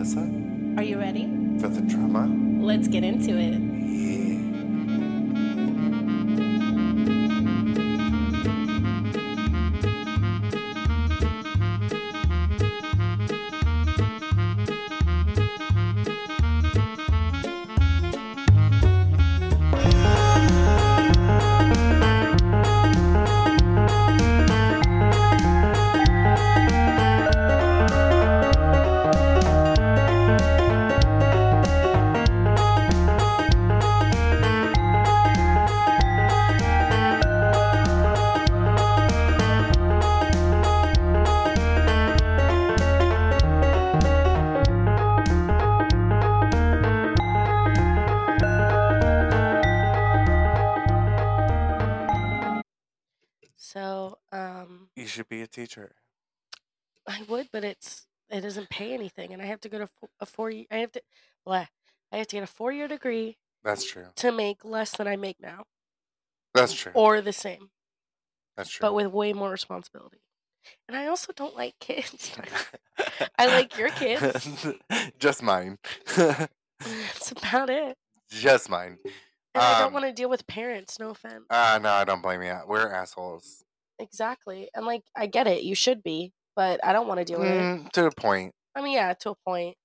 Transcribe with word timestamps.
Alyssa, 0.00 0.78
Are 0.78 0.82
you 0.82 0.98
ready? 0.98 1.28
for 1.60 1.68
the 1.68 1.82
drama. 1.82 2.26
Let's 2.64 2.88
get 2.88 3.04
into 3.04 3.36
it. 3.36 3.69
Pay 58.80 58.92
anything, 58.94 59.32
and 59.32 59.42
I 59.42 59.46
have 59.46 59.60
to 59.60 59.68
go 59.68 59.78
to 59.78 59.86
fo- 59.86 60.08
a 60.20 60.26
four. 60.26 60.50
ye- 60.50 60.66
I 60.70 60.76
have 60.78 60.92
to, 60.92 61.02
blah, 61.44 61.66
I 62.12 62.16
have 62.18 62.26
to 62.28 62.36
get 62.36 62.42
a 62.42 62.46
four 62.46 62.72
year 62.72 62.88
degree 62.88 63.36
That's 63.62 63.84
true. 63.84 64.06
to 64.16 64.32
make 64.32 64.64
less 64.64 64.92
than 64.96 65.06
I 65.06 65.16
make 65.16 65.36
now, 65.40 65.64
That's 66.54 66.72
true. 66.74 66.92
or 66.94 67.20
the 67.20 67.32
same, 67.32 67.70
That's 68.56 68.70
true. 68.70 68.80
but 68.82 68.94
with 68.94 69.08
way 69.08 69.32
more 69.32 69.50
responsibility. 69.50 70.18
And 70.88 70.96
I 70.96 71.06
also 71.06 71.32
don't 71.34 71.56
like 71.56 71.74
kids. 71.80 72.32
I 73.38 73.46
like 73.56 73.78
your 73.78 73.88
kids. 73.90 74.66
Just 75.18 75.42
mine. 75.42 75.78
That's 76.16 77.32
about 77.32 77.70
it. 77.70 77.96
Just 78.30 78.68
mine. 78.70 78.98
And 79.54 79.62
I 79.64 79.78
don't 79.78 79.88
Um, 79.88 79.92
want 79.94 80.04
to 80.06 80.12
deal 80.12 80.28
with 80.28 80.46
parents. 80.46 80.98
No 80.98 81.10
offense. 81.10 81.44
Ah, 81.50 81.78
no, 81.82 81.88
I 81.90 82.04
don't 82.04 82.22
blame 82.22 82.42
you. 82.42 82.58
We're 82.66 82.92
assholes. 82.92 83.64
exactly. 83.98 84.68
And 84.74 84.84
like, 84.86 85.02
I 85.16 85.26
get 85.26 85.46
it. 85.46 85.62
You 85.62 85.74
should 85.74 86.02
be, 86.02 86.32
but 86.56 86.78
I 86.84 86.92
don't 86.92 87.06
want 87.08 87.18
to 87.20 87.24
deal 87.24 87.40
with 87.40 87.48
it. 87.48 87.60
Mm, 87.60 87.90
to 87.92 88.06
a 88.06 88.10
point. 88.10 88.52
I 88.74 88.82
mean, 88.82 88.94
yeah, 88.94 89.12
to 89.14 89.30
a 89.30 89.34
point. 89.34 89.76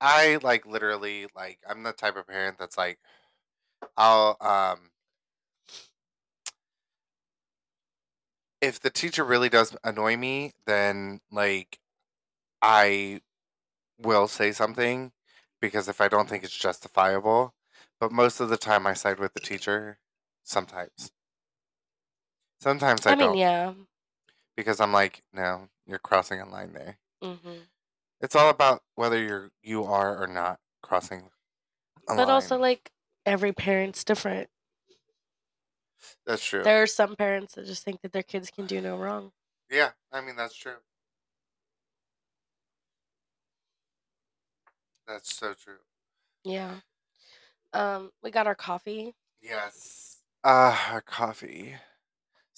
I 0.00 0.38
like 0.42 0.64
literally 0.66 1.26
like 1.36 1.58
I'm 1.68 1.82
the 1.82 1.92
type 1.92 2.16
of 2.16 2.26
parent 2.26 2.58
that's 2.58 2.78
like 2.78 2.98
I'll 3.96 4.36
um 4.40 4.90
if 8.60 8.80
the 8.80 8.90
teacher 8.90 9.24
really 9.24 9.48
does 9.48 9.76
annoy 9.84 10.16
me, 10.16 10.52
then 10.66 11.20
like 11.30 11.78
I 12.62 13.20
will 13.98 14.28
say 14.28 14.52
something 14.52 15.12
because 15.60 15.88
if 15.88 16.00
I 16.00 16.08
don't 16.08 16.28
think 16.28 16.44
it's 16.44 16.56
justifiable, 16.56 17.54
but 17.98 18.12
most 18.12 18.40
of 18.40 18.48
the 18.48 18.56
time 18.56 18.86
I 18.86 18.94
side 18.94 19.18
with 19.18 19.34
the 19.34 19.40
teacher 19.40 19.98
sometimes. 20.44 21.12
Sometimes 22.60 23.06
I, 23.06 23.12
I, 23.12 23.14
mean, 23.16 23.28
don't 23.28 23.38
yeah. 23.38 23.72
Because 24.60 24.80
I'm 24.80 24.92
like, 24.92 25.22
no, 25.32 25.68
you're 25.86 25.98
crossing 25.98 26.40
a 26.40 26.48
line 26.48 26.72
there. 26.72 26.98
hmm 27.22 27.60
It's 28.20 28.36
all 28.36 28.50
about 28.50 28.82
whether 28.94 29.18
you're 29.22 29.50
you 29.62 29.84
are 29.84 30.22
or 30.22 30.26
not 30.26 30.60
crossing 30.82 31.30
a 32.08 32.14
But 32.16 32.28
also, 32.28 32.58
like, 32.58 32.90
every 33.26 33.52
parent's 33.52 34.04
different. 34.04 34.48
That's 36.26 36.44
true. 36.44 36.62
There 36.62 36.82
are 36.82 36.86
some 36.86 37.16
parents 37.16 37.54
that 37.54 37.66
just 37.66 37.84
think 37.84 38.02
that 38.02 38.12
their 38.12 38.22
kids 38.22 38.50
can 38.50 38.66
do 38.66 38.80
no 38.80 38.96
wrong. 38.96 39.32
Yeah, 39.70 39.90
I 40.12 40.20
mean 40.20 40.36
that's 40.36 40.54
true. 40.54 40.76
That's 45.06 45.34
so 45.34 45.54
true. 45.54 45.78
Yeah. 46.44 46.80
Um, 47.72 48.10
we 48.22 48.30
got 48.30 48.46
our 48.46 48.54
coffee. 48.54 49.14
Yes. 49.40 50.18
Ah, 50.44 50.92
our 50.92 51.00
coffee. 51.00 51.76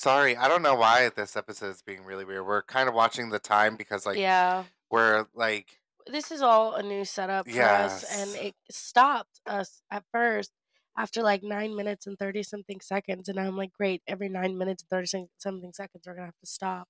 Sorry, 0.02 0.36
I 0.36 0.48
don't 0.48 0.62
know 0.62 0.74
why 0.74 1.10
this 1.14 1.36
episode 1.36 1.68
is 1.70 1.80
being 1.80 2.04
really 2.04 2.24
weird. 2.24 2.44
We're 2.44 2.62
kind 2.62 2.88
of 2.88 2.94
watching 2.96 3.30
the 3.30 3.38
time 3.38 3.76
because 3.76 4.04
like 4.04 4.18
yeah. 4.18 4.64
we're 4.90 5.26
like 5.32 5.78
This 6.08 6.32
is 6.32 6.42
all 6.42 6.74
a 6.74 6.82
new 6.82 7.04
setup 7.04 7.48
for 7.48 7.62
us, 7.62 8.02
and 8.18 8.34
it 8.34 8.56
stopped 8.68 9.40
us 9.46 9.80
at 9.92 10.02
first 10.10 10.50
after 10.98 11.22
like 11.22 11.44
nine 11.44 11.76
minutes 11.76 12.08
and 12.08 12.18
30 12.18 12.42
something 12.42 12.80
seconds. 12.80 13.28
And 13.28 13.38
I'm 13.38 13.56
like, 13.56 13.72
great, 13.72 14.02
every 14.08 14.28
nine 14.28 14.58
minutes 14.58 14.82
and 14.82 14.90
30 14.90 15.06
some- 15.06 15.28
something 15.38 15.72
seconds, 15.72 16.02
we're 16.04 16.14
going 16.14 16.24
to 16.24 16.32
have 16.32 16.40
to 16.40 16.46
stop. 16.46 16.88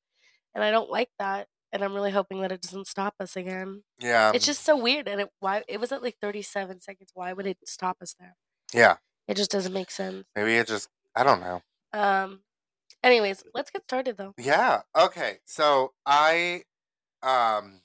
And 0.55 0.65
I 0.65 0.71
don't 0.71 0.91
like 0.91 1.11
that. 1.19 1.49
And 1.71 1.85
I'm 1.85 1.93
really 1.93 2.13
hoping 2.13 2.41
that 2.41 2.51
it 2.51 2.63
doesn't 2.63 2.87
stop 2.87 3.17
us 3.21 3.37
again. 3.37 3.83
yeah. 4.01 4.33
it's 4.35 4.47
just 4.47 4.65
so 4.65 4.75
weird. 4.75 5.07
And 5.07 5.21
it 5.21 5.29
why 5.39 5.65
it 5.69 5.81
was 5.81 5.93
at 5.93 6.03
like 6.03 6.17
37 6.23 6.81
seconds. 6.81 7.11
Why 7.13 7.35
would 7.35 7.47
it 7.47 7.59
stop 7.67 7.99
us 8.01 8.15
there? 8.19 8.37
yeah. 8.73 8.97
It 9.29 9.37
just 9.37 9.51
doesn't 9.51 9.75
make 9.75 9.91
sense. 9.91 10.25
Maybe 10.35 10.57
it 10.57 10.67
just 10.67 10.89
I 11.15 11.25
don't 11.25 11.41
know. 11.41 11.61
Um. 11.93 12.41
Anyways, 13.03 13.43
let's 13.55 13.71
get 13.71 13.83
started 13.83 14.17
though. 14.17 14.35
Yeah. 14.39 14.83
Okay. 14.97 15.39
So 15.45 15.93
I 16.07 16.63
um 17.23 17.81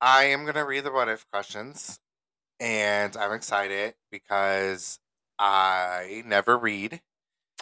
I 0.00 0.24
am 0.24 0.44
gonna 0.44 0.64
read 0.64 0.84
the 0.84 0.92
what 0.92 1.08
if 1.08 1.28
questions 1.30 1.98
and 2.60 3.16
I'm 3.16 3.32
excited 3.32 3.94
because 4.10 4.98
I 5.38 6.22
never 6.26 6.56
read 6.58 7.00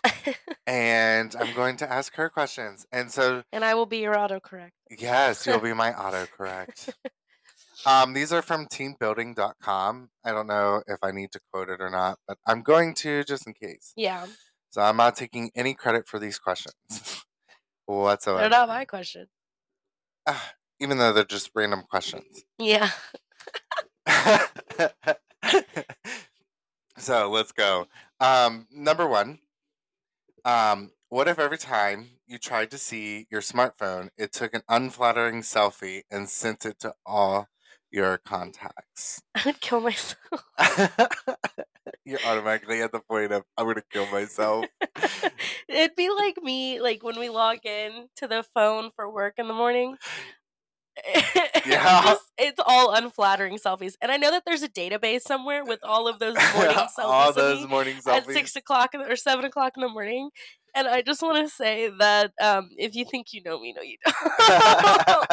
and 0.66 1.34
I'm 1.38 1.54
going 1.54 1.76
to 1.78 1.90
ask 1.90 2.14
her 2.16 2.28
questions. 2.28 2.86
And 2.92 3.10
so 3.10 3.42
and 3.52 3.64
I 3.64 3.74
will 3.74 3.86
be 3.86 3.98
your 3.98 4.14
autocorrect. 4.14 4.70
yes, 4.98 5.46
you'll 5.46 5.60
be 5.60 5.72
my 5.72 5.92
autocorrect. 5.92 6.92
Um, 7.84 8.12
these 8.12 8.32
are 8.32 8.42
from 8.42 8.66
teambuilding.com. 8.66 10.10
I 10.24 10.30
don't 10.30 10.46
know 10.46 10.82
if 10.86 10.98
I 11.02 11.10
need 11.10 11.32
to 11.32 11.40
quote 11.52 11.68
it 11.68 11.80
or 11.80 11.90
not, 11.90 12.18
but 12.28 12.38
I'm 12.46 12.62
going 12.62 12.94
to 12.94 13.24
just 13.24 13.46
in 13.46 13.54
case. 13.54 13.92
Yeah, 13.96 14.26
So 14.72 14.80
I'm 14.80 14.96
not 14.96 15.16
taking 15.16 15.50
any 15.54 15.74
credit 15.74 16.08
for 16.08 16.18
these 16.18 16.38
questions 16.38 16.74
whatsoever. 17.84 18.40
they're 18.40 18.48
not 18.48 18.68
my 18.68 18.86
question. 18.86 19.26
Ah, 20.26 20.54
even 20.80 20.96
though 20.96 21.12
they're 21.12 21.24
just 21.24 21.50
random 21.54 21.82
questions. 21.90 22.44
Yeah. 22.58 22.88
so 26.96 27.30
let's 27.30 27.52
go. 27.52 27.86
Um, 28.18 28.66
number 28.72 29.06
one. 29.06 29.40
Um, 30.46 30.90
what 31.10 31.28
if 31.28 31.38
every 31.38 31.58
time 31.58 32.08
you 32.26 32.38
tried 32.38 32.70
to 32.70 32.78
see 32.78 33.26
your 33.30 33.42
smartphone, 33.42 34.08
it 34.16 34.32
took 34.32 34.54
an 34.54 34.62
unflattering 34.70 35.42
selfie 35.42 36.00
and 36.10 36.30
sent 36.30 36.64
it 36.64 36.78
to 36.80 36.94
all 37.04 37.48
your 37.90 38.16
contacts? 38.16 39.20
I 39.34 39.42
would 39.44 39.60
kill 39.60 39.82
myself. 39.82 40.16
You're 42.04 42.18
automatically 42.26 42.82
at 42.82 42.90
the 42.92 43.00
point 43.00 43.32
of 43.32 43.44
I'm 43.56 43.66
gonna 43.66 43.82
kill 43.92 44.06
myself. 44.06 44.66
It'd 45.68 45.94
be 45.96 46.10
like 46.10 46.36
me, 46.42 46.80
like 46.80 47.02
when 47.02 47.18
we 47.18 47.28
log 47.28 47.58
in 47.64 48.08
to 48.16 48.26
the 48.26 48.44
phone 48.54 48.90
for 48.96 49.10
work 49.12 49.34
in 49.38 49.48
the 49.48 49.54
morning. 49.54 49.96
Yeah. 51.64 52.02
Just- 52.02 52.32
it's 52.38 52.60
all 52.66 52.92
unflattering 52.92 53.56
selfies, 53.56 53.94
and 54.02 54.10
I 54.10 54.16
know 54.16 54.30
that 54.32 54.42
there's 54.44 54.62
a 54.64 54.68
database 54.68 55.22
somewhere 55.22 55.64
with 55.64 55.78
all 55.84 56.08
of 56.08 56.18
those 56.18 56.34
morning 56.54 56.74
selfies. 56.76 56.88
all 56.98 57.32
those 57.32 57.66
morning 57.68 57.96
at 58.06 58.26
six 58.26 58.56
o'clock 58.56 58.90
or 58.94 59.14
seven 59.14 59.44
o'clock 59.44 59.74
in 59.76 59.82
the 59.82 59.88
morning. 59.88 60.30
And 60.74 60.88
I 60.88 61.02
just 61.02 61.22
want 61.22 61.46
to 61.46 61.54
say 61.54 61.88
that 61.98 62.32
um, 62.42 62.70
if 62.76 62.94
you 62.96 63.04
think 63.04 63.28
you 63.32 63.42
know 63.44 63.60
me, 63.60 63.74
no, 63.76 63.82
you 63.82 63.96
don't. 64.04 65.26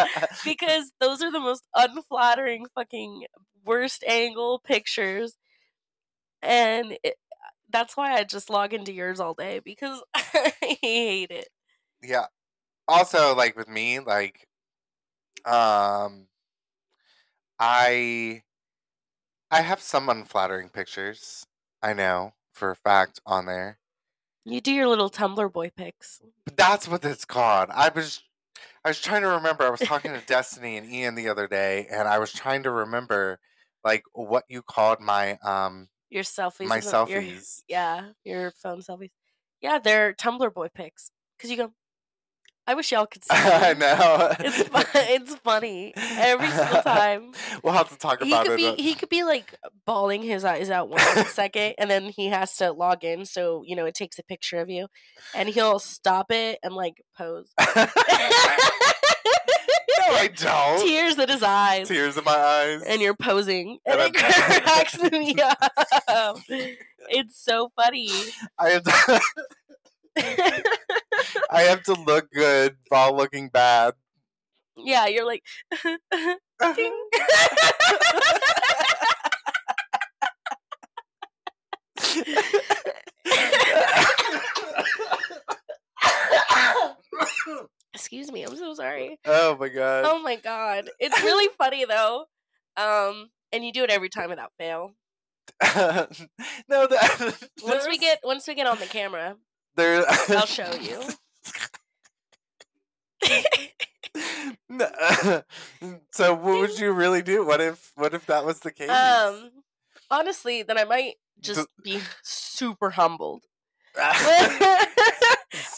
because 0.46 0.92
those 1.02 1.22
are 1.24 1.32
the 1.32 1.40
most 1.40 1.64
unflattering, 1.76 2.66
fucking 2.76 3.24
worst 3.66 4.04
angle 4.08 4.60
pictures, 4.60 5.36
and 6.42 6.98
it, 7.04 7.16
that's 7.70 7.96
why 7.96 8.14
I 8.16 8.24
just 8.24 8.50
log 8.50 8.74
into 8.74 8.92
yours 8.94 9.20
all 9.20 9.34
day 9.34 9.60
because 9.60 10.02
I 10.16 10.78
hate 10.82 11.32
it. 11.32 11.50
yeah 12.02 12.26
also 12.88 13.36
like 13.36 13.56
with 13.56 13.68
me 13.68 14.00
like 14.00 14.48
um 15.46 16.28
i 17.60 18.42
i 19.52 19.62
have 19.62 19.82
some 19.82 20.10
unflattering 20.10 20.70
pictures 20.70 21.46
i 21.82 21.94
know 21.94 22.34
for 22.54 22.72
a 22.72 22.76
fact 22.76 23.20
on 23.26 23.46
there 23.46 23.80
You 24.46 24.62
do 24.62 24.72
your 24.74 24.88
little 24.88 25.10
Tumblr 25.10 25.52
boy 25.54 25.72
pics. 25.76 26.22
but 26.46 26.58
that's 26.58 26.88
what 26.88 27.04
it's 27.06 27.26
called 27.26 27.70
i 27.72 27.90
was 27.90 28.22
i 28.84 28.90
was 28.90 29.00
trying 29.00 29.22
to 29.22 29.28
remember 29.30 29.64
i 29.66 29.70
was 29.70 29.82
talking 29.82 30.12
to 30.14 30.22
destiny 30.26 30.78
and 30.78 30.92
ian 30.92 31.16
the 31.16 31.30
other 31.30 31.48
day 31.48 31.88
and 31.92 32.08
i 32.08 32.18
was 32.20 32.32
trying 32.34 32.64
to 32.64 32.72
remember 32.72 33.40
like 33.84 34.04
what 34.14 34.44
you 34.50 34.62
called 34.62 35.00
my 35.00 35.38
um 35.44 35.88
Your 36.10 36.24
selfies. 36.24 36.66
my 36.68 36.80
the- 36.80 37.06
your- 37.10 37.22
selfies 37.22 37.62
yeah, 37.68 38.10
your 38.24 38.52
phone 38.52 38.82
selfies. 38.82 39.12
Yeah, 39.62 39.80
they're 39.80 40.14
Tumblr 40.14 40.54
boy 40.54 40.70
pics. 40.74 41.12
Because 41.38 41.52
you 41.52 41.58
go, 41.58 41.72
I 42.68 42.74
wish 42.76 42.92
y'all 42.92 43.06
could 43.08 43.24
see. 43.30 43.30
I 43.34 43.74
know. 43.74 44.34
It's 44.40 44.64
fun. 44.70 44.86
It's 44.96 45.36
funny 45.36 45.94
every 45.96 46.48
single 46.48 46.82
time. 46.82 47.32
We'll 47.64 47.74
have 47.74 47.90
to 47.90 47.98
talk 47.98 48.22
He 48.24 48.32
about 48.32 48.46
could 48.46 48.60
it. 48.60 48.78
be 48.78 48.84
he 48.84 48.94
could 48.96 49.10
be 49.10 49.24
like 49.24 49.56
bawling 49.86 50.22
his 50.24 50.46
eyes 50.46 50.70
out 50.70 50.90
one 50.90 51.00
second, 51.26 51.76
and 51.78 51.90
then 51.90 52.06
he 52.06 52.28
has 52.28 52.56
to 52.58 52.72
log 52.72 53.04
in, 53.04 53.26
so 53.26 53.64
you 53.66 53.76
know 53.76 53.86
it 53.86 53.96
takes 53.96 54.18
a 54.20 54.24
picture 54.24 54.60
of 54.60 54.70
you, 54.70 54.88
and 55.36 55.50
he'll 55.50 55.80
stop 55.80 56.32
it 56.32 56.60
and 56.64 56.74
like 56.74 57.02
pose. 57.18 57.52
I 60.16 60.28
don't. 60.28 60.86
Tears 60.86 61.18
in 61.18 61.30
his 61.30 61.44
eyes, 61.44 61.88
Tears 61.88 62.18
in 62.18 62.24
my 62.24 62.32
eyes. 62.36 62.82
and 62.84 63.02
you're 63.02 63.16
posing, 63.16 63.80
and, 63.86 64.00
And 64.00 64.16
it 64.16 64.24
I'm- 64.24 64.62
cracks 64.64 64.98
me 65.12 65.36
up. 65.42 66.40
It's 67.10 67.40
so 67.44 67.72
funny. 67.76 68.10
I 68.58 68.70
have 68.70 68.84
to. 68.84 69.22
I 71.52 71.62
have 71.62 71.84
to 71.84 71.94
look 71.94 72.30
good 72.32 72.76
while 72.90 73.16
looking 73.16 73.50
bad. 73.50 73.94
yeah, 74.76 75.08
you're 75.08 75.26
like. 75.26 75.44
Excuse 87.94 88.32
me, 88.32 88.44
I'm 88.44 88.56
so 88.56 88.74
sorry. 88.74 89.20
oh 89.26 89.58
my 89.58 89.70
god. 89.70 90.06
Oh 90.06 90.22
my 90.22 90.36
god, 90.36 90.90
it's 91.00 91.22
really 91.24 91.50
funny 91.58 91.86
though. 91.86 92.26
Um, 92.78 93.30
and 93.52 93.66
you 93.66 93.74
do 93.74 93.84
it 93.84 93.90
every 93.90 94.10
time 94.10 94.30
without 94.30 94.52
fail. 94.58 94.94
no, 95.64 96.08
that, 96.88 97.50
Once 97.64 97.88
we 97.88 97.98
get 97.98 98.20
once 98.24 98.48
we 98.48 98.54
get 98.56 98.68
on 98.68 98.78
the 98.80 98.86
camera, 98.86 99.36
there, 99.76 100.06
I'll 100.30 100.46
show 100.46 100.72
you. 100.76 101.02
So 106.12 106.34
what 106.34 106.60
would 106.60 106.80
you 106.80 106.92
really 106.92 107.22
do? 107.22 107.46
What 107.46 107.62
if 107.62 107.92
what 107.96 108.14
if 108.14 108.26
that 108.28 108.46
was 108.46 108.60
the 108.60 108.72
case? 108.72 108.90
um, 108.90 109.52
honestly, 110.12 110.64
then 110.64 110.78
I 110.78 110.84
might 110.84 111.16
just 111.42 111.68
be 111.84 112.00
super 112.24 112.92
humbled. 112.92 113.44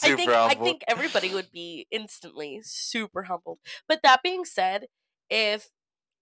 I 0.02 0.08
Super 0.08 0.16
think 0.16 0.30
I 0.30 0.54
think 0.54 0.82
everybody 0.88 1.32
would 1.34 1.50
be 1.52 1.86
instantly 1.90 2.60
super 2.64 3.24
humbled. 3.24 3.58
But 3.88 4.00
that 4.02 4.22
being 4.22 4.44
said, 4.44 4.86
if 5.30 5.70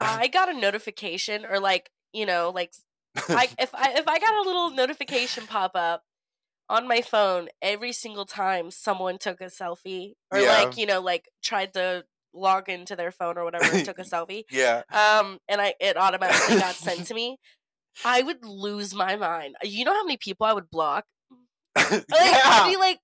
I 0.00 0.28
got 0.28 0.48
a 0.48 0.58
notification 0.58 1.44
or 1.44 1.60
like 1.60 1.90
you 2.12 2.26
know 2.26 2.50
like 2.54 2.72
I 3.28 3.48
if 3.58 3.74
I 3.74 3.92
if 3.96 4.08
I 4.08 4.18
got 4.18 4.34
a 4.34 4.42
little 4.46 4.70
notification 4.70 5.46
pop 5.46 5.72
up 5.74 6.02
on 6.68 6.86
my 6.86 7.00
phone 7.02 7.48
every 7.60 7.92
single 7.92 8.24
time 8.24 8.70
someone 8.70 9.18
took 9.18 9.40
a 9.40 9.46
selfie 9.46 10.14
or 10.30 10.38
Yeah. 10.38 10.52
like 10.52 10.76
you 10.76 10.86
know 10.86 11.00
like 11.00 11.28
tried 11.42 11.72
to 11.74 12.04
log 12.32 12.68
into 12.68 12.94
their 12.94 13.10
phone 13.10 13.36
or 13.36 13.44
whatever 13.44 13.64
and 13.74 13.84
took 13.84 13.98
a 13.98 14.02
selfie 14.14 14.44
yeah. 14.50 14.82
um 14.92 15.38
and 15.48 15.60
I 15.60 15.74
it 15.80 15.96
automatically 15.96 16.58
got 16.60 16.76
sent 16.76 17.06
to 17.08 17.14
me 17.14 17.38
I 18.04 18.22
would 18.22 18.44
lose 18.44 18.94
my 18.94 19.16
mind. 19.16 19.56
You 19.62 19.84
know 19.84 19.92
how 19.92 20.04
many 20.04 20.16
people 20.16 20.46
I 20.46 20.52
would 20.52 20.70
block? 20.70 21.04
Like, 21.90 22.04
I'd 22.10 22.68
be 22.70 22.76
like 22.76 22.98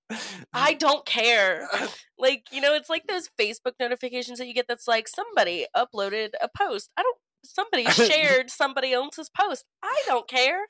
I 0.53 0.75
don't 0.79 1.05
care. 1.07 1.69
Like, 2.19 2.45
you 2.51 2.63
know, 2.63 2.73
it's 2.73 2.89
like 2.89 3.07
those 3.07 3.29
Facebook 3.39 3.73
notifications 3.79 4.39
that 4.39 4.47
you 4.47 4.55
get 4.55 4.65
that's 4.67 4.89
like 4.89 5.07
somebody 5.07 5.67
uploaded 5.77 6.31
a 6.41 6.49
post. 6.49 6.89
I 6.97 7.03
don't 7.03 7.19
somebody 7.45 7.85
shared 7.91 8.49
somebody 8.51 8.95
else's 8.95 9.29
post. 9.29 9.67
I 9.83 10.03
don't 10.07 10.27
care. 10.27 10.61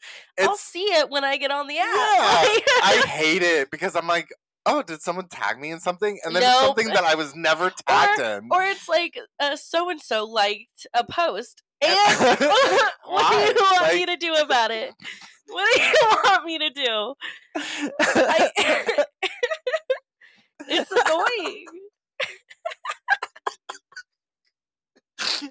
I'll 0.41 0.57
see 0.57 0.83
it 0.83 1.09
when 1.09 1.23
I 1.23 1.37
get 1.37 1.53
on 1.53 1.69
the 1.69 1.79
app. 1.79 1.87
Yeah, 1.87 2.83
I 2.83 3.05
hate 3.07 3.43
it 3.45 3.71
because 3.71 3.95
I'm 3.95 4.09
like, 4.09 4.27
oh, 4.67 4.83
did 4.83 5.03
someone 5.03 5.29
tag 5.29 5.61
me 5.61 5.71
in 5.71 5.79
something? 5.79 6.19
And 6.25 6.35
then 6.35 6.43
it's 6.43 6.61
something 6.61 6.89
that 6.89 7.05
I 7.05 7.15
was 7.15 7.37
never 7.37 7.71
tagged 7.87 8.21
in. 8.21 8.49
or 8.51 8.65
it's 8.65 8.89
like 8.89 9.17
so 9.55 9.89
and 9.89 10.01
so 10.01 10.25
liked 10.27 10.89
a 10.95 11.05
post. 11.05 11.63
And 11.81 11.93
what 11.95 12.39
do 12.41 12.45
you 12.45 13.55
want 13.55 13.83
Like- 13.83 13.95
me 13.95 14.07
to 14.07 14.17
do 14.17 14.35
about 14.35 14.73
it? 14.73 14.93
What 15.49 15.77
do 15.77 15.83
you 15.83 15.93
want 16.25 16.45
me 16.45 16.59
to 16.59 16.71
do? 16.71 17.15
I, 17.57 18.51
it's 20.69 20.91
annoying. 20.93 21.67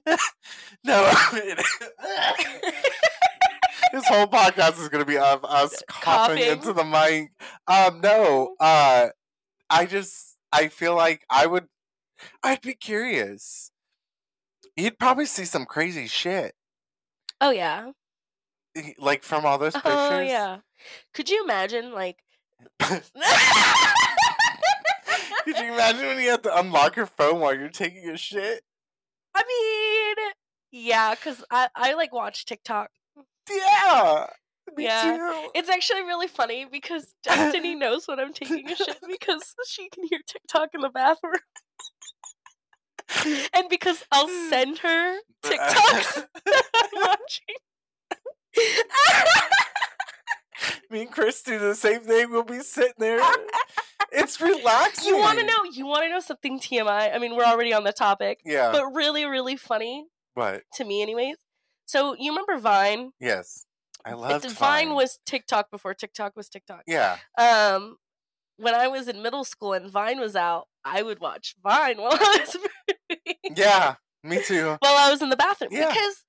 no, 0.86 1.12
this 3.94 4.08
whole 4.08 4.28
podcast 4.28 4.80
is 4.80 4.90
going 4.90 5.04
to 5.04 5.10
be 5.10 5.18
of 5.18 5.44
us 5.46 5.82
coughing, 5.90 6.38
Coughing. 6.38 6.52
into 6.52 6.74
the 6.74 6.84
mic. 6.84 7.32
Um, 7.68 8.02
no, 8.02 8.56
uh, 8.60 9.08
I 9.70 9.86
just 9.86 10.38
I 10.52 10.68
feel 10.68 10.96
like 10.96 11.24
I 11.30 11.46
would, 11.48 11.66
I'd 12.44 12.62
be 12.62 12.74
curious. 12.74 13.72
You'd 14.78 15.00
probably 15.00 15.26
see 15.26 15.46
some 15.46 15.66
crazy 15.66 16.08
shit, 16.08 16.54
Oh 17.42 17.52
yeah. 17.52 17.92
Like 18.98 19.24
from 19.24 19.46
all 19.46 19.58
those 19.58 19.76
oh, 19.76 19.80
pictures. 19.80 19.94
Oh 19.94 20.20
yeah. 20.20 20.58
Could 21.14 21.30
you 21.30 21.44
imagine 21.44 21.94
like 21.94 22.18
Could 22.80 23.02
you 25.58 25.74
imagine 25.74 26.08
when 26.08 26.20
you 26.20 26.30
have 26.32 26.42
to 26.44 26.58
unlock 26.60 26.96
your 26.96 27.06
phone 27.06 27.40
while 27.40 27.54
you're 27.56 27.70
taking 27.70 28.10
a 28.10 28.18
shit? 28.18 28.64
I 29.36 29.44
mean, 29.48 30.32
yeah, 30.72 31.14
because 31.14 31.44
I, 31.52 31.70
I 31.76 31.94
like 31.94 32.14
watch 32.14 32.46
TikTok. 32.46 32.90
Yeah. 33.50 34.28
Me 34.76 34.86
Yeah. 34.86 35.18
too. 35.18 35.50
It's 35.54 35.70
actually 35.70 36.02
really 36.02 36.28
funny 36.28 36.66
because 36.70 37.14
Destiny 37.24 37.76
knows 37.76 38.08
when 38.08 38.20
I'm 38.20 38.34
taking 38.34 38.70
a 38.72 38.76
shit 38.76 38.98
because 39.08 39.54
she 39.68 39.90
can 39.90 40.06
hear 40.10 40.20
TikTok 40.26 40.70
in 40.74 40.82
the 40.82 40.90
bathroom. 40.90 41.34
and 43.54 43.70
because 43.70 44.04
I'll 44.12 44.28
send 44.50 44.80
her 44.80 45.20
TikToks 45.44 46.26
that 46.46 46.64
I'm 46.74 46.90
watching. 47.02 47.56
Me 50.90 51.02
and 51.02 51.12
Chris 51.12 51.42
do 51.42 51.60
the 51.60 51.76
same 51.76 52.02
thing. 52.02 52.32
We'll 52.32 52.44
be 52.44 52.60
sitting 52.60 52.94
there. 53.00 53.20
It's 54.12 54.40
relaxing. 54.40 55.14
you 55.14 55.18
want 55.20 55.40
to 55.40 55.46
know? 55.46 55.64
You 55.74 55.86
want 55.86 56.04
to 56.06 56.10
know 56.10 56.20
something 56.20 56.60
TMI? 56.60 57.14
I 57.14 57.20
mean, 57.20 57.36
we're 57.36 57.44
already 57.44 57.74
on 57.74 57.84
the 57.84 57.92
topic, 57.92 58.40
Yeah. 58.46 58.72
but 58.72 58.86
really, 58.94 59.26
really 59.26 59.58
funny 59.58 60.06
what? 60.36 60.62
to 60.76 60.86
me, 60.86 61.02
anyways. 61.02 61.36
So 61.86 62.16
you 62.18 62.32
remember 62.32 62.58
Vine? 62.58 63.12
Yes. 63.20 63.66
I 64.06 64.14
love 64.14 64.32
It's- 64.46 64.54
Vine 64.54 64.94
was 64.94 65.20
TikTok 65.26 65.72
before 65.72 65.94
TikTok 65.94 66.36
was 66.36 66.48
TikTok. 66.50 66.84
Yeah. 66.88 67.18
Um, 67.38 67.98
when 68.58 68.74
I 68.76 68.88
was 68.88 69.08
in 69.08 69.22
middle 69.22 69.44
school 69.44 69.74
and 69.74 69.90
Vine 69.92 70.20
was 70.20 70.36
out, 70.36 70.68
I 70.86 71.02
would 71.02 71.20
watch 71.20 71.56
Vine 71.64 71.98
while 71.98 72.14
I 72.14 72.46
was 72.46 72.58
Yeah. 73.56 73.96
Me 74.24 74.42
too. 74.42 74.78
while 74.80 74.96
I 74.98 75.12
was 75.12 75.22
in 75.22 75.30
the 75.30 75.36
bathroom 75.36 75.72
Yeah. 75.74 75.88
because 75.90 76.24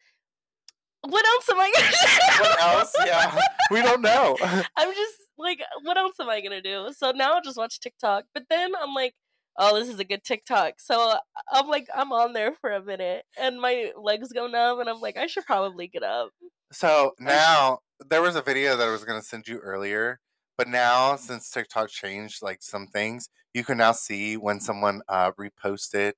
what 1.09 1.27
else 1.27 1.49
am 1.51 1.61
I 1.61 1.73
gonna 1.75 1.91
do? 1.91 2.43
What 2.43 2.61
else? 2.61 2.93
Yeah. 3.07 3.39
We 3.71 3.83
don't 3.83 4.03
know. 4.03 4.37
I'm 4.77 4.93
just 4.93 5.17
like, 5.39 5.61
what 5.83 5.97
else 5.97 6.15
am 6.21 6.29
I 6.29 6.41
gonna 6.41 6.63
do? 6.63 6.93
So 6.97 7.13
now 7.13 7.35
I'll 7.35 7.43
just 7.43 7.57
watch 7.57 7.81
TikTok. 7.81 8.25
But 8.35 8.45
then 8.49 8.73
I'm 8.81 8.95
like, 8.95 9.15
oh, 9.59 9.79
this 9.79 9.89
is 9.89 9.99
a 9.99 10.05
good 10.05 10.25
TikTok. 10.25 10.75
So 10.79 11.15
I'm 11.53 11.69
like, 11.69 11.87
I'm 11.95 12.13
on 12.13 12.33
there 12.33 12.53
for 12.61 12.71
a 12.71 12.83
minute, 12.83 13.25
and 13.39 13.61
my 13.61 13.93
legs 13.97 14.33
go 14.33 14.47
numb, 14.47 14.81
and 14.81 14.89
I'm 14.89 15.01
like, 15.01 15.17
I 15.17 15.27
should 15.27 15.47
probably 15.47 15.89
get 15.89 16.03
up. 16.03 16.31
So 16.73 17.13
now 17.19 17.81
there 18.05 18.23
was 18.23 18.37
a 18.37 18.43
video 18.43 18.77
that 18.77 18.89
I 18.89 18.91
was 18.91 19.05
to 19.05 19.23
send 19.23 19.49
you 19.49 19.59
earlier, 19.59 20.21
but 20.59 20.69
now 20.69 21.17
since 21.17 21.51
TikTok 21.51 21.89
changed 21.89 22.43
like 22.43 22.63
some 22.63 22.87
things, 22.87 23.29
you 23.55 23.65
can 23.65 23.79
now 23.79 23.93
see 23.93 24.37
when 24.37 24.61
someone 24.61 25.03
uh, 25.09 25.33
reposted, 25.33 26.13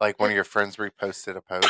like 0.00 0.18
one 0.18 0.30
of 0.30 0.34
your 0.34 0.44
friends 0.44 0.76
reposted 0.76 1.36
a 1.36 1.40
post. 1.40 1.68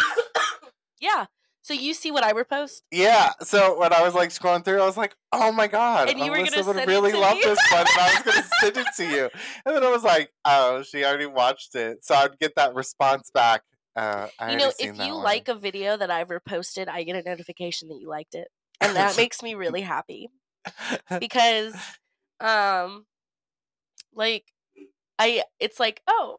yeah. 1.00 1.26
So 1.62 1.74
you 1.74 1.94
see 1.94 2.10
what 2.10 2.24
I 2.24 2.32
repost? 2.32 2.82
Yeah. 2.90 3.30
So 3.42 3.78
when 3.78 3.92
I 3.92 4.02
was 4.02 4.14
like 4.14 4.30
scrolling 4.30 4.64
through, 4.64 4.80
I 4.80 4.84
was 4.84 4.96
like, 4.96 5.14
"Oh 5.30 5.52
my 5.52 5.68
god!" 5.68 6.10
And 6.10 6.18
you 6.18 6.32
were 6.32 6.38
Alyssa 6.38 6.66
would 6.66 6.88
really 6.88 7.12
love 7.12 7.38
this 7.40 7.58
one, 7.70 7.86
and 7.86 8.00
I 8.00 8.14
was 8.14 8.22
going 8.24 8.42
to 8.42 8.48
send 8.60 8.76
it 8.78 8.86
to 8.96 9.04
you. 9.08 9.30
And 9.64 9.76
then 9.76 9.84
I 9.84 9.90
was 9.90 10.02
like, 10.02 10.32
"Oh, 10.44 10.82
she 10.82 11.04
already 11.04 11.26
watched 11.26 11.76
it," 11.76 12.04
so 12.04 12.16
I'd 12.16 12.36
get 12.40 12.56
that 12.56 12.74
response 12.74 13.30
back. 13.32 13.62
Uh, 13.94 14.26
I 14.40 14.52
you 14.52 14.58
know, 14.58 14.72
if 14.78 14.98
you 14.98 15.14
one. 15.14 15.22
like 15.22 15.46
a 15.46 15.54
video 15.54 15.96
that 15.96 16.10
I've 16.10 16.28
reposted, 16.28 16.88
I 16.88 17.04
get 17.04 17.14
a 17.14 17.22
notification 17.22 17.88
that 17.88 17.98
you 18.00 18.08
liked 18.08 18.34
it, 18.34 18.48
and 18.80 18.96
that 18.96 19.16
makes 19.16 19.40
me 19.40 19.54
really 19.54 19.82
happy 19.82 20.30
because, 21.20 21.76
um, 22.40 23.06
like, 24.12 24.46
I 25.16 25.44
it's 25.60 25.78
like, 25.78 26.02
oh, 26.08 26.38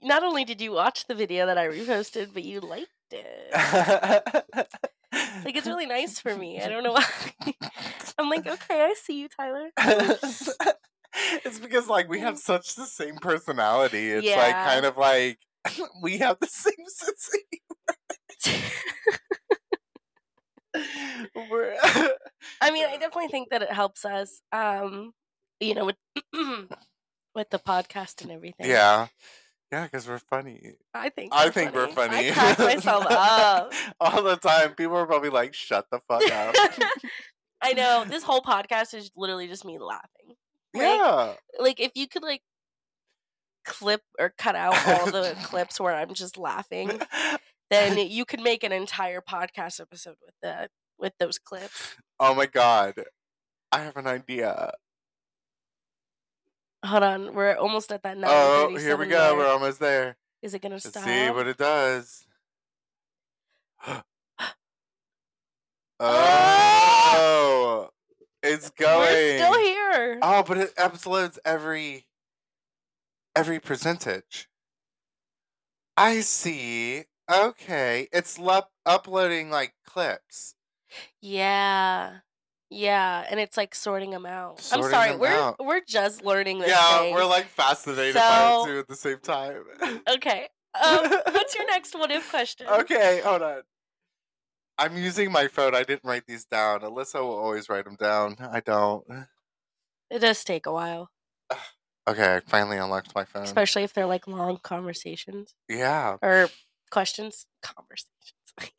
not 0.00 0.22
only 0.22 0.44
did 0.44 0.60
you 0.60 0.70
watch 0.70 1.06
the 1.08 1.16
video 1.16 1.46
that 1.46 1.58
I 1.58 1.66
reposted, 1.66 2.32
but 2.32 2.44
you 2.44 2.60
liked 2.60 2.90
it. 3.12 4.66
Like, 5.44 5.56
it's 5.56 5.66
really 5.66 5.86
nice 5.86 6.18
for 6.18 6.34
me. 6.34 6.60
I 6.60 6.68
don't 6.68 6.82
know 6.82 6.92
why. 6.92 7.04
I'm 8.18 8.28
like, 8.28 8.46
okay, 8.46 8.82
I 8.82 8.94
see 8.94 9.20
you, 9.20 9.28
Tyler. 9.28 9.70
it's 11.44 11.58
because 11.58 11.88
like 11.88 12.08
we 12.08 12.20
have 12.20 12.38
such 12.38 12.74
the 12.74 12.86
same 12.86 13.16
personality. 13.16 14.10
It's 14.10 14.26
like 14.26 14.54
kind 14.54 14.84
of 14.84 14.96
like 14.96 15.38
we 16.02 16.18
have 16.18 16.38
the 16.40 16.46
same 16.46 16.86
sense. 16.86 17.30
I 22.60 22.70
mean, 22.70 22.86
I 22.86 22.92
definitely 22.92 23.28
think 23.28 23.50
that 23.50 23.62
it 23.62 23.72
helps 23.72 24.04
us. 24.04 24.40
Um, 24.52 25.12
you 25.60 25.74
know, 25.74 25.86
with 25.86 25.96
with 27.34 27.50
the 27.50 27.58
podcast 27.58 28.22
and 28.22 28.30
everything. 28.30 28.68
Yeah. 28.68 29.08
Yeah, 29.72 29.84
because 29.84 30.06
we're 30.06 30.18
funny. 30.18 30.74
I 30.94 31.08
think 31.08 31.32
I 31.34 31.46
we're 31.46 31.50
think 31.50 31.74
we're 31.74 31.88
funny. 31.88 32.30
I 32.30 32.32
crack 32.32 32.58
myself 32.58 33.06
up. 33.10 33.72
All 34.00 34.22
the 34.22 34.36
time. 34.36 34.74
People 34.74 34.96
are 34.96 35.06
probably 35.06 35.30
like, 35.30 35.54
shut 35.54 35.86
the 35.90 36.00
fuck 36.06 36.22
up. 36.30 36.54
I 37.62 37.72
know 37.72 38.04
this 38.06 38.22
whole 38.24 38.42
podcast 38.42 38.94
is 38.94 39.10
literally 39.16 39.48
just 39.48 39.64
me 39.64 39.78
laughing. 39.78 40.36
Like, 40.72 40.82
yeah. 40.82 41.32
like 41.58 41.80
if 41.80 41.92
you 41.94 42.06
could 42.06 42.22
like 42.22 42.42
clip 43.64 44.02
or 44.20 44.32
cut 44.38 44.54
out 44.54 44.76
all 44.86 45.06
the 45.06 45.34
clips 45.42 45.80
where 45.80 45.94
I'm 45.94 46.14
just 46.14 46.36
laughing, 46.36 47.00
then 47.70 47.98
you 47.98 48.24
could 48.24 48.40
make 48.40 48.62
an 48.62 48.72
entire 48.72 49.20
podcast 49.20 49.80
episode 49.80 50.16
with 50.24 50.34
that 50.42 50.70
with 50.98 51.14
those 51.18 51.38
clips. 51.38 51.96
oh 52.20 52.34
my 52.34 52.46
god. 52.46 52.94
I 53.72 53.80
have 53.80 53.96
an 53.96 54.06
idea. 54.06 54.72
Hold 56.86 57.02
on, 57.02 57.34
we're 57.34 57.54
almost 57.56 57.90
at 57.92 58.02
that. 58.02 58.16
Number. 58.16 58.28
Oh, 58.30 58.76
here 58.76 58.96
we 58.96 59.06
go. 59.06 59.36
We're 59.36 59.46
almost 59.48 59.80
there. 59.80 60.16
Is 60.42 60.54
it 60.54 60.62
gonna 60.62 60.76
Let's 60.76 60.88
stop? 60.88 61.04
see 61.04 61.30
what 61.30 61.46
it 61.46 61.56
does. 61.58 62.26
Oh, 65.98 67.88
it's 68.42 68.70
going. 68.70 69.00
We're 69.00 69.38
still 69.38 69.58
here. 69.58 70.18
Oh, 70.22 70.42
but 70.46 70.58
it 70.58 70.76
uploads 70.76 71.38
every 71.44 72.06
every 73.34 73.60
percentage. 73.60 74.48
I 75.96 76.20
see. 76.20 77.04
Okay, 77.32 78.08
it's 78.12 78.38
lup- 78.38 78.72
uploading 78.84 79.50
like 79.50 79.74
clips. 79.86 80.54
Yeah. 81.20 82.18
Yeah, 82.70 83.24
and 83.30 83.38
it's 83.38 83.56
like 83.56 83.74
sorting 83.74 84.10
them 84.10 84.26
out. 84.26 84.52
I'm 84.72 84.82
Sorting 84.82 84.90
sorry, 84.90 85.10
them 85.10 85.20
we're 85.20 85.28
out. 85.28 85.56
we're 85.64 85.82
just 85.86 86.24
learning 86.24 86.58
this 86.58 86.68
yeah, 86.70 86.98
thing. 86.98 87.14
we're 87.14 87.24
like 87.24 87.46
fascinated 87.46 88.14
by 88.14 88.20
So- 88.20 88.62
it 88.62 88.66
too 88.72 88.78
at 88.80 88.88
the 88.88 88.96
same 88.96 89.18
time. 89.20 89.62
okay. 90.10 90.48
Um, 90.74 91.08
what's 91.30 91.54
your 91.54 91.66
next 91.66 91.94
what 91.94 92.10
if 92.10 92.28
question? 92.28 92.66
okay, 92.66 93.20
hold 93.24 93.42
on. 93.42 93.62
I'm 94.78 94.96
using 94.96 95.32
my 95.32 95.46
phone. 95.48 95.74
I 95.74 95.84
didn't 95.84 96.04
write 96.04 96.26
these 96.26 96.44
down. 96.44 96.80
Alyssa 96.80 97.20
will 97.20 97.38
always 97.38 97.68
write 97.70 97.86
them 97.86 97.96
down. 97.96 98.36
I 98.40 98.60
don't. 98.60 99.04
It 100.10 100.18
does 100.18 100.44
take 100.44 100.66
a 100.66 100.72
while, 100.72 101.10
Okay, 102.08 102.36
I 102.36 102.40
finally 102.40 102.76
unlocked 102.76 103.14
my 103.14 103.24
phone. 103.24 103.42
especially 103.44 103.82
if 103.84 103.92
they're 103.94 104.06
like 104.06 104.26
long 104.28 104.58
conversations 104.62 105.54
yeah. 105.68 106.16
or 106.22 106.48
questions. 106.90 107.46
Conversations. 107.62 108.10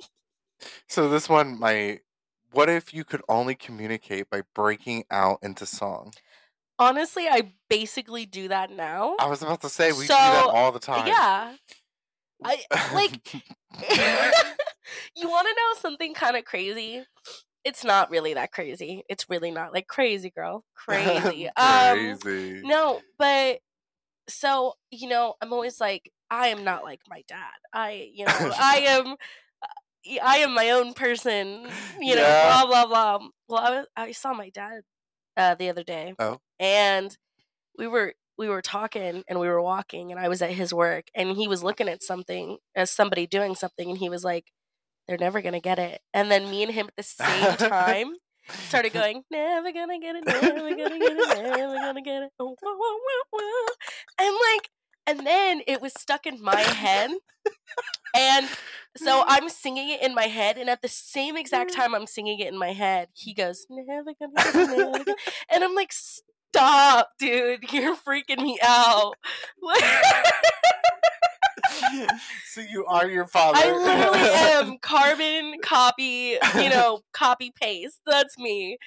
So 0.89 1.07
this 1.09 1.29
one, 1.29 1.59
my 1.59 1.99
what 2.51 2.69
if 2.69 2.93
you 2.93 3.03
could 3.03 3.21
only 3.27 3.55
communicate 3.55 4.29
by 4.29 4.43
breaking 4.53 5.05
out 5.11 5.39
into 5.41 5.65
song? 5.65 6.13
Honestly, 6.79 7.27
I 7.27 7.53
basically 7.69 8.25
do 8.25 8.47
that 8.49 8.71
now. 8.71 9.15
I 9.19 9.27
was 9.27 9.41
about 9.41 9.61
to 9.61 9.69
say 9.69 9.91
we 9.91 10.01
do 10.01 10.07
that 10.07 10.45
all 10.47 10.71
the 10.71 10.79
time. 10.79 11.07
Yeah. 11.07 11.53
I 12.43 12.57
like 12.93 13.33
you 15.15 15.27
want 15.27 15.47
to 15.47 15.55
know 15.55 15.79
something 15.79 16.13
kind 16.13 16.37
of 16.37 16.45
crazy? 16.45 17.03
It's 17.63 17.83
not 17.83 18.11
really 18.11 18.35
that 18.35 18.51
crazy. 18.51 19.03
It's 19.09 19.27
really 19.27 19.49
not 19.49 19.73
like 19.73 19.87
crazy, 19.87 20.29
girl. 20.29 20.63
Crazy. 20.75 21.47
um 21.57 22.19
Crazy. 22.19 22.61
no, 22.63 23.01
but 23.17 23.59
so, 24.29 24.73
you 24.91 25.09
know, 25.09 25.33
I'm 25.41 25.51
always 25.51 25.81
like 25.81 26.11
I 26.29 26.49
am 26.49 26.63
not 26.63 26.83
like 26.83 27.01
my 27.09 27.23
dad. 27.27 27.55
I, 27.73 28.11
you 28.13 28.25
know, 28.25 28.51
I 28.59 28.83
am 28.87 29.15
I 30.23 30.37
am 30.37 30.53
my 30.53 30.69
own 30.71 30.93
person, 30.93 31.67
you 31.99 32.15
know, 32.15 32.21
Yeah. 32.21 32.63
blah 32.63 32.65
blah 32.65 32.85
blah. 32.87 33.27
Well, 33.49 33.59
I 33.63 33.69
was, 33.69 33.85
I 33.95 34.11
saw 34.11 34.33
my 34.33 34.49
dad 34.49 34.81
uh 35.35 35.55
the 35.55 35.69
other 35.69 35.83
day. 35.83 36.13
Oh. 36.19 36.39
And 36.59 37.15
we 37.77 37.87
were 37.87 38.13
we 38.37 38.49
were 38.49 38.61
talking 38.61 39.23
and 39.27 39.39
we 39.39 39.47
were 39.47 39.61
walking 39.61 40.11
and 40.11 40.19
I 40.19 40.27
was 40.27 40.41
at 40.41 40.51
his 40.51 40.73
work 40.73 41.05
and 41.15 41.35
he 41.35 41.47
was 41.47 41.63
looking 41.63 41.89
at 41.89 42.03
something 42.03 42.57
as 42.75 42.91
somebody 42.91 43.25
doing 43.27 43.55
something 43.55 43.89
and 43.89 43.97
he 43.97 44.09
was 44.09 44.23
like 44.23 44.45
they're 45.07 45.17
never 45.17 45.41
to 45.41 45.59
get 45.59 45.79
it. 45.79 46.01
And 46.13 46.29
then 46.29 46.49
me 46.49 46.63
and 46.63 46.71
him 46.73 46.87
at 46.87 46.95
the 46.97 47.03
same 47.03 47.55
time 47.69 48.15
started 48.67 48.93
going 48.93 49.23
never 49.31 49.67
to 49.67 49.71
get 49.71 49.89
it, 49.89 50.25
never 50.25 50.69
to 50.69 50.75
get 50.75 50.91
it, 50.91 50.99
never 50.99 51.93
to 51.93 52.01
get 52.01 52.23
it. 52.23 52.31
Oh, 52.39 52.55
whoa, 52.61 52.75
whoa, 52.77 53.21
whoa. 53.31 53.65
And 54.19 54.35
like 54.53 54.69
and 55.07 55.25
then 55.25 55.61
it 55.67 55.81
was 55.81 55.93
stuck 55.93 56.25
in 56.25 56.41
my 56.41 56.59
head. 56.59 57.11
And 58.15 58.47
so 58.95 59.21
mm. 59.21 59.25
I'm 59.27 59.49
singing 59.49 59.89
it 59.89 60.01
in 60.01 60.15
my 60.15 60.23
head, 60.23 60.57
and 60.57 60.69
at 60.69 60.81
the 60.81 60.87
same 60.87 61.37
exact 61.37 61.71
mm. 61.71 61.75
time 61.75 61.93
I'm 61.93 62.07
singing 62.07 62.39
it 62.39 62.47
in 62.47 62.57
my 62.57 62.73
head, 62.73 63.09
he 63.13 63.33
goes, 63.33 63.67
"Never 63.69 64.13
gonna," 64.19 64.33
never 64.35 65.03
gonna-" 65.03 65.15
and 65.51 65.63
I'm 65.63 65.75
like, 65.75 65.91
"Stop, 65.91 67.09
dude! 67.19 67.71
You're 67.71 67.95
freaking 67.95 68.41
me 68.41 68.57
out." 68.63 69.15
so 72.51 72.61
you 72.61 72.85
are 72.85 73.07
your 73.07 73.27
father. 73.27 73.59
I 73.61 73.71
literally 73.71 74.19
am 74.19 74.77
carbon 74.81 75.55
copy, 75.61 76.37
you 76.55 76.69
know, 76.69 77.01
copy 77.13 77.53
paste. 77.61 77.99
That's 78.05 78.37
me, 78.37 78.77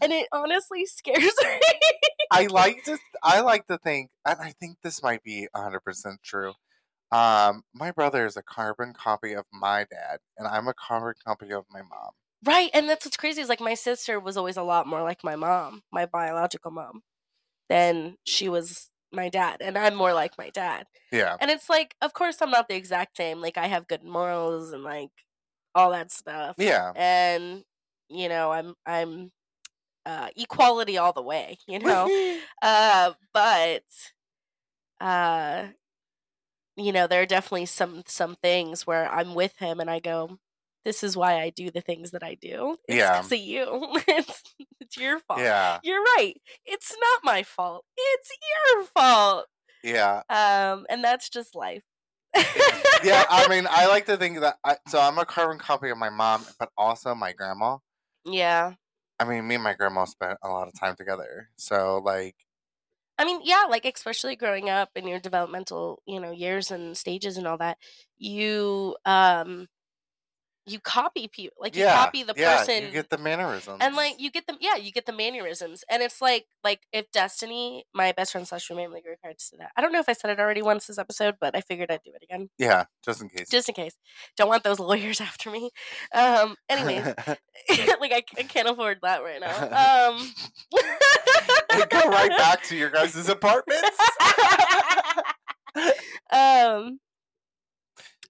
and 0.00 0.12
it 0.12 0.28
honestly 0.32 0.86
scares 0.86 1.22
me. 1.22 1.60
I 2.30 2.46
like 2.46 2.84
to. 2.84 2.98
I 3.22 3.40
like 3.40 3.66
to 3.68 3.78
think, 3.78 4.10
and 4.26 4.40
I 4.40 4.52
think 4.52 4.78
this 4.82 5.02
might 5.02 5.22
be 5.22 5.48
hundred 5.54 5.80
percent 5.80 6.20
true. 6.22 6.54
Um, 7.12 7.64
my 7.74 7.92
brother 7.92 8.26
is 8.26 8.36
a 8.36 8.42
carbon 8.42 8.94
copy 8.94 9.34
of 9.34 9.46
my 9.52 9.86
dad, 9.90 10.20
and 10.38 10.48
I'm 10.48 10.68
a 10.68 10.74
carbon 10.74 11.14
copy 11.26 11.52
of 11.52 11.66
my 11.70 11.82
mom. 11.82 12.12
right, 12.46 12.70
and 12.74 12.88
that's 12.88 13.04
what's 13.04 13.16
crazy 13.16 13.40
is 13.42 13.48
like 13.48 13.60
my 13.60 13.74
sister 13.74 14.18
was 14.20 14.36
always 14.36 14.56
a 14.56 14.62
lot 14.62 14.86
more 14.86 15.02
like 15.02 15.22
my 15.24 15.36
mom, 15.36 15.82
my 15.92 16.06
biological 16.06 16.70
mom, 16.70 17.02
than 17.68 18.16
she 18.24 18.48
was 18.48 18.90
my 19.12 19.28
dad, 19.28 19.58
and 19.62 19.78
I'm 19.78 19.94
more 19.96 20.14
like 20.14 20.38
my 20.38 20.50
dad. 20.50 20.86
Yeah, 21.12 21.38
And 21.40 21.50
it's 21.50 21.68
like, 21.70 21.96
of 22.02 22.12
course, 22.14 22.42
I'm 22.42 22.50
not 22.50 22.68
the 22.68 22.76
exact 22.76 23.16
same. 23.16 23.40
Like, 23.40 23.58
I 23.58 23.66
have 23.68 23.88
good 23.88 24.04
morals 24.04 24.72
and 24.72 24.84
like 24.84 25.10
all 25.74 25.90
that 25.92 26.12
stuff. 26.12 26.56
yeah. 26.58 26.92
And 26.96 27.64
you 28.08 28.28
know, 28.28 28.50
I'm 28.52 28.74
I'm 28.86 29.32
uh, 30.06 30.28
equality 30.36 30.98
all 30.98 31.12
the 31.12 31.22
way. 31.22 31.58
You 31.66 31.78
know, 31.80 32.08
uh, 32.62 33.12
but 33.32 33.82
uh, 35.00 35.68
you 36.76 36.92
know, 36.92 37.06
there 37.06 37.22
are 37.22 37.26
definitely 37.26 37.66
some 37.66 38.02
some 38.06 38.36
things 38.42 38.86
where 38.86 39.10
I'm 39.10 39.34
with 39.34 39.56
him 39.58 39.80
and 39.80 39.90
I 39.90 39.98
go, 40.00 40.38
"This 40.84 41.02
is 41.02 41.16
why 41.16 41.40
I 41.40 41.50
do 41.50 41.70
the 41.70 41.80
things 41.80 42.10
that 42.12 42.22
I 42.22 42.34
do. 42.40 42.76
It's 42.88 42.96
Yeah. 42.98 43.18
because 43.18 43.32
of 43.32 43.38
you. 43.38 43.66
it's, 44.08 44.42
it's 44.80 44.96
your 44.96 45.18
fault. 45.20 45.40
yeah, 45.40 45.78
You're 45.82 46.02
right. 46.02 46.34
It's 46.64 46.94
not 47.00 47.20
my 47.24 47.42
fault. 47.42 47.84
It's 47.96 48.30
your 48.74 48.84
fault." 48.86 49.46
yeah. 49.82 50.22
Um, 50.28 50.86
and 50.90 51.02
that's 51.02 51.28
just 51.30 51.54
life. 51.54 51.82
yeah, 53.02 53.24
I 53.28 53.46
mean, 53.48 53.66
I 53.68 53.86
like 53.88 54.06
to 54.06 54.16
think 54.16 54.40
that. 54.40 54.56
I, 54.64 54.76
so 54.88 55.00
I'm 55.00 55.18
a 55.18 55.24
carbon 55.24 55.58
copy 55.58 55.90
of 55.90 55.98
my 55.98 56.10
mom, 56.10 56.44
but 56.58 56.70
also 56.76 57.14
my 57.14 57.32
grandma. 57.32 57.78
yeah. 58.24 58.74
I 59.20 59.24
mean, 59.24 59.46
me 59.46 59.56
and 59.56 59.64
my 59.64 59.74
grandma 59.74 60.06
spent 60.06 60.38
a 60.42 60.48
lot 60.50 60.68
of 60.68 60.74
time 60.74 60.96
together. 60.96 61.50
So, 61.56 61.98
like, 62.04 62.36
I 63.18 63.24
mean, 63.24 63.40
yeah, 63.44 63.64
like 63.68 63.84
especially 63.84 64.36
growing 64.36 64.70
up 64.70 64.90
in 64.96 65.06
your 65.06 65.20
developmental, 65.20 66.02
you 66.06 66.20
know, 66.20 66.30
years 66.32 66.70
and 66.70 66.96
stages 66.96 67.36
and 67.36 67.46
all 67.46 67.58
that, 67.58 67.78
you 68.18 68.96
um 69.04 69.68
you 70.70 70.78
copy 70.78 71.28
people 71.28 71.56
like 71.60 71.74
you 71.74 71.82
yeah, 71.82 71.94
copy 71.94 72.22
the 72.22 72.34
yeah, 72.36 72.58
person 72.58 72.84
You 72.84 72.90
get 72.90 73.10
the 73.10 73.18
mannerisms, 73.18 73.78
and 73.80 73.96
like 73.96 74.20
you 74.20 74.30
get 74.30 74.46
them 74.46 74.56
yeah, 74.60 74.76
you 74.76 74.92
get 74.92 75.06
the 75.06 75.12
mannerisms. 75.12 75.84
And 75.90 76.02
it's 76.02 76.20
like 76.20 76.46
like 76.62 76.82
if 76.92 77.10
Destiny, 77.10 77.84
my 77.92 78.12
best 78.12 78.32
friend 78.32 78.46
slash 78.46 78.70
roommate 78.70 78.90
like 78.90 79.04
regards 79.08 79.50
to 79.50 79.56
that. 79.58 79.70
I 79.76 79.80
don't 79.80 79.92
know 79.92 79.98
if 79.98 80.08
I 80.08 80.12
said 80.12 80.30
it 80.30 80.38
already 80.38 80.62
once 80.62 80.86
this 80.86 80.98
episode, 80.98 81.36
but 81.40 81.56
I 81.56 81.60
figured 81.60 81.90
I'd 81.90 82.02
do 82.04 82.12
it 82.14 82.22
again. 82.22 82.50
yeah, 82.58 82.84
just 83.04 83.20
in 83.20 83.28
case. 83.28 83.48
Just 83.48 83.68
in 83.68 83.74
case. 83.74 83.96
Don't 84.36 84.48
want 84.48 84.62
those 84.62 84.78
lawyers 84.80 85.20
after 85.20 85.50
me. 85.50 85.70
Um 86.14 86.54
anyways, 86.68 87.06
like 87.06 88.12
I, 88.12 88.22
I 88.38 88.42
can't 88.44 88.68
afford 88.68 88.98
that 89.02 89.22
right 89.22 89.40
now. 89.40 90.10
Um 90.10 90.32
go 91.88 92.08
right 92.08 92.30
back 92.30 92.62
to 92.64 92.76
your 92.76 92.90
guys' 92.90 93.28
apartments. 93.28 93.98
um 96.32 97.00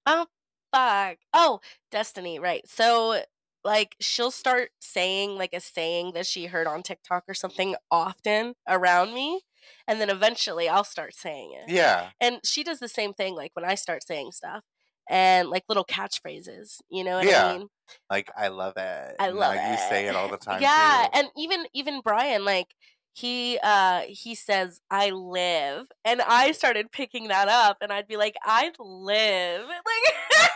oh 0.07 0.27
fuck 0.73 1.17
oh 1.35 1.61
destiny 1.91 2.39
right 2.39 2.69
so 2.69 3.21
like 3.65 3.95
she'll 4.01 4.31
start 4.31 4.71
saying 4.81 5.37
like 5.37 5.53
a 5.53 5.61
saying 5.61 6.13
that 6.13 6.27
she 6.27 6.47
heard 6.47 6.67
on 6.67 6.83
tiktok 6.83 7.25
or 7.29 7.35
something 7.35 7.75
often 7.91 8.55
around 8.69 9.13
me 9.15 9.41
and 9.87 10.01
then 10.01 10.09
eventually 10.11 10.69
i'll 10.69 10.85
start 10.85 11.15
saying 11.15 11.53
it 11.55 11.71
yeah, 11.73 12.11
and 12.21 12.41
she 12.45 12.63
does 12.65 12.79
the 12.79 12.89
same 12.89 13.13
thing 13.13 13.35
like 13.35 13.51
when 13.55 13.65
i 13.65 13.75
start 13.75 14.03
saying 14.07 14.33
stuff 14.33 14.63
and 15.09 15.49
like 15.51 15.65
little 15.69 15.85
catchphrases 15.85 16.77
you 16.89 17.03
know 17.05 17.17
what 17.17 17.27
Yeah. 17.27 17.47
i 17.47 17.59
mean 17.59 17.69
like 18.09 18.31
I 18.37 18.49
love 18.49 18.75
it. 18.77 19.17
I 19.19 19.31
love 19.31 19.57
like, 19.57 19.69
You 19.73 19.77
say 19.89 20.07
it. 20.07 20.11
it 20.11 20.15
all 20.17 20.29
the 20.29 20.37
time. 20.37 20.63
yeah 20.63 21.07
too. 21.13 21.19
and 21.19 21.29
even 21.37 21.65
even 21.75 22.01
brian 22.05 22.45
like 22.45 22.69
he 23.13 23.59
uh 23.63 24.03
he 24.09 24.35
says 24.35 24.81
I 24.91 25.11
live 25.11 25.87
and 26.05 26.21
I 26.23 26.53
started 26.53 26.93
picking 26.93 27.29
that 27.29 27.49
up 27.49 27.79
and 27.81 27.93
I'd 27.93 28.07
be 28.07 28.17
like 28.17 28.37
I 28.45 28.71
live 28.79 29.67
like 29.69 30.51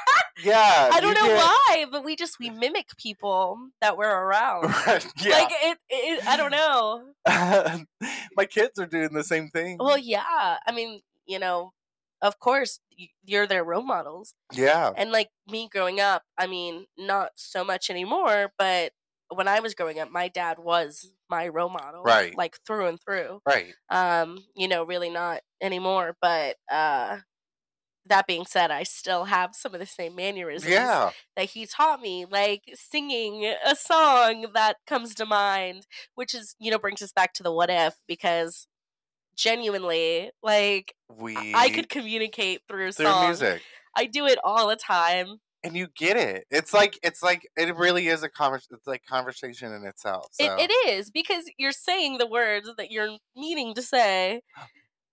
Yeah. 0.45 0.91
I 0.93 1.01
don't 1.01 1.15
know 1.15 1.27
get- 1.27 1.37
why 1.37 1.87
but 1.91 2.05
we 2.05 2.17
just 2.17 2.39
we 2.39 2.51
mimic 2.51 2.97
people 2.97 3.59
that 3.81 3.97
we're 3.97 4.09
around 4.25 4.73
yeah. 5.21 5.31
like 5.31 5.51
it, 5.63 5.79
it 5.91 6.27
I 6.27 6.37
don't 6.37 6.51
know 6.53 7.05
My 8.37 8.45
kids 8.47 8.79
are 8.79 8.87
doing 8.87 9.13
the 9.13 9.25
same 9.25 9.49
thing. 9.49 9.79
well 9.81 9.99
yeah 9.99 10.57
I 10.67 10.73
mean 10.73 11.01
you 11.27 11.39
know 11.39 11.73
of 12.23 12.39
course 12.39 12.81
you're 13.25 13.47
their 13.47 13.65
role 13.65 13.83
models 13.83 14.35
yeah. 14.53 14.93
and 14.97 15.11
like 15.11 15.31
me 15.51 15.69
growing 15.71 16.01
up 16.01 16.23
I 16.39 16.47
mean 16.47 16.87
not 16.97 17.31
so 17.35 17.65
much 17.65 17.91
anymore 17.91 18.53
but 18.59 18.93
when 19.35 19.49
I 19.49 19.61
was 19.61 19.75
growing 19.75 19.99
up 20.01 20.11
my 20.11 20.29
dad 20.29 20.59
was 20.59 21.13
my 21.31 21.49
role 21.49 21.69
model 21.71 22.03
Right. 22.03 22.37
like 22.37 22.57
through 22.67 22.87
and 22.89 22.99
through 23.01 23.41
Right. 23.47 23.75
um 23.91 24.39
you 24.57 24.69
know 24.69 24.85
really 24.85 25.11
not 25.11 25.43
anymore 25.61 26.17
but 26.21 26.57
uh 26.71 27.19
that 28.07 28.27
being 28.27 28.45
said 28.47 28.71
i 28.71 28.83
still 28.83 29.25
have 29.25 29.55
some 29.55 29.75
of 29.75 29.81
the 29.81 29.87
same 29.87 30.15
mannerisms 30.15 30.71
Yeah. 30.71 31.13
that 31.37 31.51
he 31.51 31.67
taught 31.67 32.01
me 32.01 32.27
like 32.27 32.63
singing 32.75 33.47
a 33.65 33.75
song 33.77 34.47
that 34.55 34.77
comes 34.87 35.15
to 35.17 35.27
mind 35.27 35.87
which 36.15 36.35
is 36.35 36.55
you 36.59 36.71
know 36.71 36.79
brings 36.79 37.03
us 37.03 37.13
back 37.13 37.33
to 37.35 37.43
the 37.43 37.53
what 37.53 37.71
if 37.71 37.97
because 38.07 38.67
genuinely 39.37 40.31
like 40.43 40.95
We 41.09 41.37
I- 41.37 41.53
i 41.67 41.71
could 41.71 41.89
communicate 41.89 42.63
through 42.69 42.93
through 42.93 43.07
song 43.07 43.27
music. 43.29 43.63
i 43.97 44.07
do 44.07 44.27
it 44.27 44.39
all 44.45 44.69
the 44.69 44.77
time 44.77 45.41
And 45.65 45.75
you 45.75 45.89
get 45.97 46.17
it. 46.17 46.45
It's 46.51 46.73
like 46.75 46.99
it's 47.03 47.23
like 47.23 47.49
it 47.57 47.75
really 47.75 48.09
is 48.09 48.23
a 48.23 48.29
convers 48.29 48.69
it's 48.71 48.87
like 48.87 49.03
conversation 49.07 49.73
in 49.73 49.85
itself. 49.85 50.27
So. 50.33 50.45
it, 50.45 50.71
it 50.71 50.89
is 50.91 51.11
because 51.11 51.45
you're 51.57 51.73
saying 51.73 52.19
the 52.19 52.27
words 52.27 52.69
that 52.77 52.91
you're 52.91 53.17
meaning 53.35 53.75
to 53.75 53.83
say 53.83 54.43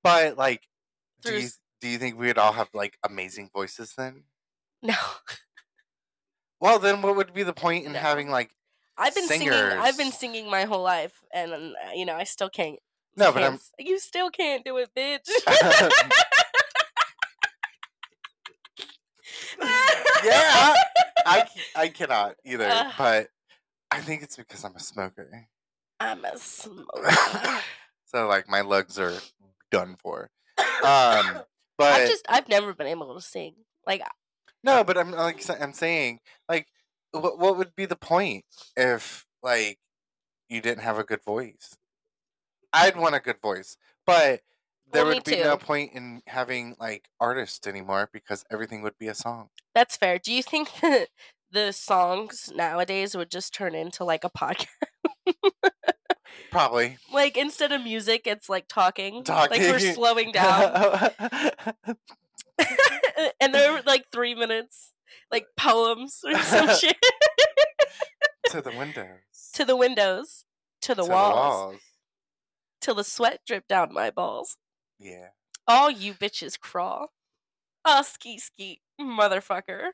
But 0.03 0.37
like 0.37 0.61
do 1.23 1.39
you 1.39 1.49
do 1.79 1.87
you 1.87 1.97
think 1.97 2.19
we'd 2.19 2.37
all 2.37 2.51
have 2.51 2.69
like 2.73 2.97
amazing 3.03 3.49
voices 3.53 3.93
then? 3.97 4.23
no 4.83 4.95
Well 6.59 6.79
then 6.79 7.01
what 7.01 7.15
would 7.15 7.33
be 7.33 7.43
the 7.43 7.53
point 7.53 7.85
in 7.85 7.93
No. 7.93 7.99
having 7.99 8.29
like 8.29 8.51
I've 8.97 9.15
been 9.15 9.27
singing. 9.27 9.51
I've 9.51 9.97
been 9.97 10.11
singing 10.11 10.49
my 10.49 10.65
whole 10.65 10.83
life, 10.83 11.23
and 11.33 11.53
uh, 11.53 11.91
you 11.95 12.05
know, 12.05 12.13
I 12.15 12.23
still 12.23 12.49
can't. 12.49 12.77
No, 13.15 13.31
but 13.31 13.41
I'm 13.41 13.59
You 13.79 13.97
still 13.99 14.29
can't 14.29 14.63
do 14.63 14.77
it, 14.77 14.89
bitch. 14.95 15.27
Yeah, 20.23 20.73
I 21.25 21.47
I 21.75 21.87
cannot 21.89 22.35
either, 22.45 22.67
Ugh. 22.69 22.93
but 22.97 23.27
I 23.89 23.99
think 23.99 24.23
it's 24.23 24.35
because 24.37 24.63
I'm 24.63 24.75
a 24.75 24.79
smoker. 24.79 25.47
I'm 25.99 26.25
a 26.25 26.37
smoker. 26.37 27.59
So 28.05 28.27
like 28.27 28.49
my 28.49 28.59
legs 28.59 28.99
are 28.99 29.17
done 29.71 29.95
for. 29.97 30.29
Um 30.83 31.43
but 31.77 31.93
I've 31.93 32.09
just. 32.09 32.25
I've 32.27 32.49
never 32.49 32.73
been 32.73 32.87
able 32.87 33.15
to 33.15 33.21
sing. 33.21 33.55
Like 33.87 34.01
no, 34.63 34.83
but 34.83 34.97
I'm 34.97 35.11
like 35.11 35.41
I'm 35.61 35.71
saying 35.71 36.19
like 36.49 36.67
what 37.11 37.39
what 37.39 37.57
would 37.57 37.73
be 37.75 37.85
the 37.85 37.95
point 37.95 38.43
if 38.75 39.25
like 39.41 39.79
you 40.49 40.61
didn't 40.61 40.83
have 40.83 40.99
a 40.99 41.05
good 41.05 41.23
voice? 41.23 41.77
I'd 42.73 42.97
want 42.97 43.15
a 43.15 43.19
good 43.19 43.41
voice, 43.41 43.77
but 44.05 44.41
there 44.93 45.05
Well, 45.05 45.15
would 45.15 45.23
be 45.23 45.37
no 45.37 45.57
point 45.57 45.91
in 45.93 46.21
having 46.27 46.75
like 46.79 47.07
artists 47.19 47.65
anymore 47.67 48.09
because 48.13 48.43
everything 48.51 48.81
would 48.83 48.97
be 48.97 49.07
a 49.07 49.15
song. 49.15 49.49
that's 49.73 49.95
fair. 49.97 50.17
Do 50.19 50.33
you 50.33 50.43
think 50.43 50.69
that 50.81 51.07
the 51.51 51.71
songs 51.73 52.51
nowadays 52.55 53.15
would 53.15 53.29
just 53.31 53.53
turn 53.53 53.75
into 53.75 54.03
like 54.03 54.23
a 54.23 54.29
podcast? 54.29 54.67
Probably. 56.49 56.97
like 57.13 57.37
instead 57.37 57.71
of 57.71 57.83
music, 57.83 58.23
it's 58.25 58.49
like 58.49 58.67
talking. 58.67 59.23
Talking. 59.23 59.61
Like 59.61 59.69
we're 59.71 59.93
slowing 59.93 60.31
down, 60.33 61.09
and 63.41 63.53
they're 63.53 63.81
like 63.83 64.05
three 64.11 64.35
minutes, 64.35 64.93
like 65.31 65.45
poems 65.57 66.19
or 66.25 66.35
some 66.39 66.69
shit. 66.75 66.97
to 68.49 68.61
the 68.61 68.71
windows. 68.71 69.19
to 69.53 69.65
the 69.65 69.75
windows, 69.75 70.45
to 70.81 70.95
the 70.95 71.03
To 71.03 71.09
walls, 71.11 71.75
till 72.81 72.95
the 72.95 73.03
sweat 73.03 73.39
dripped 73.47 73.67
down 73.69 73.93
my 73.93 74.09
balls. 74.09 74.57
Yeah. 75.01 75.29
All 75.67 75.89
you 75.89 76.13
bitches 76.13 76.59
crawl. 76.59 77.11
Oh, 77.83 78.03
skeet 78.03 78.41
skeet, 78.41 78.79
motherfucker. 78.99 79.89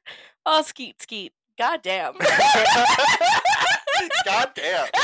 Oh, 0.45 0.61
skeet 0.61 1.01
skeet. 1.01 1.31
Goddamn. 1.57 2.13
God 4.25 4.51
damn. 4.53 4.87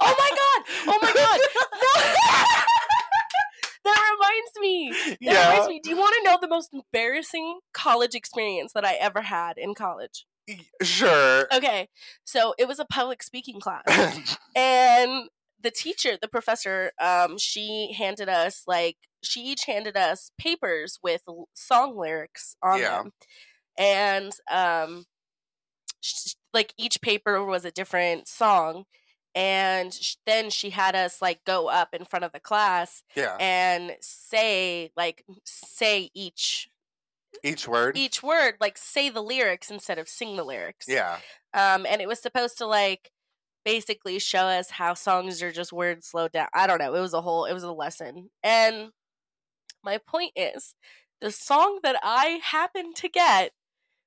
oh 0.00 0.14
my 0.18 0.30
god! 0.30 0.62
Oh 0.88 0.98
my 1.00 1.12
god! 1.14 1.40
That 3.84 4.16
reminds 4.18 4.52
me. 4.60 4.90
That 5.10 5.16
Yeah. 5.20 5.50
reminds 5.50 5.68
me. 5.68 5.80
Do 5.80 5.90
you 5.90 5.96
want 5.96 6.12
to 6.18 6.22
know 6.28 6.38
the 6.40 6.48
most 6.48 6.70
embarrassing 6.74 7.60
college 7.72 8.16
experience 8.16 8.72
that 8.72 8.84
I 8.84 8.94
ever 8.94 9.22
had 9.22 9.58
in 9.58 9.74
college? 9.76 10.26
Sure. 10.82 11.46
Okay, 11.54 11.88
so 12.24 12.52
it 12.58 12.66
was 12.66 12.80
a 12.80 12.84
public 12.84 13.22
speaking 13.22 13.60
class. 13.60 13.84
and 14.56 15.28
the 15.66 15.70
teacher 15.72 16.16
the 16.22 16.28
professor 16.28 16.92
um 17.00 17.36
she 17.38 17.92
handed 17.98 18.28
us 18.28 18.62
like 18.68 18.96
she 19.24 19.40
each 19.40 19.64
handed 19.64 19.96
us 19.96 20.30
papers 20.38 21.00
with 21.02 21.22
l- 21.28 21.48
song 21.54 21.96
lyrics 21.98 22.54
on 22.62 22.78
Yeah. 22.80 23.02
them 23.02 23.12
and 23.76 24.32
um 24.50 25.06
sh- 26.00 26.34
like 26.54 26.72
each 26.78 27.00
paper 27.00 27.44
was 27.44 27.64
a 27.64 27.72
different 27.72 28.28
song 28.28 28.84
and 29.34 29.92
sh- 29.92 30.14
then 30.24 30.50
she 30.50 30.70
had 30.70 30.94
us 30.94 31.20
like 31.20 31.40
go 31.44 31.68
up 31.68 31.88
in 31.92 32.04
front 32.04 32.24
of 32.24 32.32
the 32.32 32.40
class 32.40 33.02
yeah. 33.16 33.36
and 33.40 33.96
say 34.00 34.92
like 34.96 35.24
say 35.44 36.10
each 36.14 36.68
Each 37.42 37.66
word. 37.66 37.96
each 37.98 38.22
word 38.22 38.54
like 38.60 38.78
say 38.78 39.10
the 39.10 39.20
lyrics 39.22 39.70
instead 39.70 39.98
of 39.98 40.08
sing 40.08 40.36
the 40.36 40.44
lyrics 40.44 40.86
Yeah. 40.88 41.18
um, 41.52 41.84
and 41.86 42.00
it 42.00 42.06
was 42.08 42.20
supposed 42.20 42.56
to 42.58 42.66
like 42.66 43.10
basically 43.66 44.20
show 44.20 44.46
us 44.46 44.70
how 44.70 44.94
songs 44.94 45.42
are 45.42 45.50
just 45.50 45.72
words 45.72 46.06
slowed 46.06 46.30
down. 46.30 46.46
I 46.54 46.68
don't 46.68 46.78
know. 46.78 46.94
It 46.94 47.00
was 47.00 47.12
a 47.12 47.20
whole. 47.20 47.44
It 47.44 47.52
was 47.52 47.64
a 47.64 47.72
lesson. 47.72 48.30
And 48.42 48.90
my 49.84 49.98
point 49.98 50.32
is, 50.36 50.74
the 51.20 51.32
song 51.32 51.80
that 51.82 51.96
I 52.02 52.40
happened 52.42 52.94
to 52.96 53.08
get 53.08 53.50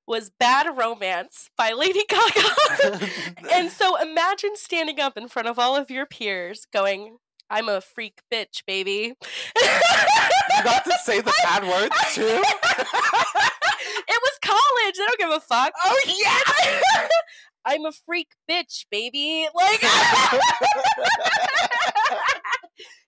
was 0.08 0.32
"Bad 0.39 0.78
Romance" 0.78 1.50
by 1.58 1.74
Lady 1.74 2.06
Gaga. 2.08 3.12
and 3.54 3.69
so 3.69 4.02
imagine 4.02 4.56
standing 4.56 5.00
up 5.00 5.17
in 5.17 5.28
front 5.28 5.50
of 5.50 5.60
all 5.60 5.76
of 5.76 5.91
your 5.91 6.06
peers, 6.06 6.65
going, 6.72 7.17
"I'm 7.50 7.67
a 7.67 7.82
freak 7.82 8.22
bitch, 8.34 8.63
baby." 8.65 9.13
you 9.58 10.63
got 10.63 10.86
to 10.86 10.98
say 11.04 11.19
the 11.19 11.34
bad 11.43 11.63
words 11.63 11.95
too. 12.13 12.24
it 14.08 14.22
was 14.22 14.39
college. 14.41 14.95
They 14.95 15.06
don't 15.06 15.19
give 15.19 15.32
a 15.32 15.39
fuck. 15.41 15.74
Oh 15.84 16.02
yeah. 16.08 17.08
I'm 17.65 17.86
a 17.86 17.91
freak 17.91 18.30
bitch, 18.50 18.86
baby. 18.91 19.48
Like 19.56 19.82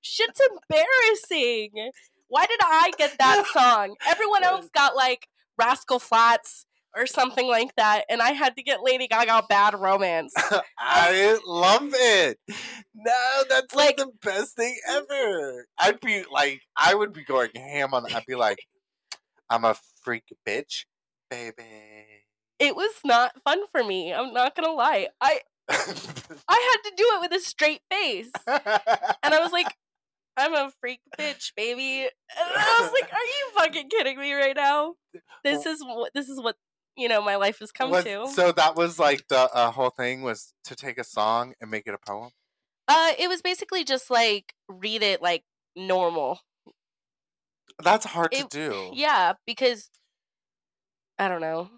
shit's 0.02 0.42
embarrassing. 0.52 1.92
Why 2.28 2.46
did 2.46 2.60
I 2.64 2.92
get 2.98 3.18
that 3.20 3.46
song? 3.54 3.96
Everyone 4.08 4.44
else 4.44 4.70
got 4.74 4.96
like 4.96 5.28
Rascal 5.58 6.00
Flatts 6.00 6.66
or 6.96 7.06
something 7.06 7.48
like 7.48 7.74
that, 7.78 8.04
and 8.10 8.22
I 8.22 8.32
had 8.32 8.56
to 8.58 8.64
get 8.64 8.84
Lady 8.84 9.08
Gaga 9.08 9.44
Bad 9.48 9.80
Romance. 9.80 10.34
I 10.78 11.40
love 11.46 11.90
it. 11.94 12.38
No, 12.94 13.44
that's 13.50 13.74
like, 13.74 13.98
Like- 13.98 13.98
the 13.98 14.12
best 14.22 14.56
thing 14.58 14.78
ever. 14.90 15.66
I'd 15.80 16.02
be 16.02 16.24
like, 16.30 16.62
I 16.76 16.94
would 16.94 17.14
be 17.14 17.24
going 17.24 17.52
ham 17.56 17.94
on. 17.94 18.14
I'd 18.14 18.26
be 18.26 18.36
like, 18.36 18.60
I'm 19.50 19.64
a 19.64 19.76
freak 20.04 20.24
bitch, 20.46 20.84
baby. 21.30 22.21
It 22.62 22.76
was 22.76 22.94
not 23.04 23.34
fun 23.44 23.60
for 23.72 23.84
me. 23.84 24.14
I'm 24.14 24.34
not 24.34 24.56
gonna 24.56 24.72
lie. 24.72 25.08
I 25.20 25.40
I 25.68 25.74
had 25.74 26.90
to 26.90 26.94
do 26.96 27.04
it 27.16 27.22
with 27.22 27.32
a 27.34 27.40
straight 27.44 27.82
face, 27.90 28.30
and 28.46 29.34
I 29.34 29.40
was 29.40 29.52
like, 29.52 29.76
"I'm 30.38 30.54
a 30.54 30.72
freak 30.80 31.00
bitch, 31.18 31.54
baby." 31.56 32.02
And 32.04 32.12
I 32.38 32.80
was 32.82 32.92
like, 32.92 33.12
"Are 33.12 33.18
you 33.18 33.52
fucking 33.56 33.90
kidding 33.90 34.20
me 34.20 34.34
right 34.34 34.56
now? 34.56 34.96
This 35.44 35.66
is 35.66 35.84
what 35.84 36.14
this 36.14 36.30
is 36.30 36.40
what 36.40 36.56
you 36.96 37.10
know 37.10 37.22
my 37.22 37.36
life 37.36 37.58
has 37.60 37.72
come 37.72 37.90
Was- 37.90 38.04
to." 38.04 38.28
So 38.28 38.52
that 38.52 38.76
was 38.76 39.00
like 39.00 39.28
the 39.28 39.50
uh, 39.54 39.72
whole 39.72 39.90
thing 39.90 40.22
was 40.22 40.54
to 40.66 40.76
take 40.76 41.00
a 41.00 41.04
song 41.04 41.54
and 41.62 41.72
make 41.72 41.88
it 41.88 41.96
a 41.96 41.98
poem. 41.98 42.30
Uh, 42.88 43.14
it 43.18 43.28
was 43.28 43.42
basically 43.42 43.84
just 43.84 44.12
like 44.12 44.54
read 44.68 45.02
it 45.02 45.22
like 45.22 45.44
normal. 45.76 46.42
That's 47.82 48.06
hard 48.06 48.34
It- 48.34 48.52
to 48.52 48.70
do. 48.70 48.92
Yeah, 48.94 49.34
because 49.48 49.90
I 51.18 51.28
don't 51.28 51.42
know. 51.42 51.70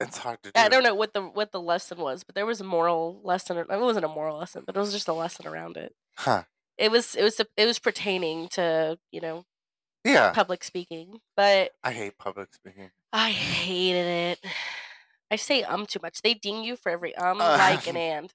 It's 0.00 0.18
hard 0.18 0.42
to 0.42 0.52
do. 0.52 0.60
I 0.60 0.68
don't 0.68 0.82
know 0.82 0.94
what 0.94 1.14
the 1.14 1.22
what 1.22 1.52
the 1.52 1.60
lesson 1.60 1.98
was, 1.98 2.22
but 2.24 2.34
there 2.34 2.46
was 2.46 2.60
a 2.60 2.64
moral 2.64 3.20
lesson. 3.24 3.56
It 3.56 3.68
wasn't 3.68 4.04
a 4.04 4.08
moral 4.08 4.38
lesson, 4.38 4.64
but 4.66 4.76
it 4.76 4.78
was 4.78 4.92
just 4.92 5.08
a 5.08 5.12
lesson 5.12 5.46
around 5.46 5.76
it. 5.76 5.94
Huh. 6.16 6.44
It 6.78 6.90
was 6.90 7.14
it 7.14 7.22
was 7.22 7.40
it 7.40 7.66
was 7.66 7.78
pertaining 7.78 8.48
to 8.50 8.98
you 9.12 9.20
know 9.20 9.44
Yeah. 10.04 10.32
public 10.34 10.64
speaking, 10.64 11.20
but 11.36 11.72
I 11.82 11.92
hate 11.92 12.18
public 12.18 12.54
speaking. 12.54 12.90
I 13.12 13.30
hated 13.30 14.06
it. 14.06 14.46
I 15.30 15.36
say 15.36 15.62
um 15.64 15.86
too 15.86 16.00
much. 16.02 16.22
They 16.22 16.34
ding 16.34 16.64
you 16.64 16.76
for 16.76 16.90
every 16.90 17.14
um, 17.16 17.40
Uh, 17.40 17.56
like, 17.58 17.86
and 17.88 17.96
and. 17.96 18.34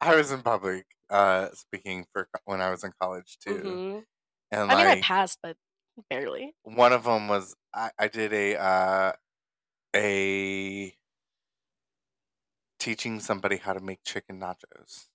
I 0.00 0.14
was 0.14 0.30
in 0.30 0.42
public 0.42 0.86
uh, 1.10 1.48
speaking 1.52 2.06
for 2.12 2.28
when 2.44 2.60
I 2.60 2.70
was 2.70 2.84
in 2.84 2.92
college 3.00 3.38
too, 3.40 3.62
hmm 3.62 3.98
and 4.50 4.70
I 4.70 4.76
mean, 4.76 4.86
I 4.86 5.00
passed, 5.02 5.38
but 5.42 5.56
barely. 6.08 6.54
one 6.62 6.92
of 6.92 7.04
them 7.04 7.28
was 7.28 7.54
I, 7.74 7.90
I 7.98 8.08
did 8.08 8.32
a 8.32 8.56
uh, 8.56 9.12
a 9.94 10.94
teaching 12.78 13.20
somebody 13.20 13.56
how 13.56 13.72
to 13.72 13.80
make 13.80 14.02
chicken 14.04 14.40
nachos. 14.40 15.08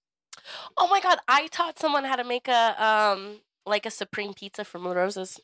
Oh 0.77 0.87
my 0.87 0.99
god, 0.99 1.19
I 1.27 1.47
taught 1.47 1.79
someone 1.79 2.03
how 2.03 2.15
to 2.15 2.23
make 2.23 2.47
a 2.47 2.83
um 2.83 3.41
like 3.65 3.85
a 3.85 3.91
supreme 3.91 4.33
pizza 4.33 4.63
from 4.65 4.85
La 4.85 4.93
Rosa's. 4.93 5.39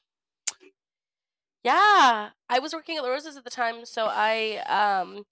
Yeah, 1.63 2.29
I 2.49 2.59
was 2.59 2.73
working 2.73 2.97
at 2.97 3.03
La 3.03 3.09
Rosa's 3.09 3.37
at 3.37 3.43
the 3.43 3.49
time, 3.49 3.85
so 3.85 4.07
I 4.09 4.57
um 4.67 5.25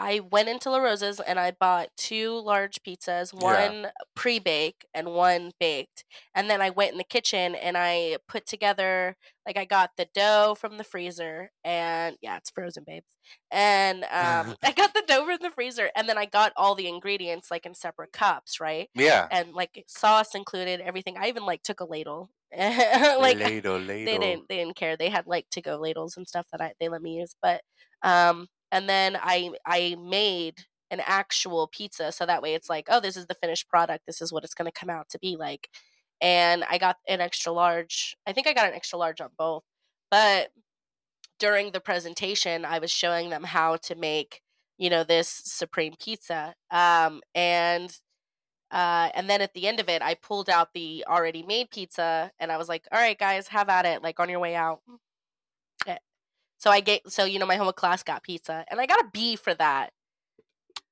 I 0.00 0.20
went 0.20 0.48
into 0.48 0.70
La 0.70 0.78
Rosa's 0.78 1.20
and 1.20 1.38
I 1.38 1.50
bought 1.50 1.90
two 1.96 2.38
large 2.40 2.82
pizzas, 2.82 3.34
Yeah. 3.38 3.72
one 3.72 3.88
pre-bake 4.14 4.86
and 4.94 5.12
one 5.12 5.52
baked. 5.60 6.04
And 6.34 6.48
then 6.48 6.62
I 6.62 6.70
went 6.70 6.92
in 6.92 6.98
the 6.98 7.04
kitchen 7.04 7.54
and 7.54 7.76
I 7.76 8.16
put 8.26 8.46
together 8.46 9.16
like 9.46 9.58
I 9.58 9.66
got 9.66 9.90
the 9.98 10.06
dough 10.14 10.54
from 10.58 10.78
the 10.78 10.84
freezer 10.84 11.50
and 11.64 12.16
yeah, 12.22 12.38
it's 12.38 12.50
frozen, 12.50 12.84
babes. 12.86 13.16
And 13.50 14.04
um 14.04 14.54
I 14.64 14.72
got 14.72 14.94
the 14.94 15.04
dough 15.06 15.26
from 15.26 15.38
the 15.42 15.50
freezer 15.50 15.90
and 15.94 16.08
then 16.08 16.18
I 16.18 16.26
got 16.26 16.52
all 16.56 16.74
the 16.74 16.88
ingredients 16.88 17.50
like 17.50 17.66
in 17.66 17.74
separate 17.74 18.12
cups, 18.12 18.58
right? 18.60 18.88
Yeah, 18.94 19.30
And 19.30 19.52
like 19.54 19.84
sauce 19.88 20.34
included, 20.34 20.80
everything. 20.80 21.16
I 21.18 21.28
even 21.28 21.44
like 21.44 21.62
took 21.62 21.80
a 21.80 21.84
ladle. 21.84 22.30
like 22.56 23.38
ladle, 23.38 23.78
ladle. 23.78 24.00
they 24.04 24.18
didn't 24.18 24.48
they 24.48 24.56
didn't 24.56 24.76
care. 24.76 24.96
They 24.96 25.10
had 25.10 25.26
like 25.26 25.48
to 25.50 25.62
go 25.62 25.76
ladles 25.78 26.16
and 26.16 26.28
stuff 26.28 26.46
that 26.52 26.60
I 26.60 26.74
they 26.80 26.88
let 26.88 27.02
me 27.02 27.18
use. 27.18 27.34
But 27.42 27.62
um 28.02 28.48
and 28.72 28.88
then 28.88 29.16
I 29.20 29.50
I 29.66 29.96
made 30.00 30.66
an 30.90 31.00
actual 31.04 31.68
pizza 31.68 32.12
so 32.12 32.26
that 32.26 32.42
way 32.42 32.54
it's 32.54 32.68
like, 32.70 32.86
oh, 32.90 33.00
this 33.00 33.16
is 33.16 33.26
the 33.26 33.34
finished 33.34 33.68
product. 33.68 34.06
This 34.06 34.20
is 34.22 34.32
what 34.32 34.44
it's 34.44 34.54
gonna 34.54 34.72
come 34.72 34.90
out 34.90 35.08
to 35.10 35.18
be 35.18 35.36
like. 35.36 35.68
And 36.20 36.64
I 36.70 36.78
got 36.78 36.96
an 37.08 37.20
extra 37.20 37.52
large. 37.52 38.16
I 38.26 38.32
think 38.32 38.46
I 38.46 38.52
got 38.54 38.68
an 38.68 38.74
extra 38.74 38.98
large 38.98 39.20
on 39.20 39.30
both. 39.38 39.64
But 40.10 40.50
during 41.38 41.72
the 41.72 41.80
presentation, 41.80 42.64
I 42.64 42.78
was 42.78 42.90
showing 42.90 43.30
them 43.30 43.44
how 43.44 43.76
to 43.78 43.94
make, 43.94 44.42
you 44.78 44.90
know, 44.90 45.04
this 45.04 45.28
supreme 45.28 45.94
pizza. 46.00 46.54
Um 46.70 47.22
and 47.34 47.96
uh, 48.70 49.10
and 49.14 49.28
then 49.28 49.40
at 49.40 49.54
the 49.54 49.66
end 49.66 49.80
of 49.80 49.88
it, 49.88 50.02
I 50.02 50.14
pulled 50.14 50.48
out 50.48 50.72
the 50.74 51.04
already 51.08 51.42
made 51.42 51.70
pizza, 51.70 52.30
and 52.38 52.52
I 52.52 52.56
was 52.56 52.68
like, 52.68 52.86
"All 52.92 53.00
right, 53.00 53.18
guys, 53.18 53.48
have 53.48 53.68
at 53.68 53.84
it! 53.86 54.02
Like 54.02 54.20
on 54.20 54.28
your 54.28 54.40
way 54.40 54.54
out." 54.54 54.80
So 56.60 56.70
I 56.70 56.80
get 56.80 57.10
so 57.10 57.24
you 57.24 57.38
know 57.38 57.46
my 57.46 57.56
whole 57.56 57.72
class 57.72 58.02
got 58.02 58.22
pizza, 58.22 58.64
and 58.70 58.80
I 58.80 58.86
got 58.86 59.00
a 59.00 59.08
B 59.12 59.34
for 59.36 59.54
that. 59.54 59.92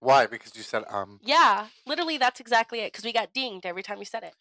Why? 0.00 0.26
Because 0.26 0.56
you 0.56 0.62
said 0.62 0.84
um. 0.88 1.20
Yeah, 1.22 1.66
literally, 1.86 2.18
that's 2.18 2.40
exactly 2.40 2.80
it. 2.80 2.92
Because 2.92 3.04
we 3.04 3.12
got 3.12 3.32
dinged 3.34 3.66
every 3.66 3.82
time 3.82 3.98
you 3.98 4.04
said 4.04 4.22
it. 4.22 4.34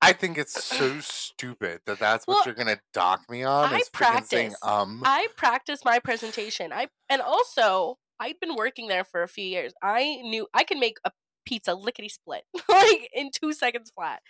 I 0.00 0.12
think 0.12 0.38
it's 0.38 0.64
so 0.64 0.98
stupid 1.00 1.80
that 1.86 1.98
that's 1.98 2.26
what 2.26 2.36
Well, 2.36 2.46
you're 2.46 2.54
gonna 2.54 2.80
dock 2.92 3.28
me 3.30 3.44
on. 3.44 3.72
I 3.72 3.78
is 3.78 3.88
freaking 3.90 4.24
saying 4.24 4.54
practice. 4.54 4.62
um. 4.62 5.02
I 5.04 5.28
practice 5.36 5.84
my 5.84 5.98
presentation. 5.98 6.72
I 6.72 6.88
and 7.10 7.20
also 7.20 7.98
I'd 8.18 8.40
been 8.40 8.54
working 8.56 8.88
there 8.88 9.04
for 9.04 9.22
a 9.22 9.28
few 9.28 9.44
years. 9.44 9.74
I 9.82 10.20
knew 10.22 10.46
I 10.54 10.64
could 10.64 10.78
make 10.78 10.98
a 11.04 11.10
pizza 11.44 11.74
lickety 11.74 12.08
split 12.08 12.44
like 12.68 13.10
in 13.14 13.30
two 13.30 13.52
seconds 13.52 13.90
flat. 13.94 14.22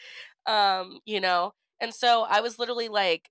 Um, 0.47 0.99
you 1.07 1.21
know, 1.21 1.53
and 1.81 1.95
so 1.95 2.23
I 2.29 2.41
was 2.41 2.59
literally 2.59 2.89
like, 2.89 3.29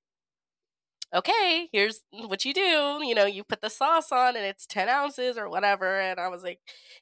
okay, 1.14 1.70
here's 1.72 2.02
what 2.12 2.46
you 2.46 2.54
do. 2.54 3.00
You 3.04 3.14
know, 3.16 3.26
you 3.26 3.44
put 3.44 3.62
the 3.62 3.70
sauce 3.70 4.12
on 4.12 4.36
and 4.36 4.46
it's 4.46 4.66
10 4.66 4.90
ounces 4.90 5.38
or 5.38 5.50
whatever. 5.50 6.00
And 6.00 6.20
I 6.20 6.28
was 6.28 6.44
like, 6.44 6.60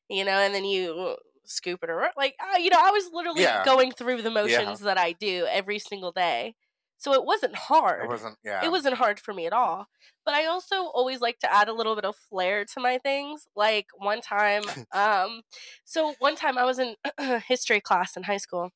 you 0.09 0.25
know, 0.25 0.31
and 0.31 0.53
then 0.53 0.65
you 0.65 1.17
scoop 1.45 1.83
it 1.83 1.89
around. 1.89 2.13
Like, 2.17 2.35
uh, 2.39 2.57
you 2.57 2.69
know, 2.69 2.79
I 2.79 2.91
was 2.91 3.09
literally 3.13 3.43
Yeah. 3.43 3.63
going 3.65 3.91
through 3.91 4.21
the 4.21 4.31
Yeah. 4.31 4.41
motions 4.41 4.79
that 4.81 4.97
I 4.97 5.13
do 5.13 5.45
every 5.49 5.79
single 5.79 6.11
day. 6.11 6.55
So 6.97 7.13
it 7.13 7.23
wasn't 7.23 7.55
hard. 7.55 8.03
It 8.05 8.09
wasn't. 8.09 8.37
Yeah. 8.43 8.65
It 8.65 8.71
wasn't 8.71 8.95
hard 8.95 9.19
for 9.19 9.33
me 9.33 9.45
at 9.45 9.53
all. 9.53 9.87
But 10.25 10.33
I 10.33 10.45
also 10.45 10.75
always 10.75 11.21
like 11.21 11.39
to 11.39 11.53
add 11.53 11.69
a 11.69 11.73
little 11.73 11.95
bit 11.95 12.03
of 12.05 12.15
flair 12.15 12.65
to 12.65 12.79
my 12.79 12.97
things. 12.97 13.47
Like 13.55 13.87
one 13.95 14.21
time, 14.21 14.63
um, 14.93 15.41
so 15.85 16.15
one 16.19 16.35
time 16.35 16.57
I 16.57 16.65
was 16.65 16.77
in 16.77 16.95
history 17.47 17.79
class 17.79 18.17
in 18.17 18.23
high 18.23 18.37
school 18.37 18.71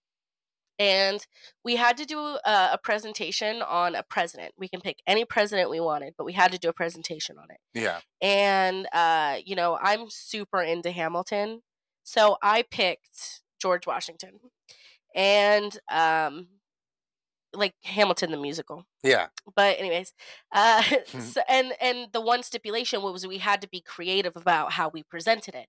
and 0.79 1.25
we 1.63 1.75
had 1.75 1.97
to 1.97 2.05
do 2.05 2.19
a, 2.19 2.69
a 2.73 2.79
presentation 2.81 3.61
on 3.61 3.95
a 3.95 4.03
president. 4.03 4.53
We 4.57 4.67
can 4.67 4.81
pick 4.81 4.97
any 5.05 5.25
president 5.25 5.69
we 5.69 5.79
wanted, 5.79 6.15
but 6.17 6.25
we 6.25 6.33
had 6.33 6.51
to 6.51 6.57
do 6.57 6.69
a 6.69 6.73
presentation 6.73 7.37
on 7.37 7.45
it. 7.49 7.57
Yeah. 7.73 7.99
And 8.21 8.87
uh, 8.93 9.37
you 9.45 9.55
know, 9.55 9.77
I'm 9.81 10.09
super 10.09 10.61
into 10.61 10.91
Hamilton, 10.91 11.61
so 12.03 12.37
I 12.41 12.63
picked 12.69 13.41
George 13.61 13.87
Washington, 13.87 14.39
and 15.15 15.77
um, 15.91 16.47
like 17.53 17.75
Hamilton 17.83 18.31
the 18.31 18.37
musical. 18.37 18.85
Yeah. 19.03 19.27
But 19.55 19.79
anyways, 19.79 20.13
uh, 20.51 20.83
so, 21.19 21.41
and 21.47 21.73
and 21.79 22.07
the 22.11 22.21
one 22.21 22.43
stipulation 22.43 23.01
was 23.01 23.27
we 23.27 23.37
had 23.37 23.61
to 23.61 23.69
be 23.69 23.81
creative 23.81 24.35
about 24.35 24.73
how 24.73 24.89
we 24.89 25.03
presented 25.03 25.55
it. 25.55 25.67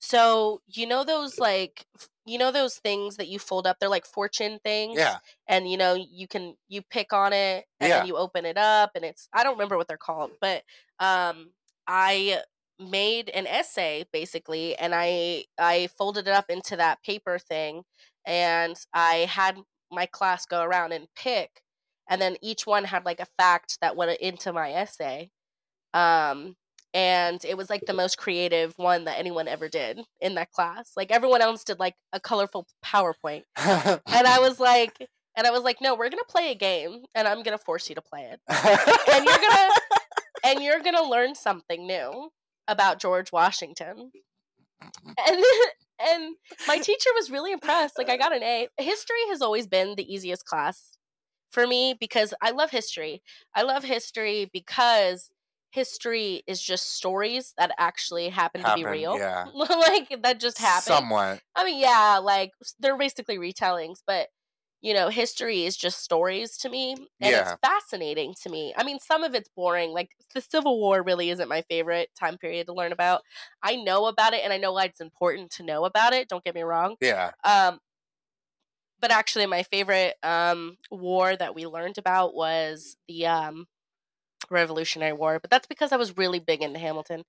So 0.00 0.60
you 0.66 0.86
know 0.86 1.04
those 1.04 1.38
like 1.38 1.86
you 2.26 2.38
know 2.38 2.50
those 2.52 2.76
things 2.76 3.16
that 3.16 3.28
you 3.28 3.38
fold 3.38 3.66
up. 3.66 3.78
They're 3.78 3.88
like 3.88 4.06
fortune 4.06 4.58
things 4.64 4.98
Yeah. 4.98 5.18
and 5.48 5.70
you 5.70 5.76
know 5.76 5.94
you 5.94 6.26
can 6.26 6.56
you 6.68 6.82
pick 6.82 7.12
on 7.12 7.32
it 7.32 7.66
and 7.80 7.90
Yeah. 7.90 7.98
then 7.98 8.06
you 8.06 8.16
open 8.16 8.44
it 8.44 8.56
up 8.56 8.92
and 8.94 9.04
it's 9.04 9.28
i 9.32 9.42
don't 9.42 9.54
remember 9.54 9.76
what 9.76 9.88
they're 9.88 9.96
called 9.96 10.32
but 10.40 10.62
um 11.00 11.50
i 11.86 12.40
made 12.78 13.28
an 13.30 13.46
essay 13.46 14.04
basically 14.12 14.76
and 14.76 14.94
i 14.94 15.44
i 15.58 15.86
folded 15.98 16.26
it 16.26 16.32
up 16.34 16.46
into 16.50 16.76
that 16.76 17.02
paper 17.02 17.38
thing 17.38 17.82
and 18.26 18.76
i 18.94 19.26
had 19.30 19.58
my 19.90 20.06
class 20.06 20.46
go 20.46 20.62
around 20.62 20.92
and 20.92 21.06
pick 21.14 21.62
and 22.08 22.20
then 22.20 22.36
each 22.42 22.66
one 22.66 22.84
had 22.84 23.04
like 23.04 23.20
a 23.20 23.26
fact 23.38 23.78
that 23.80 23.96
went 23.96 24.18
into 24.20 24.52
my 24.52 24.72
essay 24.72 25.30
um 25.94 26.56
and 26.94 27.44
it 27.44 27.56
was 27.56 27.68
like 27.68 27.82
the 27.86 27.92
most 27.92 28.16
creative 28.16 28.72
one 28.76 29.04
that 29.04 29.18
anyone 29.18 29.48
ever 29.48 29.68
did 29.68 30.00
in 30.20 30.34
that 30.36 30.50
class 30.52 30.92
like 30.96 31.10
everyone 31.10 31.42
else 31.42 31.64
did 31.64 31.78
like 31.78 31.94
a 32.12 32.20
colorful 32.20 32.66
powerpoint 32.84 33.42
and 34.14 34.26
I 34.26 34.38
was 34.40 34.60
like, 34.60 34.96
and 35.36 35.46
I 35.46 35.50
was 35.50 35.62
like, 35.62 35.80
no, 35.80 35.94
we're 35.94 36.10
gonna 36.10 36.22
play 36.28 36.50
a 36.50 36.54
game, 36.54 37.04
and 37.14 37.26
I'm 37.26 37.42
gonna 37.42 37.58
force 37.58 37.88
you 37.88 37.94
to 37.94 38.02
play 38.02 38.22
it, 38.22 38.40
and 38.48 39.24
you're 39.24 39.36
gonna, 39.36 39.68
and 40.44 40.62
you're 40.62 40.80
gonna 40.80 41.08
learn 41.08 41.34
something 41.34 41.86
new 41.86 42.30
about 42.68 43.00
George 43.00 43.32
Washington. 43.32 44.12
And 44.80 45.44
and 46.12 46.36
my 46.68 46.78
teacher 46.78 47.10
was 47.14 47.30
really 47.30 47.52
impressed. 47.52 47.98
Like 47.98 48.08
I 48.08 48.16
got 48.16 48.34
an 48.34 48.42
A. 48.42 48.68
History 48.78 49.28
has 49.28 49.42
always 49.42 49.66
been 49.66 49.94
the 49.96 50.12
easiest 50.12 50.44
class 50.44 50.96
for 51.50 51.66
me 51.66 51.94
because 51.98 52.34
I 52.42 52.50
love 52.50 52.70
history. 52.70 53.22
I 53.54 53.62
love 53.62 53.84
history 53.84 54.50
because 54.52 55.30
history 55.74 56.42
is 56.46 56.62
just 56.62 56.94
stories 56.94 57.52
that 57.58 57.72
actually 57.78 58.28
happen 58.28 58.62
to 58.62 58.74
be 58.74 58.84
real. 58.84 59.16
yeah. 59.18 59.44
like 59.54 60.22
that 60.22 60.40
just 60.40 60.58
happened. 60.58 60.94
Somewhat. 60.94 61.42
I 61.56 61.64
mean, 61.64 61.80
yeah, 61.80 62.18
like 62.22 62.52
they're 62.78 62.96
basically 62.96 63.38
retellings, 63.38 63.98
but 64.06 64.28
you 64.80 64.92
know, 64.92 65.08
history 65.08 65.64
is 65.64 65.76
just 65.78 66.00
stories 66.02 66.58
to 66.58 66.68
me, 66.68 66.92
and 66.92 67.08
Yeah. 67.32 67.40
it's 67.40 67.54
fascinating 67.64 68.34
to 68.42 68.50
me. 68.50 68.74
I 68.76 68.84
mean, 68.84 68.98
some 69.00 69.24
of 69.24 69.34
it's 69.34 69.48
boring. 69.56 69.90
Like 69.92 70.10
the 70.34 70.42
Civil 70.42 70.78
War 70.78 71.02
really 71.02 71.30
isn't 71.30 71.48
my 71.48 71.62
favorite 71.70 72.10
time 72.18 72.36
period 72.36 72.66
to 72.66 72.74
learn 72.74 72.92
about. 72.92 73.22
I 73.62 73.76
know 73.76 74.06
about 74.06 74.34
it, 74.34 74.44
and 74.44 74.52
I 74.52 74.58
know 74.58 74.72
why 74.74 74.84
it's 74.84 75.00
important 75.00 75.50
to 75.52 75.62
know 75.62 75.84
about 75.86 76.12
it. 76.12 76.28
Don't 76.28 76.44
get 76.44 76.54
me 76.54 76.62
wrong. 76.62 76.96
Yeah. 77.00 77.32
Um, 77.44 77.80
but 79.00 79.10
actually, 79.10 79.46
my 79.46 79.62
favorite 79.64 80.16
um 80.22 80.76
war 80.90 81.36
that 81.36 81.54
we 81.54 81.66
learned 81.66 81.98
about 81.98 82.34
was 82.34 82.96
the 83.08 83.26
um 83.26 83.66
Revolutionary 84.50 85.12
War. 85.14 85.40
But 85.40 85.50
that's 85.50 85.66
because 85.66 85.92
I 85.92 85.96
was 85.96 86.16
really 86.16 86.40
big 86.40 86.62
into 86.62 86.78
Hamilton. 86.78 87.24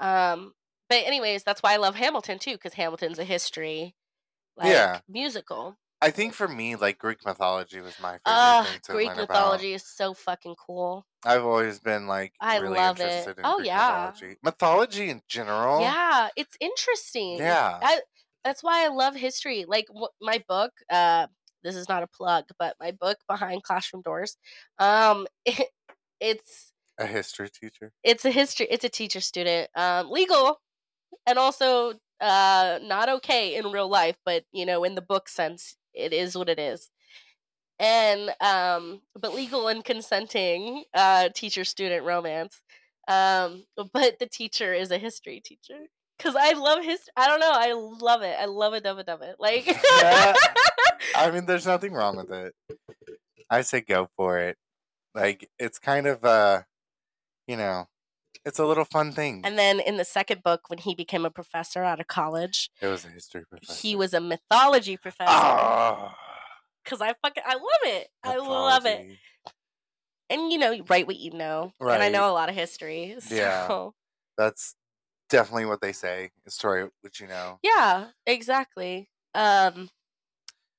Um, 0.00 0.54
but 0.88 1.04
anyways, 1.06 1.44
that's 1.44 1.62
why 1.62 1.74
I 1.74 1.78
love 1.78 1.96
Hamilton 1.96 2.38
too, 2.40 2.52
because 2.54 2.74
Hamilton's 2.74 3.18
a 3.20 3.24
history 3.24 3.94
like 4.56 4.90
Yeah. 4.90 5.00
musical. 5.08 5.78
I 6.02 6.10
think 6.10 6.34
for 6.34 6.48
me, 6.48 6.76
like 6.76 6.98
Greek 6.98 7.24
mythology 7.24 7.80
was 7.80 7.98
my 7.98 8.18
favorite 8.18 8.60
Uh, 8.64 8.64
thing 8.64 8.80
to 8.84 8.96
Greek 8.96 9.14
learn 9.16 9.16
mythology 9.16 9.72
is 9.74 9.84
so 9.86 10.14
fucking 10.14 10.56
cool. 10.56 11.06
I've 11.24 11.44
always 11.46 11.80
been 11.80 12.06
like 12.06 12.34
I 12.40 12.58
really 12.58 12.90
love 12.90 13.00
it. 13.00 13.32
in 13.38 13.44
Oh, 13.44 13.58
Greek 13.58 13.68
yeah. 13.68 13.72
mythology. 13.72 14.36
Mythology 14.42 15.08
in 15.08 15.22
general. 15.28 15.98
Yeah, 15.98 16.28
it's 16.36 16.56
interesting. 16.60 17.46
Yeah. 17.46 17.82
I, 17.82 18.02
that's 18.44 18.62
why 18.62 18.84
I 18.84 18.88
love 18.88 19.14
history. 19.14 19.64
Like 19.66 19.86
wh- 19.94 20.12
my 20.20 20.42
book, 20.48 20.72
uh, 20.90 21.28
this 21.62 21.76
is 21.76 21.88
not 21.88 22.02
a 22.02 22.06
plug, 22.06 22.46
but 22.58 22.76
my 22.80 22.90
book 22.92 23.18
behind 23.28 23.62
classroom 23.62 24.02
doors, 24.02 24.36
um, 24.78 25.26
it, 25.44 25.68
it's 26.20 26.72
A 26.98 27.06
history 27.06 27.48
teacher. 27.50 27.92
it's 28.04 28.24
a 28.24 28.30
history. 28.30 28.66
It's 28.70 28.84
a 28.84 28.88
teacher 28.88 29.20
student, 29.20 29.68
um, 29.74 30.10
legal, 30.10 30.60
and 31.26 31.38
also 31.38 31.94
uh, 32.20 32.78
not 32.82 33.08
okay 33.08 33.56
in 33.56 33.72
real 33.72 33.88
life, 33.88 34.16
but 34.24 34.44
you 34.52 34.66
know, 34.66 34.84
in 34.84 34.94
the 34.94 35.02
book 35.02 35.28
sense, 35.28 35.76
it 35.94 36.12
is 36.12 36.36
what 36.36 36.48
it 36.48 36.58
is. 36.58 36.90
And 37.78 38.30
um, 38.40 39.00
but 39.18 39.34
legal 39.34 39.68
and 39.68 39.82
consenting 39.84 40.84
uh, 40.94 41.30
teacher 41.34 41.64
student 41.64 42.04
romance. 42.04 42.60
Um, 43.08 43.64
but 43.94 44.18
the 44.18 44.28
teacher 44.30 44.72
is 44.74 44.90
a 44.90 44.98
history 44.98 45.40
teacher. 45.44 45.86
Cause 46.18 46.36
I 46.38 46.52
love 46.52 46.84
his. 46.84 47.00
I 47.16 47.26
don't 47.26 47.40
know. 47.40 47.50
I 47.50 47.72
love 47.72 48.20
it. 48.20 48.36
I 48.38 48.44
love 48.44 48.74
it. 48.74 48.84
Dove 48.84 48.98
it. 48.98 49.06
Dove 49.06 49.22
it. 49.22 49.36
Like. 49.38 49.66
Yeah. 49.66 50.34
I 51.16 51.30
mean, 51.30 51.46
there's 51.46 51.66
nothing 51.66 51.94
wrong 51.94 52.18
with 52.18 52.30
it. 52.30 52.54
I 53.48 53.62
say 53.62 53.80
go 53.80 54.08
for 54.16 54.38
it. 54.38 54.58
Like 55.14 55.48
it's 55.58 55.78
kind 55.78 56.06
of 56.06 56.24
uh, 56.24 56.62
you 57.46 57.56
know, 57.56 57.88
it's 58.44 58.58
a 58.58 58.64
little 58.66 58.84
fun 58.84 59.12
thing. 59.12 59.42
and 59.44 59.58
then 59.58 59.80
in 59.80 59.96
the 59.96 60.04
second 60.04 60.42
book, 60.42 60.68
when 60.68 60.78
he 60.78 60.94
became 60.94 61.24
a 61.24 61.30
professor 61.30 61.82
out 61.82 62.00
of 62.00 62.06
college, 62.06 62.70
it 62.80 62.86
was 62.86 63.04
a 63.04 63.08
history 63.08 63.42
professor. 63.48 63.80
he 63.80 63.96
was 63.96 64.14
a 64.14 64.20
mythology 64.20 64.96
professor. 64.96 65.30
Oh, 65.32 66.12
Cause 66.84 67.00
I 67.00 67.14
fucking 67.22 67.42
I 67.46 67.54
love 67.54 67.84
it. 67.84 68.08
I 68.24 68.36
love 68.36 68.86
it. 68.86 69.06
And 70.30 70.52
you 70.52 70.58
know, 70.58 70.70
you 70.70 70.84
write 70.88 71.06
what 71.06 71.16
you 71.16 71.32
know. 71.32 71.72
And 71.80 72.02
I 72.02 72.08
know 72.08 72.30
a 72.30 72.32
lot 72.32 72.48
of 72.48 72.54
history. 72.54 73.16
Yeah. 73.30 73.88
That's 74.38 74.74
definitely 75.28 75.66
what 75.66 75.80
they 75.80 75.92
say. 75.92 76.30
A 76.46 76.50
story 76.50 76.88
which 77.02 77.20
you 77.20 77.26
know. 77.26 77.58
yeah, 77.62 78.06
exactly. 78.26 79.10
Um, 79.34 79.90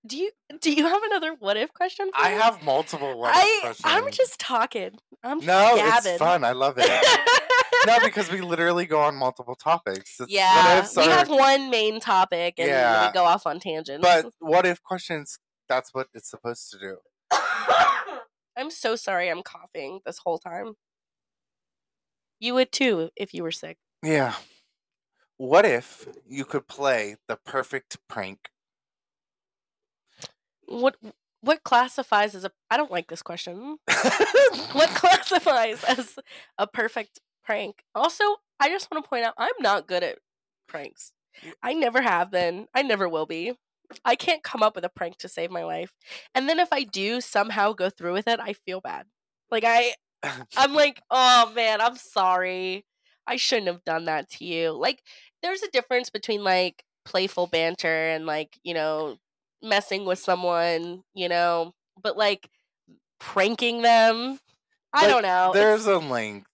do 0.05 0.17
you 0.17 0.31
do 0.61 0.71
you 0.73 0.83
have 0.87 1.01
another 1.03 1.35
what 1.39 1.57
if 1.57 1.73
question? 1.73 2.09
For 2.11 2.17
I 2.21 2.29
me? 2.31 2.41
have 2.41 2.63
multiple 2.63 3.19
what 3.19 3.35
if 3.35 3.61
questions. 3.61 3.81
I'm 3.83 4.11
just 4.11 4.39
talking. 4.39 4.91
I'm 5.23 5.39
no, 5.39 5.75
gabbing. 5.75 6.11
it's 6.13 6.19
fun. 6.19 6.43
I 6.43 6.53
love 6.53 6.75
it. 6.77 6.89
no, 7.87 7.99
because 8.03 8.31
we 8.31 8.41
literally 8.41 8.85
go 8.85 8.99
on 9.01 9.15
multiple 9.15 9.55
topics. 9.55 10.19
It's 10.19 10.31
yeah, 10.31 10.87
we 10.97 11.03
have 11.03 11.29
one 11.29 11.69
main 11.69 11.99
topic 11.99 12.55
and 12.57 12.67
Yeah. 12.67 13.07
we 13.07 13.13
go 13.13 13.23
off 13.23 13.45
on 13.45 13.59
tangents. 13.59 14.01
but 14.01 14.31
what 14.39 14.65
if 14.65 14.81
questions? 14.81 15.37
That's 15.69 15.93
what 15.93 16.07
it's 16.13 16.29
supposed 16.29 16.71
to 16.71 16.79
do. 16.79 16.97
I'm 18.57 18.69
so 18.71 18.95
sorry. 18.95 19.29
I'm 19.29 19.43
coughing 19.43 19.99
this 20.05 20.19
whole 20.25 20.37
time. 20.39 20.73
You 22.39 22.55
would 22.55 22.71
too 22.71 23.11
if 23.15 23.33
you 23.33 23.43
were 23.43 23.51
sick. 23.51 23.77
Yeah. 24.03 24.33
What 25.37 25.65
if 25.65 26.07
you 26.27 26.43
could 26.45 26.67
play 26.67 27.15
the 27.27 27.35
perfect 27.35 27.97
prank? 28.09 28.49
What 30.71 30.95
what 31.41 31.63
classifies 31.63 32.35
as 32.35 32.45
a? 32.45 32.51
I 32.69 32.77
don't 32.77 32.91
like 32.91 33.07
this 33.07 33.21
question. 33.21 33.77
what 34.73 34.89
classifies 34.89 35.83
as 35.83 36.17
a 36.57 36.67
perfect 36.67 37.19
prank? 37.43 37.83
Also, 37.95 38.23
I 38.59 38.69
just 38.69 38.89
want 38.91 39.03
to 39.03 39.09
point 39.09 39.25
out 39.25 39.33
I'm 39.37 39.51
not 39.59 39.87
good 39.87 40.03
at 40.03 40.19
pranks. 40.67 41.13
I 41.63 41.73
never 41.73 42.01
have 42.01 42.31
been. 42.31 42.67
I 42.73 42.83
never 42.83 43.09
will 43.09 43.25
be. 43.25 43.53
I 44.05 44.15
can't 44.15 44.43
come 44.43 44.63
up 44.63 44.75
with 44.75 44.85
a 44.85 44.89
prank 44.89 45.17
to 45.17 45.27
save 45.27 45.51
my 45.51 45.63
life. 45.63 45.93
And 46.33 46.47
then 46.47 46.59
if 46.59 46.69
I 46.71 46.83
do 46.83 47.19
somehow 47.19 47.73
go 47.73 47.89
through 47.89 48.13
with 48.13 48.27
it, 48.27 48.39
I 48.39 48.53
feel 48.53 48.79
bad. 48.79 49.07
Like 49.49 49.63
I 49.65 49.95
I'm 50.57 50.73
like, 50.73 51.01
"Oh 51.09 51.51
man, 51.55 51.81
I'm 51.81 51.95
sorry. 51.95 52.85
I 53.27 53.35
shouldn't 53.35 53.67
have 53.67 53.83
done 53.83 54.05
that 54.05 54.29
to 54.31 54.45
you." 54.45 54.71
Like 54.71 55.01
there's 55.41 55.63
a 55.63 55.71
difference 55.71 56.09
between 56.09 56.43
like 56.43 56.83
playful 57.05 57.47
banter 57.47 58.09
and 58.09 58.25
like, 58.25 58.57
you 58.63 58.73
know, 58.73 59.17
messing 59.61 60.05
with 60.05 60.19
someone, 60.19 61.03
you 61.13 61.29
know, 61.29 61.73
but 62.01 62.17
like 62.17 62.49
pranking 63.19 63.81
them, 63.81 64.39
I 64.93 65.01
Like, 65.03 65.09
don't 65.09 65.21
know. 65.23 65.51
There's 65.53 65.85
a 65.85 65.97
link. 65.97 66.45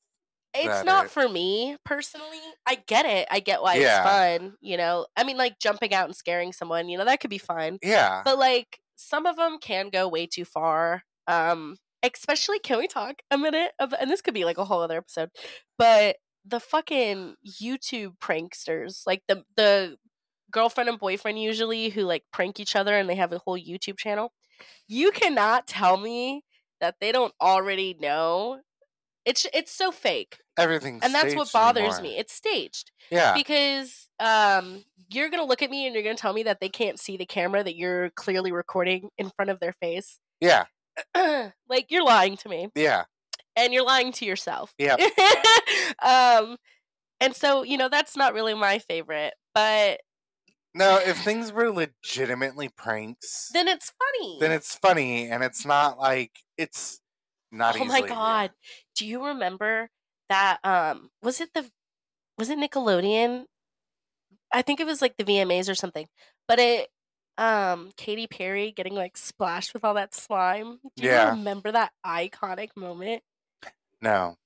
It's 0.54 0.84
not 0.84 1.06
it- 1.06 1.12
for 1.12 1.30
me 1.30 1.78
personally. 1.86 2.40
I 2.66 2.76
get 2.88 3.06
it. 3.06 3.28
I 3.30 3.40
get 3.40 3.62
why 3.62 3.76
Yeah. 3.76 4.02
it's 4.02 4.10
fun. 4.42 4.58
You 4.62 4.78
know, 4.78 5.08
I 5.16 5.24
mean, 5.24 5.38
like 5.38 5.60
jumping 5.60 5.94
out 5.94 6.06
and 6.06 6.16
scaring 6.16 6.52
someone. 6.54 6.90
You 6.90 6.98
know, 6.98 7.06
that 7.06 7.20
could 7.20 7.30
be 7.30 7.38
fun. 7.38 7.78
Yeah. 7.84 8.22
But 8.26 8.38
like 8.40 8.80
some 8.96 9.26
of 9.26 9.36
them 9.36 9.60
can 9.60 9.90
go 9.90 10.08
way 10.08 10.26
too 10.26 10.46
far. 10.46 11.04
Um, 11.28 11.78
especially, 12.04 12.60
can 12.60 12.80
we 12.80 12.88
talk 12.88 13.22
a 13.30 13.38
minute? 13.38 13.72
Of, 13.80 13.94
and 14.00 14.10
this 14.10 14.22
could 14.22 14.34
be 14.34 14.46
like 14.46 14.58
a 14.58 14.66
whole 14.66 14.82
other 14.82 14.98
episode. 14.98 15.30
But 15.78 16.18
the 16.46 16.60
fucking 16.60 17.36
YouTube 17.62 18.18
pranksters, 18.20 19.04
like 19.06 19.22
the 19.28 19.44
the 19.58 19.98
girlfriend 20.58 20.90
and 20.90 21.00
boyfriend 21.00 21.40
usually 21.42 21.90
who 21.90 22.02
like 22.02 22.24
prank 22.34 22.60
each 22.60 22.76
other 22.76 22.96
and 22.98 23.10
they 23.10 23.16
have 23.16 23.32
a 23.34 23.38
whole 23.40 23.58
YouTube 23.58 23.98
channel. 23.98 24.32
You 24.88 25.12
cannot 25.12 25.68
tell 25.68 25.98
me 25.98 26.44
that 26.82 26.96
they 27.00 27.12
don't 27.12 27.34
already 27.42 27.96
know. 28.00 28.60
It's 29.26 29.46
it's 29.54 29.72
so 29.72 29.92
fake 29.92 30.38
Everything's 30.58 31.04
and 31.04 31.14
that's 31.14 31.36
what 31.36 31.52
bothers 31.52 31.96
anymore. 31.96 32.02
me 32.02 32.18
it's 32.18 32.34
staged 32.34 32.92
Yeah. 33.12 33.34
because 33.34 34.08
um 34.22 34.86
you're 35.10 35.30
gonna 35.30 35.44
look 35.44 35.62
at 35.62 35.70
me 35.70 35.86
and 35.86 35.94
you're 35.94 36.04
gonna 36.04 36.16
tell 36.16 36.32
me 36.34 36.44
that 36.44 36.60
they 36.62 36.70
can't 36.70 36.98
see 36.98 37.18
the 37.18 37.26
camera 37.26 37.62
that 37.64 37.76
you're 37.76 38.10
clearly 38.12 38.52
recording 38.54 39.10
in 39.18 39.30
front 39.36 39.52
of 39.52 39.60
their 39.60 39.74
face 39.74 40.20
yeah. 40.40 40.64
like 41.70 41.88
you're 41.90 42.06
lying 42.06 42.38
to 42.38 42.48
me 42.50 42.70
Yeah. 42.74 43.04
and 43.58 43.74
you're 43.74 43.84
lying 43.86 44.14
to 44.14 44.26
yourself 44.26 44.74
Yeah. 44.80 44.96
um 46.02 46.56
and 47.20 47.36
so 47.36 47.64
you 47.64 47.78
know 47.78 47.90
that's 47.90 48.16
not 48.16 48.34
really 48.34 48.54
my 48.54 48.80
favorite 48.80 49.34
but 49.54 50.00
No, 50.78 50.98
if 50.98 51.18
things 51.24 51.52
were 51.52 51.72
legitimately 51.72 52.70
pranks, 52.70 53.50
then 53.54 53.68
it's 53.68 53.92
funny 53.92 54.38
then 54.40 54.52
it's 54.52 54.76
funny 54.76 55.30
and 55.30 55.44
it's 55.44 55.66
not 55.66 55.98
like 55.98 56.32
it's 56.58 57.00
not 57.52 57.76
oh 57.80 57.86
my 57.86 57.96
easily- 57.98 58.10
god 58.10 58.52
do 58.96 59.06
you 59.08 59.26
remember 59.26 59.90
that 60.30 60.60
um 60.64 61.10
was 61.24 61.40
it 61.42 61.50
the 61.54 61.70
was 62.38 62.50
it 62.50 62.58
nickelodeon 62.60 63.46
i 64.54 64.62
think 64.62 64.80
it 64.82 64.86
was 64.86 65.02
like 65.02 65.16
the 65.18 65.24
vmas 65.24 65.70
or 65.70 65.76
something 65.76 66.08
but 66.48 66.60
it 66.60 66.90
um 67.38 67.92
Katy 67.98 68.26
Perry 68.28 68.72
getting 68.72 68.96
like 68.96 69.16
splashed 69.16 69.74
with 69.76 69.84
all 69.86 69.94
that 69.94 70.14
slime. 70.16 70.80
Do 70.96 71.04
you 71.04 71.10
Yeah. 71.12 71.30
remember 71.30 71.72
that 71.72 71.94
iconic 72.06 72.70
moment? 72.76 73.22
No. 74.02 74.38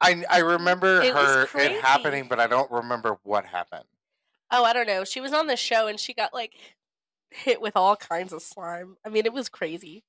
I 0.00 0.24
I 0.30 0.38
remember 0.38 1.02
It 1.02 1.12
was 1.14 1.26
her 1.28 1.42
it 1.42 1.48
crazy. 1.48 1.80
happening, 1.80 2.28
but 2.28 2.38
I 2.38 2.46
don't 2.46 2.70
remember 2.70 3.18
what 3.24 3.44
happened. 3.46 3.86
Oh, 4.50 4.64
I 4.64 4.72
don't 4.72 4.86
know. 4.86 5.04
She 5.04 5.20
was 5.20 5.32
on 5.32 5.46
the 5.46 5.56
show 5.56 5.86
and 5.86 5.98
she 5.98 6.14
got 6.14 6.32
like 6.32 6.52
hit 7.30 7.60
with 7.60 7.76
all 7.76 7.96
kinds 7.96 8.32
of 8.32 8.42
slime. 8.42 8.96
I 9.04 9.08
mean, 9.08 9.26
it 9.26 9.32
was 9.32 9.48
crazy. 9.48 10.04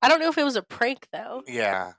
I 0.00 0.08
don't 0.08 0.20
know 0.20 0.28
if 0.28 0.38
it 0.38 0.44
was 0.44 0.56
a 0.56 0.62
prank 0.62 1.06
though. 1.12 1.42
Yeah. 1.46 1.92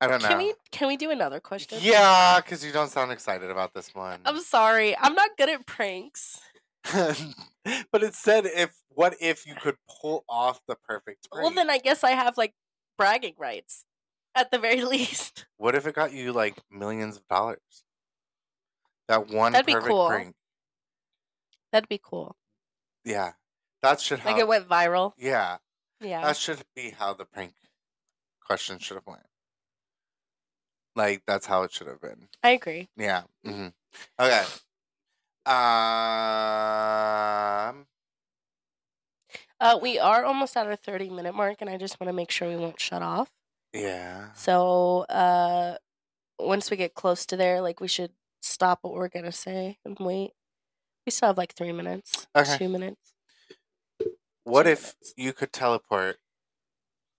I 0.00 0.06
don't 0.06 0.22
know. 0.22 0.28
Can 0.28 0.38
we 0.38 0.54
can 0.70 0.88
we 0.88 0.96
do 0.96 1.10
another 1.10 1.40
question? 1.40 1.78
Yeah, 1.80 2.40
because 2.40 2.64
you 2.64 2.72
don't 2.72 2.90
sound 2.90 3.10
excited 3.10 3.50
about 3.50 3.74
this 3.74 3.94
one. 3.94 4.20
I'm 4.24 4.40
sorry. 4.40 4.96
I'm 4.96 5.14
not 5.14 5.30
good 5.36 5.48
at 5.48 5.66
pranks. 5.66 6.40
but 6.92 8.02
it 8.02 8.14
said 8.14 8.46
if 8.46 8.74
what 8.90 9.16
if 9.20 9.46
you 9.46 9.54
could 9.54 9.76
pull 10.00 10.24
off 10.28 10.60
the 10.68 10.76
perfect 10.86 11.28
prank? 11.30 11.44
Well, 11.44 11.54
then 11.54 11.68
I 11.68 11.78
guess 11.78 12.04
I 12.04 12.12
have 12.12 12.36
like 12.36 12.54
bragging 12.96 13.34
rights 13.38 13.84
at 14.34 14.50
the 14.50 14.58
very 14.58 14.84
least. 14.84 15.46
what 15.56 15.74
if 15.74 15.86
it 15.86 15.94
got 15.94 16.12
you 16.12 16.32
like 16.32 16.56
millions 16.70 17.16
of 17.16 17.26
dollars? 17.28 17.58
That 19.08 19.28
one 19.28 19.52
That'd 19.52 19.66
be 19.66 19.72
perfect 19.72 19.90
cool. 19.90 20.06
prank. 20.08 20.34
That'd 21.72 21.88
be 21.88 22.00
cool. 22.02 22.36
Yeah. 23.04 23.32
That 23.82 24.00
should 24.00 24.24
Like 24.24 24.36
how, 24.36 24.40
it 24.40 24.48
went 24.48 24.68
viral. 24.68 25.12
Yeah. 25.16 25.58
Yeah. 26.00 26.22
That 26.22 26.36
should 26.36 26.62
be 26.74 26.90
how 26.90 27.14
the 27.14 27.24
prank 27.24 27.54
question 28.44 28.78
should 28.78 28.96
have 28.96 29.06
went. 29.06 29.26
Like 30.96 31.22
that's 31.26 31.46
how 31.46 31.62
it 31.62 31.72
should 31.72 31.86
have 31.86 32.00
been. 32.00 32.28
I 32.42 32.50
agree. 32.50 32.88
Yeah. 32.96 33.22
hmm 33.44 33.68
Okay. 34.18 34.44
Um. 35.46 35.54
Uh, 39.60 39.78
we 39.80 39.98
are 39.98 40.24
almost 40.24 40.56
at 40.56 40.66
our 40.66 40.76
30 40.76 41.10
minute 41.10 41.34
mark, 41.34 41.58
and 41.60 41.70
I 41.70 41.76
just 41.76 42.00
want 42.00 42.08
to 42.08 42.12
make 42.12 42.30
sure 42.30 42.48
we 42.48 42.56
won't 42.56 42.80
shut 42.80 43.02
off. 43.02 43.30
Yeah. 43.72 44.32
So, 44.34 45.00
uh, 45.08 45.76
once 46.38 46.70
we 46.70 46.76
get 46.76 46.94
close 46.94 47.26
to 47.26 47.36
there, 47.36 47.60
like 47.60 47.80
we 47.80 47.88
should 47.88 48.12
stop 48.40 48.80
what 48.82 48.94
we're 48.94 49.08
gonna 49.08 49.32
say 49.32 49.78
and 49.84 49.96
wait. 50.00 50.32
We 51.08 51.10
still 51.10 51.28
have 51.28 51.38
like 51.38 51.54
three 51.54 51.72
minutes, 51.72 52.26
Okay. 52.36 52.58
two 52.58 52.68
minutes. 52.68 53.14
What 54.44 54.64
Two 54.64 54.72
if 54.72 54.80
minutes. 54.82 55.14
you 55.16 55.32
could 55.32 55.54
teleport, 55.54 56.18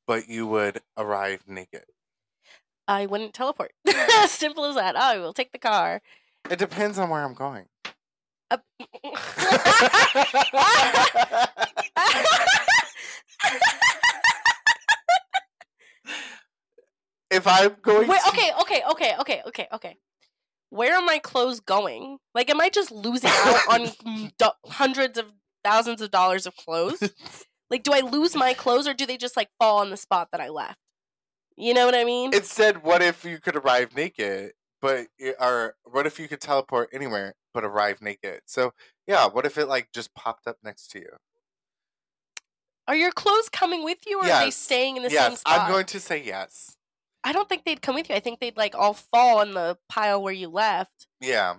but 0.05 0.29
you 0.29 0.45
would 0.45 0.81
arrive 0.95 1.45
naked? 1.47 1.85
I 2.87 3.07
wouldn't 3.07 3.33
teleport. 3.33 3.71
Simple 4.27 4.65
as 4.65 4.75
that. 4.75 4.95
I 4.95 5.17
will 5.17 5.33
take 5.33 5.53
the 5.53 5.57
car. 5.57 6.03
It 6.51 6.59
depends 6.59 6.99
on 6.99 7.09
where 7.09 7.25
I'm 7.25 7.33
going. 7.33 7.65
Uh, 8.51 8.57
if 17.31 17.47
I'm 17.47 17.75
going 17.81 18.07
Wait, 18.07 18.21
to 18.21 18.29
okay, 18.29 18.51
okay, 18.61 18.83
okay, 18.91 19.15
okay, 19.19 19.41
okay, 19.47 19.67
okay. 19.73 19.97
Where 20.69 20.95
are 20.95 21.03
my 21.03 21.19
clothes 21.19 21.59
going? 21.59 22.17
Like, 22.35 22.49
am 22.49 22.61
I 22.61 22.69
just 22.69 22.91
losing 22.91 23.29
out 23.31 23.61
on 23.69 24.31
do- 24.37 24.49
hundreds 24.67 25.17
of 25.17 25.25
thousands 25.63 26.01
of 26.01 26.11
dollars 26.11 26.45
of 26.45 26.55
clothes? 26.55 27.11
Like, 27.71 27.83
do 27.83 27.93
I 27.93 27.99
lose 27.99 28.35
my 28.35 28.55
clothes 28.55 28.87
or 28.87 28.95
do 28.95 29.05
they 29.05 29.15
just 29.15 29.37
like 29.37 29.49
fall 29.59 29.77
on 29.77 29.91
the 29.91 29.95
spot 29.95 30.29
that 30.31 30.41
I 30.41 30.49
left? 30.49 30.79
You 31.55 31.75
know 31.75 31.85
what 31.85 31.93
I 31.93 32.03
mean? 32.03 32.33
it 32.33 32.47
said, 32.47 32.81
"What 32.81 33.03
if 33.03 33.23
you 33.23 33.37
could 33.37 33.55
arrive 33.55 33.95
naked?" 33.95 34.53
But 34.81 35.05
or 35.39 35.75
what 35.83 36.07
if 36.07 36.19
you 36.19 36.27
could 36.27 36.41
teleport 36.41 36.89
anywhere 36.91 37.35
but 37.53 37.63
arrive 37.63 38.01
naked? 38.01 38.41
So 38.47 38.73
yeah, 39.05 39.27
what 39.27 39.45
if 39.45 39.59
it 39.59 39.67
like 39.67 39.91
just 39.93 40.15
popped 40.15 40.47
up 40.47 40.57
next 40.63 40.89
to 40.93 40.99
you? 40.99 41.09
are 42.89 42.95
your 42.95 43.11
clothes 43.11 43.49
coming 43.49 43.83
with 43.83 43.99
you 44.07 44.19
or 44.19 44.25
are 44.25 44.45
they 44.45 44.49
staying 44.49 44.97
in 44.97 45.03
the 45.03 45.11
same 45.11 45.31
yes, 45.31 45.41
spot? 45.41 45.61
I'm 45.61 45.71
going 45.71 45.85
to 45.85 45.99
say 45.99 46.23
yes. 46.23 46.75
I 47.23 47.33
don't 47.33 47.49
think 47.49 47.65
they'd 47.65 47.81
come 47.81 47.95
with 47.95 48.09
you. 48.09 48.15
I 48.15 48.19
think 48.19 48.39
they'd 48.39 48.55
like 48.57 48.75
all 48.75 48.93
fall 48.93 49.41
in 49.41 49.53
the 49.53 49.77
pile 49.89 50.21
where 50.21 50.33
you 50.33 50.47
left. 50.49 51.07
Yeah, 51.19 51.55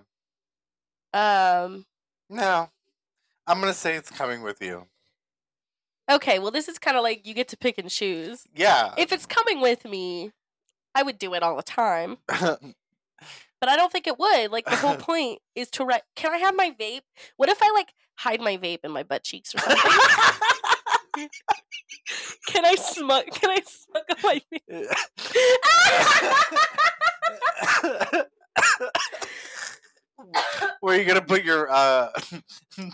Um. 1.13 1.85
No. 2.29 2.69
I'm 3.47 3.59
gonna 3.59 3.73
say 3.73 3.95
it's 3.95 4.09
coming 4.09 4.41
with 4.41 4.61
you. 4.61 4.87
Okay. 6.09 6.39
Well, 6.39 6.51
this 6.51 6.67
is 6.67 6.79
kind 6.79 6.97
of 6.97 7.03
like 7.03 7.25
you 7.27 7.33
get 7.33 7.47
to 7.49 7.57
pick 7.57 7.77
and 7.77 7.89
choose. 7.89 8.47
Yeah. 8.55 8.93
If 8.97 9.11
it's 9.11 9.25
coming 9.25 9.59
with 9.61 9.85
me, 9.85 10.31
I 10.95 11.03
would 11.03 11.17
do 11.19 11.33
it 11.33 11.43
all 11.43 11.55
the 11.55 11.63
time. 11.63 12.17
But 13.59 13.69
I 13.69 13.75
don't 13.75 13.91
think 13.91 14.07
it 14.07 14.17
would. 14.17 14.51
Like 14.51 14.65
the 14.65 14.75
whole 14.75 14.95
point 14.97 15.37
is 15.53 15.69
to 15.71 15.85
write. 15.85 16.01
Can 16.15 16.33
I 16.33 16.37
have 16.37 16.55
my 16.55 16.71
vape? 16.79 17.01
What 17.37 17.47
if 17.47 17.59
I 17.61 17.69
like 17.75 17.93
hide 18.15 18.41
my 18.41 18.57
vape 18.57 18.79
in 18.83 18.89
my 18.91 19.03
butt 19.03 19.21
cheeks 19.23 19.53
or 19.53 19.59
something? 19.59 19.77
can 22.47 22.65
I 22.65 22.75
smug? 22.75 23.25
Can 23.31 23.49
I 23.49 23.61
smug 23.65 24.03
on 24.09 24.17
my 24.23 24.41
vape? 27.91 28.25
where 30.79 30.95
are 30.95 30.99
you 30.99 31.05
gonna 31.05 31.21
put 31.21 31.43
your 31.43 31.69
uh 31.71 32.09
where 32.75 32.89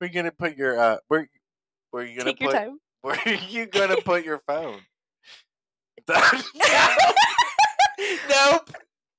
are 0.00 0.06
you 0.06 0.10
gonna 0.10 0.32
put 0.32 0.56
your 0.56 0.78
uh 0.78 0.96
where 1.08 1.28
where 1.90 2.02
are 2.02 2.06
you 2.06 2.16
gonna 2.16 2.30
Take 2.30 2.40
your 2.40 2.50
put 2.50 2.56
time. 2.56 2.78
where 3.02 3.18
are 3.26 3.34
you 3.50 3.66
gonna 3.66 4.00
put 4.02 4.24
your 4.24 4.40
phone? 4.46 4.80
nope. 6.08 6.20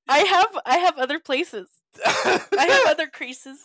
I 0.07 0.19
have 0.19 0.57
I 0.65 0.77
have 0.77 0.97
other 0.97 1.19
places. 1.19 1.67
I 2.05 2.65
have 2.69 2.87
other 2.87 3.07
creases. 3.07 3.59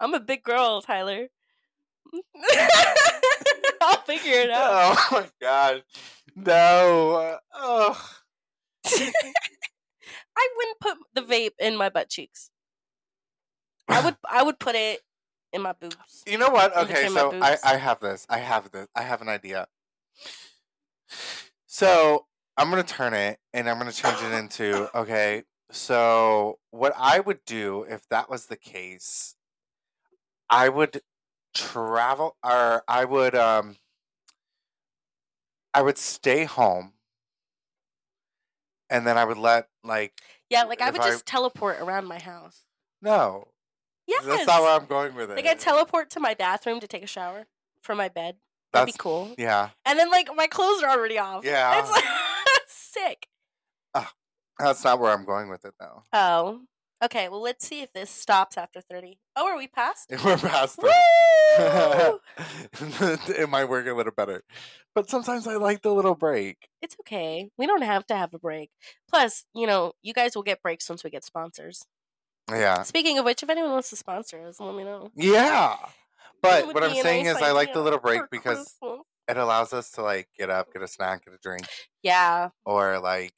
I'm 0.00 0.14
a 0.14 0.20
big 0.20 0.42
girl, 0.42 0.82
Tyler. 0.82 1.28
I'll 3.80 4.02
figure 4.02 4.34
it 4.34 4.50
out. 4.50 4.70
Oh 4.70 5.08
my 5.12 5.28
god. 5.40 5.82
No. 6.34 7.38
Oh. 7.54 8.10
I 10.36 10.48
wouldn't 10.56 10.80
put 10.80 10.98
the 11.14 11.22
vape 11.22 11.52
in 11.58 11.76
my 11.76 11.88
butt 11.88 12.08
cheeks. 12.08 12.50
I 13.88 14.04
would 14.04 14.16
I 14.28 14.42
would 14.42 14.58
put 14.58 14.74
it 14.74 15.00
in 15.52 15.62
my 15.62 15.72
boobs. 15.72 16.22
You 16.26 16.38
know 16.38 16.50
what? 16.50 16.76
Okay, 16.76 17.08
so 17.08 17.32
I. 17.40 17.58
I 17.64 17.76
have 17.76 18.00
this. 18.00 18.26
I 18.28 18.38
have 18.38 18.70
this. 18.70 18.88
I 18.94 19.02
have 19.02 19.20
an 19.22 19.28
idea. 19.28 19.66
So 21.66 22.26
I'm 22.56 22.70
gonna 22.70 22.82
turn 22.82 23.14
it 23.14 23.38
and 23.52 23.68
I'm 23.68 23.78
gonna 23.78 23.92
change 23.92 24.22
it 24.22 24.32
into 24.32 24.88
okay. 24.98 25.44
So 25.70 26.58
what 26.70 26.92
I 26.96 27.20
would 27.20 27.40
do 27.46 27.86
if 27.88 28.06
that 28.08 28.28
was 28.28 28.46
the 28.46 28.56
case, 28.56 29.36
I 30.50 30.68
would 30.68 31.00
travel 31.54 32.36
or 32.42 32.82
I 32.88 33.04
would 33.04 33.34
um 33.34 33.76
I 35.74 35.82
would 35.82 35.98
stay 35.98 36.44
home 36.44 36.92
and 38.90 39.06
then 39.06 39.16
I 39.18 39.24
would 39.24 39.38
let 39.38 39.68
like 39.84 40.12
Yeah, 40.50 40.64
like 40.64 40.80
I 40.80 40.90
would 40.90 41.00
I- 41.00 41.08
just 41.10 41.26
teleport 41.26 41.80
around 41.80 42.06
my 42.06 42.18
house. 42.20 42.62
no. 43.00 43.48
Yeah. 44.08 44.16
That's 44.24 44.46
not 44.48 44.62
where 44.62 44.72
I'm 44.78 44.86
going 44.86 45.14
with 45.14 45.30
it. 45.30 45.36
like 45.36 45.46
I 45.46 45.54
teleport 45.54 46.10
to 46.10 46.20
my 46.20 46.34
bathroom 46.34 46.80
to 46.80 46.88
take 46.88 47.04
a 47.04 47.06
shower 47.06 47.46
from 47.82 47.98
my 47.98 48.08
bed. 48.08 48.34
That'd 48.72 48.88
That's 48.88 48.96
be 48.96 49.00
cool. 49.00 49.32
yeah. 49.38 49.70
And 49.86 49.96
then 49.98 50.10
like 50.10 50.28
my 50.34 50.48
clothes 50.48 50.82
are 50.82 50.90
already 50.90 51.18
off. 51.18 51.44
Yeah. 51.44 51.78
It's 51.80 51.90
like 51.90 52.04
sick. 52.66 53.28
That's 54.58 54.84
not 54.84 54.98
where 55.00 55.12
I'm 55.12 55.24
going 55.24 55.48
with 55.48 55.64
it 55.64 55.74
though. 55.80 56.02
Oh. 56.12 56.60
Okay, 57.02 57.28
well 57.28 57.42
let's 57.42 57.66
see 57.66 57.82
if 57.82 57.92
this 57.92 58.10
stops 58.10 58.56
after 58.56 58.80
30. 58.80 59.18
Oh, 59.36 59.46
are 59.48 59.56
we 59.58 59.66
past? 59.66 60.10
We're 60.24 60.36
past 60.36 60.78
Woo! 60.80 60.88
them. 61.58 62.18
it 63.28 63.48
might 63.48 63.68
work 63.68 63.86
a 63.86 63.92
little 63.92 64.12
better. 64.12 64.44
But 64.94 65.10
sometimes 65.10 65.46
I 65.46 65.56
like 65.56 65.82
the 65.82 65.92
little 65.92 66.14
break. 66.14 66.68
it's 66.80 66.96
okay. 67.00 67.50
We 67.58 67.66
don't 67.66 67.82
have 67.82 68.06
to 68.06 68.16
have 68.16 68.32
a 68.34 68.38
break. 68.38 68.70
Plus, 69.10 69.44
you 69.54 69.66
know, 69.66 69.94
you 70.02 70.12
guys 70.12 70.36
will 70.36 70.42
get 70.42 70.62
breaks 70.62 70.88
once 70.88 71.02
we 71.02 71.10
get 71.10 71.24
sponsors. 71.24 71.84
Yeah. 72.50 72.82
Speaking 72.82 73.18
of 73.18 73.24
which, 73.24 73.42
if 73.42 73.50
anyone 73.50 73.72
wants 73.72 73.90
to 73.90 73.96
sponsor 73.96 74.46
us, 74.46 74.60
let 74.60 74.74
me 74.74 74.84
know. 74.84 75.10
Yeah. 75.16 75.76
But 76.42 76.66
what 76.74 76.84
I'm 76.84 76.94
saying 76.94 77.26
nice 77.26 77.36
is 77.36 77.42
I 77.42 77.52
like 77.52 77.72
the 77.72 77.80
little 77.80 78.00
break 78.00 78.22
because 78.30 78.76
Christmas. 78.80 79.00
it 79.28 79.36
allows 79.36 79.72
us 79.72 79.90
to 79.92 80.02
like 80.02 80.28
get 80.36 80.50
up, 80.50 80.72
get 80.72 80.82
a 80.82 80.88
snack, 80.88 81.24
get 81.24 81.34
a 81.34 81.38
drink, 81.42 81.66
Yeah. 82.02 82.48
or 82.64 82.98
like 82.98 83.32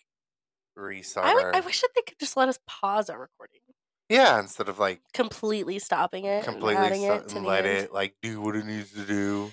restart. 0.76 1.26
I, 1.26 1.32
our- 1.42 1.56
I 1.56 1.60
wish 1.60 1.80
that 1.80 1.90
they 1.94 2.02
could 2.02 2.18
just 2.18 2.36
let 2.36 2.48
us 2.48 2.58
pause 2.66 3.08
our 3.10 3.18
recording. 3.20 3.60
yeah, 4.08 4.38
instead 4.40 4.68
of 4.68 4.78
like 4.78 5.00
Completely 5.12 5.78
stopping 5.78 6.24
it. 6.24 6.44
completely 6.44 7.04
and 7.04 7.24
it 7.24 7.34
and 7.34 7.44
let 7.46 7.64
end. 7.66 7.84
it 7.84 7.92
like 7.92 8.14
do 8.22 8.40
what 8.40 8.56
it 8.56 8.64
needs 8.66 8.92
to 8.92 9.04
do. 9.04 9.52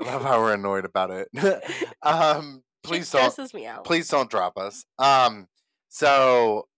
I 0.00 0.04
love 0.04 0.22
how 0.22 0.40
we're 0.40 0.54
annoyed 0.54 0.84
about 0.84 1.10
it. 1.10 1.28
um, 2.02 2.62
please 2.82 3.12
it 3.12 3.18
don't 3.18 3.30
stresses 3.32 3.52
me 3.52 3.66
out. 3.66 3.84
please 3.84 4.08
don't 4.08 4.30
drop 4.30 4.56
us. 4.56 4.84
Um, 4.98 5.48
so 5.88 6.68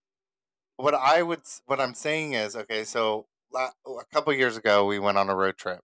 what 0.77 0.93
I 0.95 1.21
would 1.21 1.41
what 1.67 1.79
I'm 1.79 1.93
saying 1.93 2.33
is 2.33 2.55
okay. 2.55 2.83
So 2.83 3.27
a 3.55 3.69
couple 4.13 4.33
years 4.33 4.57
ago, 4.57 4.85
we 4.85 4.97
went 4.99 5.17
on 5.17 5.29
a 5.29 5.35
road 5.35 5.57
trip, 5.57 5.81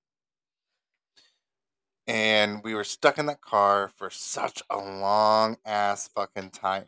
and 2.07 2.63
we 2.63 2.73
were 2.73 2.83
stuck 2.83 3.17
in 3.17 3.25
that 3.25 3.41
car 3.41 3.91
for 3.95 4.09
such 4.09 4.63
a 4.69 4.77
long 4.77 5.57
ass 5.65 6.07
fucking 6.07 6.51
time. 6.51 6.87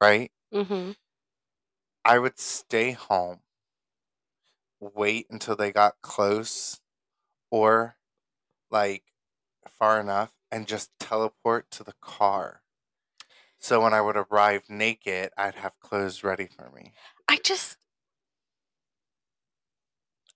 Right? 0.00 0.30
Mm-hmm. 0.52 0.92
I 2.04 2.18
would 2.18 2.38
stay 2.38 2.92
home, 2.92 3.40
wait 4.80 5.26
until 5.30 5.56
they 5.56 5.72
got 5.72 6.00
close, 6.02 6.80
or 7.50 7.96
like 8.70 9.02
far 9.78 10.00
enough, 10.00 10.32
and 10.50 10.66
just 10.66 10.90
teleport 11.00 11.70
to 11.72 11.84
the 11.84 11.94
car. 12.00 12.62
So 13.58 13.82
when 13.82 13.92
I 13.92 14.00
would 14.00 14.16
arrive 14.16 14.62
naked, 14.68 15.30
I'd 15.36 15.56
have 15.56 15.80
clothes 15.80 16.22
ready 16.22 16.46
for 16.46 16.70
me. 16.74 16.92
I 17.28 17.38
just. 17.42 17.76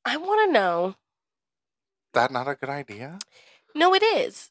I 0.05 0.17
want 0.17 0.49
to 0.49 0.53
know. 0.53 0.97
That 2.15 2.33
not 2.33 2.49
a 2.49 2.57
good 2.57 2.69
idea? 2.69 3.19
No, 3.75 3.95
it 3.95 4.03
is. 4.03 4.51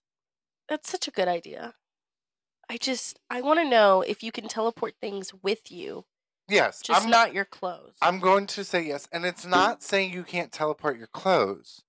That's 0.69 0.89
such 0.89 1.07
a 1.07 1.11
good 1.11 1.27
idea. 1.27 1.75
I 2.69 2.77
just. 2.77 3.19
I 3.29 3.41
want 3.41 3.59
to 3.59 3.69
know 3.69 4.01
if 4.01 4.23
you 4.23 4.31
can 4.31 4.47
teleport 4.47 4.95
things 5.01 5.33
with 5.43 5.71
you, 5.71 6.05
Yes, 6.51 6.81
just 6.81 7.03
I'm 7.03 7.09
not 7.09 7.33
your 7.33 7.45
clothes. 7.45 7.95
I'm 8.01 8.19
going 8.19 8.45
to 8.47 8.63
say 8.63 8.85
yes, 8.85 9.07
and 9.11 9.25
it's 9.25 9.45
not 9.45 9.81
saying 9.81 10.13
you 10.13 10.23
can't 10.23 10.51
teleport 10.51 10.97
your 10.97 11.07
clothes. 11.07 11.81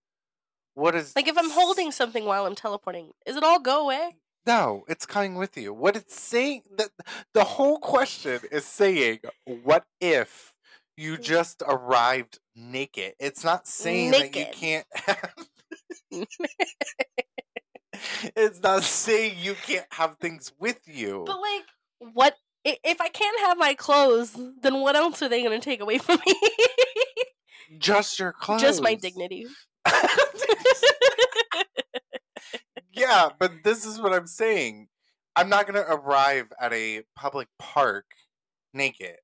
What 0.74 0.94
is 0.94 1.14
like 1.16 1.26
if 1.26 1.36
I'm 1.36 1.50
holding 1.50 1.90
something 1.90 2.24
while 2.24 2.46
I'm 2.46 2.54
teleporting, 2.54 3.10
is 3.26 3.36
it 3.36 3.42
all 3.42 3.58
go 3.58 3.82
away? 3.82 4.16
No, 4.46 4.84
it's 4.88 5.04
coming 5.04 5.34
with 5.34 5.56
you. 5.56 5.72
What 5.72 5.96
it's 5.96 6.20
saying 6.20 6.62
that 6.76 6.90
the 7.34 7.44
whole 7.44 7.78
question 7.78 8.40
is 8.50 8.64
saying, 8.64 9.20
what 9.62 9.84
if 10.00 10.52
you 10.96 11.16
mm. 11.16 11.22
just 11.22 11.62
arrived 11.66 12.38
naked? 12.56 13.14
It's 13.18 13.44
not 13.44 13.66
saying 13.66 14.12
that 14.12 14.34
you 14.34 14.44
Naked. 14.44 14.52
can't 14.52 14.86
have 14.94 15.34
It's 18.36 18.60
not 18.60 18.82
saying 18.82 19.36
you 19.40 19.54
can't 19.54 19.86
have 19.92 20.16
things 20.18 20.52
with 20.58 20.80
you. 20.86 21.24
But 21.26 21.36
like, 21.40 21.64
what 22.14 22.36
if 22.64 23.00
I 23.00 23.08
can't 23.08 23.40
have 23.40 23.58
my 23.58 23.74
clothes? 23.74 24.36
Then 24.60 24.80
what 24.80 24.96
else 24.96 25.22
are 25.22 25.28
they 25.28 25.42
going 25.42 25.58
to 25.58 25.64
take 25.64 25.80
away 25.80 25.98
from 25.98 26.18
me? 26.26 26.34
just 27.78 28.18
your 28.18 28.32
clothes. 28.32 28.62
Just 28.62 28.82
my 28.82 28.94
dignity. 28.94 29.46
yeah, 32.92 33.28
but 33.38 33.52
this 33.64 33.84
is 33.84 34.00
what 34.00 34.12
I'm 34.12 34.26
saying. 34.26 34.88
I'm 35.34 35.48
not 35.48 35.66
going 35.66 35.82
to 35.82 35.90
arrive 35.90 36.52
at 36.60 36.72
a 36.72 37.02
public 37.16 37.48
park 37.58 38.04
naked. 38.74 39.16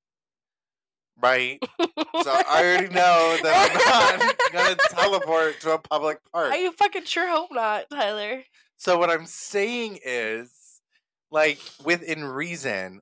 Right? 1.21 1.63
So 2.23 2.33
I 2.33 2.63
already 2.63 2.93
know 2.93 3.39
that 3.43 4.19
I'm 4.51 4.53
not 4.53 4.79
to 4.79 4.95
teleport 4.95 5.61
to 5.61 5.75
a 5.75 5.79
public 5.79 6.19
park. 6.33 6.53
I 6.53 6.59
you 6.59 6.73
fucking 6.73 7.05
sure 7.05 7.29
hope 7.29 7.51
not, 7.53 7.89
Tyler. 7.91 8.43
So 8.77 8.99
what 8.99 9.09
I'm 9.09 9.27
saying 9.27 10.01
is, 10.05 10.51
like, 11.31 11.61
within 11.85 12.25
reason, 12.25 13.01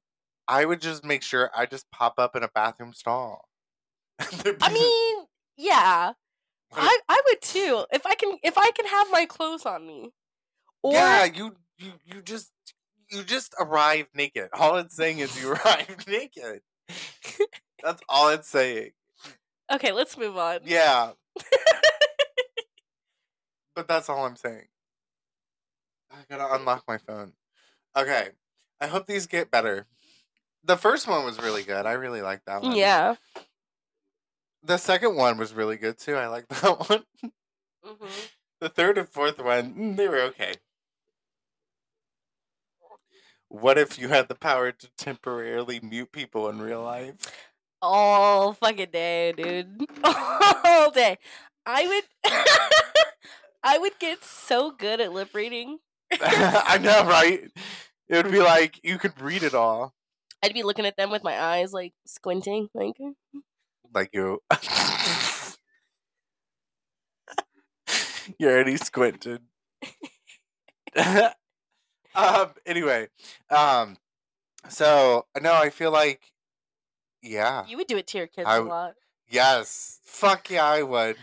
I 0.49 0.65
would 0.65 0.81
just 0.81 1.05
make 1.05 1.23
sure 1.23 1.51
I 1.57 1.67
just 1.67 1.91
pop 1.91 2.15
up 2.19 2.37
in 2.37 2.43
a 2.43 2.49
bathroom 2.49 2.93
stall. 2.93 3.49
I 4.21 4.73
mean, 4.73 5.27
yeah, 5.57 6.13
I 6.75 6.99
I 7.09 7.23
would 7.27 7.43
too 7.43 7.85
if 7.93 8.07
I 8.07 8.15
can 8.15 8.39
if 8.43 8.57
I 8.57 8.71
can 8.71 8.87
have 8.87 9.09
my 9.11 9.27
clothes 9.27 9.67
on 9.67 9.87
me. 9.87 10.11
Or 10.83 10.95
yeah, 10.95 11.25
you 11.25 11.57
you 11.79 11.93
you 12.05 12.23
just 12.23 12.53
you 13.11 13.23
just 13.25 13.55
arrive 13.59 14.07
naked. 14.15 14.49
All 14.53 14.77
it's 14.77 14.97
saying 14.97 15.19
is 15.19 15.41
you 15.41 15.53
arrive 15.53 16.05
naked. 16.07 16.61
That's 17.87 18.03
all 18.09 18.31
it's 18.31 18.49
saying. 18.49 18.91
okay, 19.73 19.93
let's 19.93 20.19
move 20.19 20.37
on. 20.37 20.59
Yeah. 20.65 21.13
but 23.77 23.87
that's 23.87 24.09
all 24.09 24.27
I'm 24.27 24.35
saying. 24.35 24.67
I 26.11 26.17
gotta 26.29 26.53
unlock 26.57 26.83
my 26.89 26.99
phone. 26.99 27.35
Okay. 27.97 28.31
I 28.81 28.89
hope 28.89 29.07
these 29.07 29.29
get 29.29 29.53
better. 29.53 29.87
The 30.65 30.77
first 30.77 31.07
one 31.07 31.25
was 31.25 31.41
really 31.41 31.63
good. 31.63 31.87
I 31.87 31.93
really 31.93 32.23
like 32.23 32.45
that 32.47 32.63
one. 32.63 32.75
Yeah. 32.75 33.15
The 34.65 34.79
second 34.79 35.15
one 35.15 35.39
was 35.39 35.55
really 35.55 35.77
good 35.77 35.97
too. 35.97 36.17
I 36.17 36.27
like 36.27 36.49
that 36.49 36.91
one. 36.91 37.05
hmm 37.85 38.07
The 38.59 38.69
third 38.69 38.99
and 38.99 39.09
fourth 39.09 39.39
one, 39.39 39.75
mm, 39.75 39.97
they 39.97 40.09
were 40.09 40.23
okay. 40.23 40.55
What 43.49 43.79
if 43.79 43.97
you 43.97 44.09
had 44.09 44.27
the 44.27 44.35
power 44.35 44.73
to 44.73 44.89
temporarily 44.99 45.79
mute 45.81 46.11
people 46.11 46.49
in 46.49 46.61
real 46.61 46.83
life? 46.83 47.15
All 47.83 48.55
fucking 48.55 48.91
day, 48.93 49.33
dude. 49.33 49.87
All 50.05 50.91
day. 50.91 51.19
I 51.65 51.87
would 51.87 52.33
I 53.63 53.79
would 53.79 53.99
get 53.99 54.23
so 54.25 54.71
good 54.71 55.01
at 55.01 55.13
lip 55.13 55.31
reading. 55.35 55.79
I 56.21 56.79
know, 56.79 57.05
right? 57.07 57.51
It 58.09 58.25
would 58.25 58.33
be 58.33 58.41
like 58.41 58.81
you 58.85 58.99
could 58.99 59.21
read 59.21 59.43
it 59.43 59.55
all. 59.55 59.95
I'd 60.43 60.55
be 60.55 60.63
looking 60.63 60.87
at 60.87 60.97
them 60.97 61.11
with 61.11 61.25
my 61.25 61.41
eyes 61.41 61.73
like 61.73 61.93
squinting, 62.07 62.69
like 62.75 62.97
Like 63.93 64.11
you. 64.13 64.41
You're 68.39 68.53
already 68.53 68.77
squinted. 68.77 69.41
um. 72.15 72.51
Anyway. 72.65 73.09
Um. 73.51 73.97
So 74.69 75.27
no, 75.41 75.53
I 75.55 75.71
feel 75.71 75.91
like. 75.91 76.33
Yeah. 77.23 77.65
you 77.67 77.77
would 77.77 77.87
do 77.87 77.97
it 77.97 78.07
to 78.09 78.19
your 78.19 78.27
kids 78.27 78.47
I 78.49 78.59
a 78.59 78.63
lot. 78.63 78.95
Yes. 79.29 80.01
Fuck 80.05 80.51
yeah, 80.51 80.65
I 80.65 80.83
would. 80.83 81.17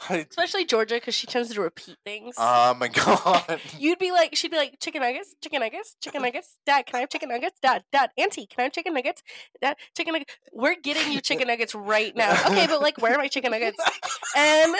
I- 0.00 0.26
Especially 0.28 0.64
Georgia, 0.66 0.96
because 0.96 1.14
she 1.14 1.26
tends 1.26 1.54
to 1.54 1.60
repeat 1.60 1.96
things. 2.04 2.34
oh 2.36 2.74
my 2.74 2.88
god. 2.88 3.60
You'd 3.78 3.98
be 3.98 4.10
like, 4.12 4.34
she'd 4.36 4.50
be 4.50 4.56
like, 4.56 4.78
chicken 4.80 5.00
nuggets, 5.02 5.34
chicken 5.42 5.60
nuggets, 5.60 5.96
chicken 6.02 6.20
nuggets. 6.22 6.58
Dad, 6.66 6.84
can 6.86 6.96
I 6.96 7.00
have 7.00 7.08
chicken 7.10 7.28
nuggets? 7.28 7.58
Dad, 7.62 7.84
dad, 7.92 8.10
auntie, 8.18 8.46
can 8.46 8.60
I 8.60 8.62
have 8.64 8.72
chicken 8.72 8.92
nuggets? 8.92 9.22
Dad, 9.62 9.76
chicken 9.96 10.12
nuggets. 10.12 10.34
We're 10.52 10.74
getting 10.80 11.12
you 11.12 11.20
chicken 11.20 11.46
nuggets 11.48 11.74
right 11.74 12.14
now. 12.14 12.32
Okay, 12.46 12.66
but 12.66 12.82
like, 12.82 13.00
where 13.00 13.14
are 13.14 13.18
my 13.18 13.28
chicken 13.28 13.52
nuggets? 13.52 13.78
And 14.36 14.74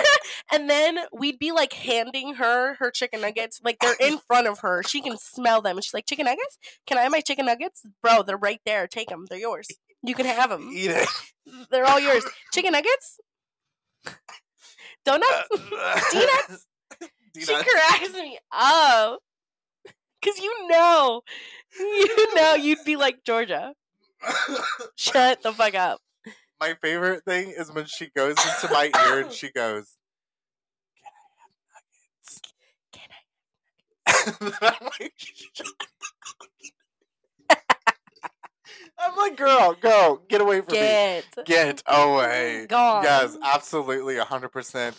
and 0.52 0.70
then 0.70 0.98
we'd 1.12 1.38
be 1.38 1.52
like 1.52 1.72
handing 1.72 2.34
her 2.34 2.74
her 2.74 2.90
chicken 2.90 3.20
nuggets, 3.20 3.60
like 3.64 3.78
they're 3.80 3.96
in 4.00 4.18
front 4.18 4.46
of 4.46 4.60
her. 4.60 4.82
She 4.84 5.02
can 5.02 5.18
smell 5.18 5.60
them, 5.60 5.76
and 5.76 5.84
she's 5.84 5.94
like, 5.94 6.06
chicken 6.06 6.24
nuggets? 6.26 6.58
Can 6.86 6.96
I 6.96 7.02
have 7.02 7.12
my 7.12 7.20
chicken 7.20 7.46
nuggets, 7.46 7.82
bro? 8.02 8.22
They're 8.22 8.36
right 8.36 8.60
there. 8.64 8.86
Take 8.86 9.08
them. 9.08 9.26
They're 9.28 9.38
yours. 9.40 9.66
You 10.02 10.14
can 10.14 10.26
have 10.26 10.48
them. 10.50 10.70
Eat 10.72 10.90
it. 10.92 11.08
They're 11.70 11.84
all 11.86 12.00
yours. 12.00 12.24
Chicken 12.54 12.72
nuggets. 12.72 13.18
Donuts. 15.04 15.48
Uh, 15.52 15.76
uh, 15.76 16.00
Donuts. 16.12 16.66
She 17.38 17.44
Donuts. 17.46 17.70
cracks 17.72 18.12
me 18.12 18.38
up. 18.52 19.20
Cause 20.22 20.38
you 20.38 20.68
know, 20.68 21.22
you 21.78 22.34
know, 22.34 22.54
you'd 22.54 22.84
be 22.84 22.96
like 22.96 23.24
Georgia. 23.24 23.72
Shut 24.96 25.42
the 25.42 25.52
fuck 25.52 25.74
up. 25.74 26.00
my 26.60 26.74
favorite 26.82 27.24
thing 27.24 27.54
is 27.56 27.72
when 27.72 27.86
she 27.86 28.10
goes 28.14 28.32
into 28.32 28.72
my 28.74 28.90
ear 29.06 29.20
and 29.22 29.32
she 29.32 29.50
goes, 29.50 29.96
Can 32.92 33.08
I'm 34.60 34.74
like, 34.82 35.12
I'm 39.00 39.16
like, 39.16 39.36
girl, 39.36 39.74
go, 39.80 40.20
get 40.28 40.40
away 40.40 40.60
from 40.60 40.74
me. 40.74 40.80
Get 40.80 41.24
Get 41.44 41.82
away. 41.86 42.66
gone. 42.68 43.02
Yes, 43.04 43.36
absolutely, 43.42 44.16
hundred 44.18 44.50
percent. 44.50 44.96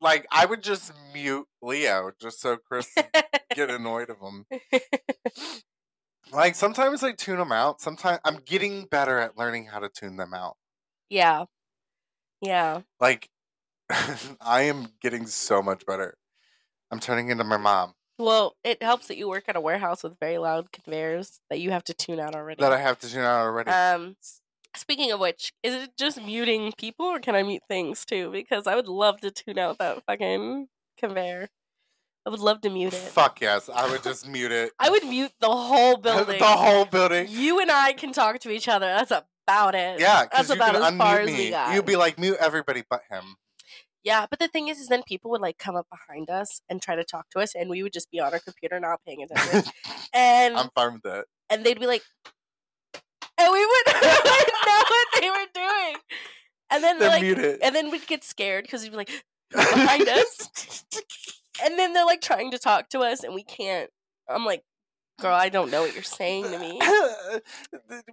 Like 0.00 0.26
I 0.30 0.44
would 0.44 0.62
just 0.62 0.92
mute 1.14 1.46
Leo 1.62 2.10
just 2.20 2.40
so 2.40 2.56
Chris 2.56 2.92
get 3.54 3.70
annoyed 3.70 4.10
of 4.10 4.18
him. 4.20 4.44
Like 6.32 6.54
sometimes 6.54 7.02
I 7.02 7.12
tune 7.12 7.38
them 7.38 7.52
out. 7.52 7.80
Sometimes 7.80 8.20
I'm 8.24 8.36
getting 8.44 8.84
better 8.86 9.18
at 9.18 9.36
learning 9.38 9.66
how 9.66 9.78
to 9.80 9.88
tune 9.88 10.16
them 10.16 10.34
out. 10.34 10.56
yeah, 11.08 11.44
yeah. 12.40 12.82
Like 13.00 13.28
I 14.40 14.62
am 14.62 14.88
getting 15.00 15.26
so 15.26 15.62
much 15.62 15.84
better. 15.86 16.16
I'm 16.90 17.00
turning 17.00 17.28
into 17.30 17.44
my 17.44 17.56
mom 17.56 17.94
Well, 18.18 18.56
it 18.62 18.82
helps 18.82 19.08
that 19.08 19.16
you 19.16 19.28
work 19.28 19.44
at 19.48 19.56
a 19.56 19.60
warehouse 19.60 20.02
with 20.02 20.18
very 20.20 20.38
loud 20.38 20.70
conveyors 20.72 21.40
that 21.50 21.60
you 21.60 21.70
have 21.70 21.84
to 21.84 21.94
tune 21.94 22.20
out 22.20 22.34
already. 22.34 22.60
that 22.60 22.72
I 22.72 22.78
have 22.78 22.98
to 23.00 23.10
tune 23.10 23.22
out 23.22 23.40
already. 23.40 23.70
um, 23.70 24.16
speaking 24.76 25.10
of 25.12 25.18
which, 25.20 25.52
is 25.62 25.74
it 25.74 25.96
just 25.98 26.22
muting 26.22 26.72
people 26.76 27.06
or 27.06 27.18
can 27.20 27.34
I 27.34 27.42
mute 27.42 27.62
things 27.68 28.04
too? 28.04 28.30
Because 28.30 28.66
I 28.66 28.74
would 28.74 28.88
love 28.88 29.20
to 29.22 29.30
tune 29.30 29.58
out 29.58 29.78
that 29.78 30.04
fucking 30.06 30.68
conveyor. 30.98 31.48
I 32.24 32.30
would 32.30 32.38
love 32.40 32.60
to 32.60 32.70
mute 32.70 32.92
it. 32.92 32.96
Fuck 32.96 33.40
yes, 33.40 33.68
I 33.68 33.90
would 33.90 34.04
just 34.04 34.28
mute 34.28 34.52
it. 34.52 34.72
I 34.78 34.90
would 34.90 35.04
mute 35.04 35.32
the 35.40 35.48
whole 35.50 35.96
building. 35.98 36.38
the 36.38 36.44
whole 36.46 36.84
building. 36.84 37.26
You 37.28 37.60
and 37.60 37.70
I 37.70 37.94
can 37.94 38.12
talk 38.12 38.38
to 38.40 38.50
each 38.50 38.68
other. 38.68 38.86
That's 38.86 39.10
about 39.10 39.74
it. 39.74 39.98
Yeah, 39.98 40.26
that's 40.30 40.48
you 40.48 40.54
about 40.54 40.74
can 40.74 40.82
as 40.84 40.96
far 40.96 41.20
as 41.20 41.26
we 41.30 41.50
got. 41.50 41.74
You'd 41.74 41.84
be 41.86 41.96
like 41.96 42.18
mute 42.18 42.36
everybody 42.38 42.84
but 42.88 43.00
him. 43.10 43.36
Yeah, 44.04 44.26
but 44.28 44.38
the 44.38 44.48
thing 44.48 44.68
is, 44.68 44.78
is 44.78 44.88
then 44.88 45.02
people 45.06 45.30
would 45.30 45.40
like 45.40 45.58
come 45.58 45.76
up 45.76 45.86
behind 45.90 46.28
us 46.30 46.60
and 46.68 46.80
try 46.82 46.96
to 46.96 47.04
talk 47.04 47.30
to 47.30 47.38
us, 47.40 47.54
and 47.54 47.70
we 47.70 47.82
would 47.82 47.92
just 47.92 48.10
be 48.10 48.20
on 48.20 48.32
our 48.32 48.38
computer 48.40 48.78
not 48.80 49.00
paying 49.06 49.22
attention, 49.22 49.70
and 50.14 50.56
I'm 50.56 50.70
fine 50.74 50.94
with 50.94 51.02
that. 51.02 51.26
and 51.50 51.64
they'd 51.64 51.78
be 51.80 51.86
like, 51.86 52.02
and 53.38 53.52
we 53.52 53.64
would 53.66 53.86
know 54.02 54.82
what 54.88 55.08
they 55.20 55.28
were 55.30 55.46
doing, 55.54 55.96
and 56.70 56.82
then 56.84 56.98
Then 56.98 57.08
like, 57.10 57.22
mute 57.22 57.38
it. 57.38 57.60
and 57.62 57.74
then 57.74 57.90
we'd 57.90 58.06
get 58.06 58.24
scared 58.24 58.64
because 58.64 58.82
we'd 58.82 58.90
be 58.90 58.96
like 58.96 59.10
behind 59.52 60.08
us, 60.08 60.84
and 61.64 61.78
then 61.78 61.92
they're 61.92 62.06
like 62.06 62.20
trying 62.20 62.50
to 62.50 62.58
talk 62.58 62.88
to 62.90 63.00
us, 63.00 63.22
and 63.24 63.34
we 63.34 63.44
can't. 63.44 63.90
I'm 64.28 64.44
like, 64.44 64.62
girl, 65.20 65.34
I 65.34 65.48
don't 65.48 65.70
know 65.70 65.82
what 65.82 65.94
you're 65.94 66.02
saying 66.02 66.44
to 66.44 66.58
me. 66.58 66.80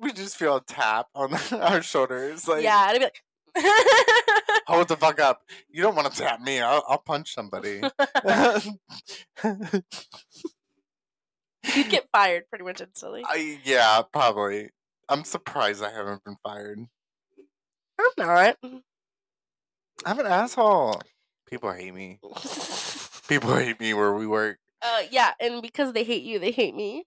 we 0.01 0.11
just 0.11 0.37
feel 0.37 0.57
a 0.57 0.61
tap 0.63 1.07
on 1.15 1.33
our 1.53 1.81
shoulders. 1.81 2.47
Like, 2.47 2.63
yeah, 2.63 2.89
and 2.89 2.95
I'd 2.95 2.99
be 2.99 3.05
like. 3.05 3.21
Hold 4.67 4.87
the 4.87 4.97
fuck 4.97 5.19
up. 5.19 5.41
You 5.69 5.83
don't 5.83 5.95
want 5.95 6.11
to 6.11 6.21
tap 6.21 6.41
me. 6.41 6.59
I'll, 6.59 6.83
I'll 6.87 6.97
punch 6.99 7.33
somebody. 7.33 7.81
You'd 11.75 11.89
get 11.89 12.07
fired 12.11 12.49
pretty 12.49 12.63
much 12.63 12.81
instantly. 12.81 13.23
I, 13.25 13.59
yeah, 13.63 14.01
probably. 14.11 14.69
I'm 15.07 15.23
surprised 15.23 15.83
I 15.83 15.91
haven't 15.91 16.23
been 16.23 16.37
fired. 16.43 16.79
I'm 17.99 18.11
not. 18.17 18.57
I'm 20.05 20.19
an 20.19 20.25
asshole. 20.27 21.01
People 21.47 21.71
hate 21.71 21.93
me. 21.93 22.19
People 23.27 23.55
hate 23.55 23.79
me 23.79 23.93
where 23.93 24.13
we 24.13 24.25
work. 24.27 24.59
uh, 24.81 25.01
yeah, 25.11 25.33
and 25.39 25.61
because 25.61 25.93
they 25.93 26.03
hate 26.03 26.23
you, 26.23 26.39
they 26.39 26.51
hate 26.51 26.75
me. 26.75 27.05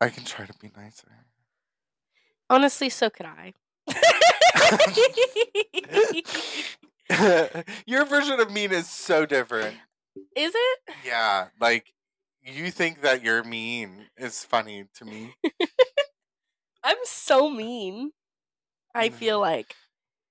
I 0.00 0.08
can 0.08 0.24
try 0.24 0.46
to 0.46 0.54
be 0.60 0.70
nicer. 0.76 1.26
Honestly, 2.50 2.88
so 2.88 3.08
could 3.08 3.26
I. 3.26 3.54
Your 7.86 8.06
version 8.06 8.40
of 8.40 8.50
mean 8.50 8.72
is 8.72 8.88
so 8.88 9.26
different. 9.26 9.76
Is 10.36 10.52
it? 10.54 10.78
Yeah, 11.04 11.48
like 11.60 11.92
you 12.42 12.70
think 12.70 13.02
that 13.02 13.22
you're 13.22 13.44
mean 13.44 14.06
is 14.16 14.44
funny 14.44 14.86
to 14.94 15.04
me. 15.04 15.34
I'm 16.84 16.96
so 17.04 17.50
mean. 17.50 18.12
I 18.94 19.08
feel 19.08 19.40
like. 19.40 19.74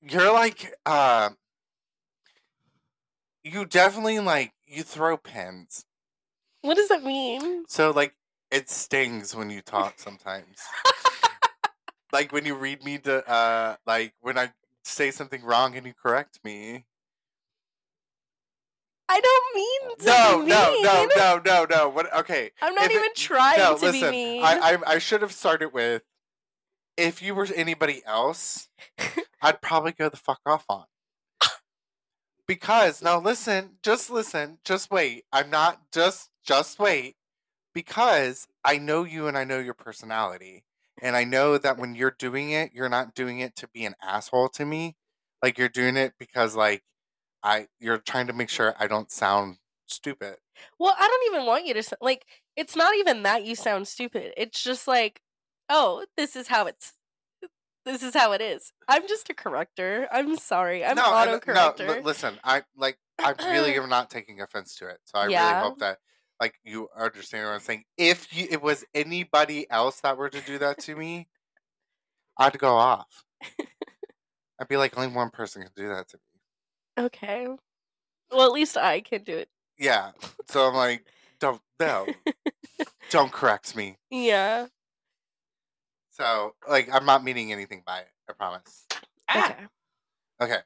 You're 0.01 0.33
like 0.33 0.73
uh 0.85 1.29
you 3.43 3.65
definitely 3.65 4.19
like 4.19 4.53
you 4.65 4.83
throw 4.83 5.17
pins. 5.17 5.85
What 6.61 6.75
does 6.75 6.89
that 6.89 7.03
mean? 7.03 7.65
So 7.67 7.91
like 7.91 8.15
it 8.51 8.69
stings 8.69 9.35
when 9.35 9.49
you 9.49 9.61
talk 9.61 9.99
sometimes. 9.99 10.57
like 12.11 12.31
when 12.31 12.45
you 12.45 12.55
read 12.55 12.83
me 12.83 12.97
to 12.99 13.27
uh 13.29 13.75
like 13.85 14.13
when 14.21 14.37
I 14.37 14.51
say 14.83 15.11
something 15.11 15.43
wrong 15.43 15.75
and 15.75 15.85
you 15.85 15.93
correct 15.93 16.39
me. 16.43 16.85
I 19.09 19.19
don't 19.19 19.55
mean 19.55 19.97
to 19.97 20.05
No, 20.05 20.41
be 20.41 20.49
no, 20.49 20.71
mean. 20.71 20.83
no, 20.83 21.09
no, 21.15 21.41
no, 21.45 21.65
no. 21.69 21.89
What 21.89 22.13
okay. 22.19 22.51
I'm 22.61 22.73
not 22.75 22.85
If 22.85 22.91
it- 22.91 22.95
even 22.95 23.13
trying 23.15 23.57
no, 23.59 23.75
to 23.77 23.85
listen. 23.85 24.01
be 24.01 24.11
mean. 24.11 24.43
I, 24.43 24.57
I 24.73 24.93
I 24.93 24.97
should 24.99 25.21
have 25.21 25.33
started 25.33 25.73
with 25.73 26.03
if 26.97 27.21
you 27.21 27.35
were 27.35 27.47
anybody 27.55 28.01
else, 28.05 28.69
I'd 29.41 29.61
probably 29.61 29.91
go 29.91 30.09
the 30.09 30.17
fuck 30.17 30.39
off 30.45 30.65
on. 30.69 30.85
Because 32.47 33.01
now 33.01 33.19
listen, 33.19 33.77
just 33.83 34.09
listen, 34.09 34.59
just 34.63 34.91
wait. 34.91 35.25
I'm 35.31 35.49
not 35.49 35.91
just 35.91 36.29
just 36.43 36.79
wait. 36.79 37.15
Because 37.73 38.47
I 38.65 38.77
know 38.77 39.03
you 39.05 39.27
and 39.27 39.37
I 39.37 39.45
know 39.45 39.59
your 39.59 39.73
personality. 39.73 40.65
And 41.01 41.15
I 41.15 41.23
know 41.23 41.57
that 41.57 41.77
when 41.77 41.95
you're 41.95 42.15
doing 42.17 42.51
it, 42.51 42.73
you're 42.73 42.89
not 42.89 43.15
doing 43.15 43.39
it 43.39 43.55
to 43.57 43.67
be 43.67 43.85
an 43.85 43.95
asshole 44.01 44.49
to 44.49 44.65
me. 44.65 44.97
Like 45.43 45.57
you're 45.57 45.69
doing 45.69 45.97
it 45.97 46.13
because 46.19 46.55
like 46.55 46.83
I 47.43 47.67
you're 47.79 47.97
trying 47.99 48.27
to 48.27 48.33
make 48.33 48.49
sure 48.49 48.75
I 48.79 48.87
don't 48.87 49.11
sound 49.11 49.57
stupid. 49.87 50.37
well, 50.79 50.95
I 50.97 51.07
don't 51.07 51.33
even 51.35 51.47
want 51.47 51.65
you 51.65 51.73
to 51.75 51.97
like. 52.01 52.25
It's 52.55 52.75
not 52.75 52.95
even 52.95 53.23
that 53.23 53.45
you 53.45 53.55
sound 53.55 53.87
stupid. 53.87 54.33
It's 54.37 54.61
just 54.61 54.87
like, 54.87 55.21
oh, 55.69 56.05
this 56.17 56.35
is 56.35 56.47
how 56.49 56.67
it's. 56.67 56.93
This 57.83 58.03
is 58.03 58.13
how 58.13 58.31
it 58.33 58.41
is. 58.41 58.71
I'm 58.87 59.07
just 59.07 59.29
a 59.31 59.33
corrector. 59.33 60.07
I'm 60.11 60.37
sorry. 60.37 60.85
I'm 60.85 60.95
no, 60.97 61.03
I 61.03 61.23
auto 61.23 61.39
don't- 61.39 61.79
no, 61.79 61.99
listen, 62.03 62.39
I 62.43 62.63
like 62.75 62.99
I 63.17 63.31
really 63.49 63.75
am 63.77 63.89
not 63.89 64.11
taking 64.11 64.39
offense 64.39 64.75
to 64.75 64.87
it. 64.87 64.99
So 65.05 65.17
I 65.17 65.27
Yeah. 65.27 65.47
really 65.49 65.63
hope 65.69 65.79
that 65.79 65.97
like 66.41 66.55
you 66.65 66.89
understand 66.97 67.45
what 67.45 67.53
I'm 67.53 67.59
saying. 67.59 67.83
If 67.97 68.35
you, 68.35 68.47
it 68.49 68.63
was 68.63 68.83
anybody 68.95 69.69
else 69.69 70.01
that 70.01 70.17
were 70.17 70.29
to 70.29 70.41
do 70.41 70.57
that 70.57 70.79
to 70.79 70.95
me, 70.95 71.27
I'd 72.35 72.57
go 72.57 72.75
off. 72.75 73.23
I'd 74.59 74.67
be 74.67 74.75
like, 74.75 74.97
only 74.97 75.15
one 75.15 75.29
person 75.29 75.61
can 75.61 75.71
do 75.75 75.87
that 75.89 76.09
to 76.09 76.17
me. 76.17 77.05
okay. 77.05 77.47
Well, 78.31 78.45
at 78.45 78.51
least 78.51 78.75
I 78.75 79.01
can 79.01 79.23
do 79.23 79.37
it. 79.37 79.49
Yeah. 79.77 80.11
So 80.47 80.67
I'm 80.67 80.73
like, 80.73 81.05
don't 81.39 81.61
No. 81.79 82.07
Don't 83.09 83.31
correct 83.31 83.75
me. 83.75 83.97
Yeah. 84.09 84.67
So, 86.11 86.55
like, 86.69 86.89
I'm 86.93 87.05
not 87.05 87.25
meaning 87.25 87.51
anything 87.51 87.83
by 87.85 87.99
it. 87.99 88.07
I 88.29 88.33
promise. 88.33 88.85
Ah! 89.27 89.45
Okay. 89.45 89.63
Okay. 90.41 90.61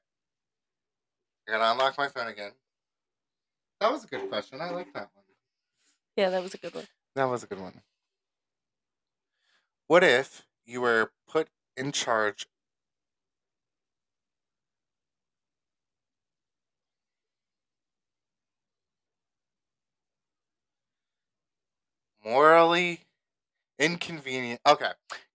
I 1.48 1.52
gotta 1.52 1.72
unlock 1.72 1.98
my 1.98 2.08
phone 2.08 2.28
again. 2.28 2.52
That 3.80 3.92
was 3.92 4.04
a 4.04 4.08
good 4.08 4.30
question. 4.30 4.62
I 4.62 4.70
like 4.70 4.94
that 4.94 5.10
one. 5.14 5.25
Yeah, 6.16 6.30
that 6.30 6.42
was 6.42 6.54
a 6.54 6.58
good 6.58 6.74
one. 6.74 6.86
That 7.16 7.26
was 7.26 7.44
a 7.44 7.48
good 7.48 7.60
one. 7.60 7.82
What 9.88 10.04
if 10.04 10.46
you 10.66 10.82
were 10.82 11.12
put 11.28 11.48
in 11.78 11.92
charge? 11.92 12.48
Morally 22.24 23.02
inconvenient. 23.78 24.62
Okay, 24.66 24.92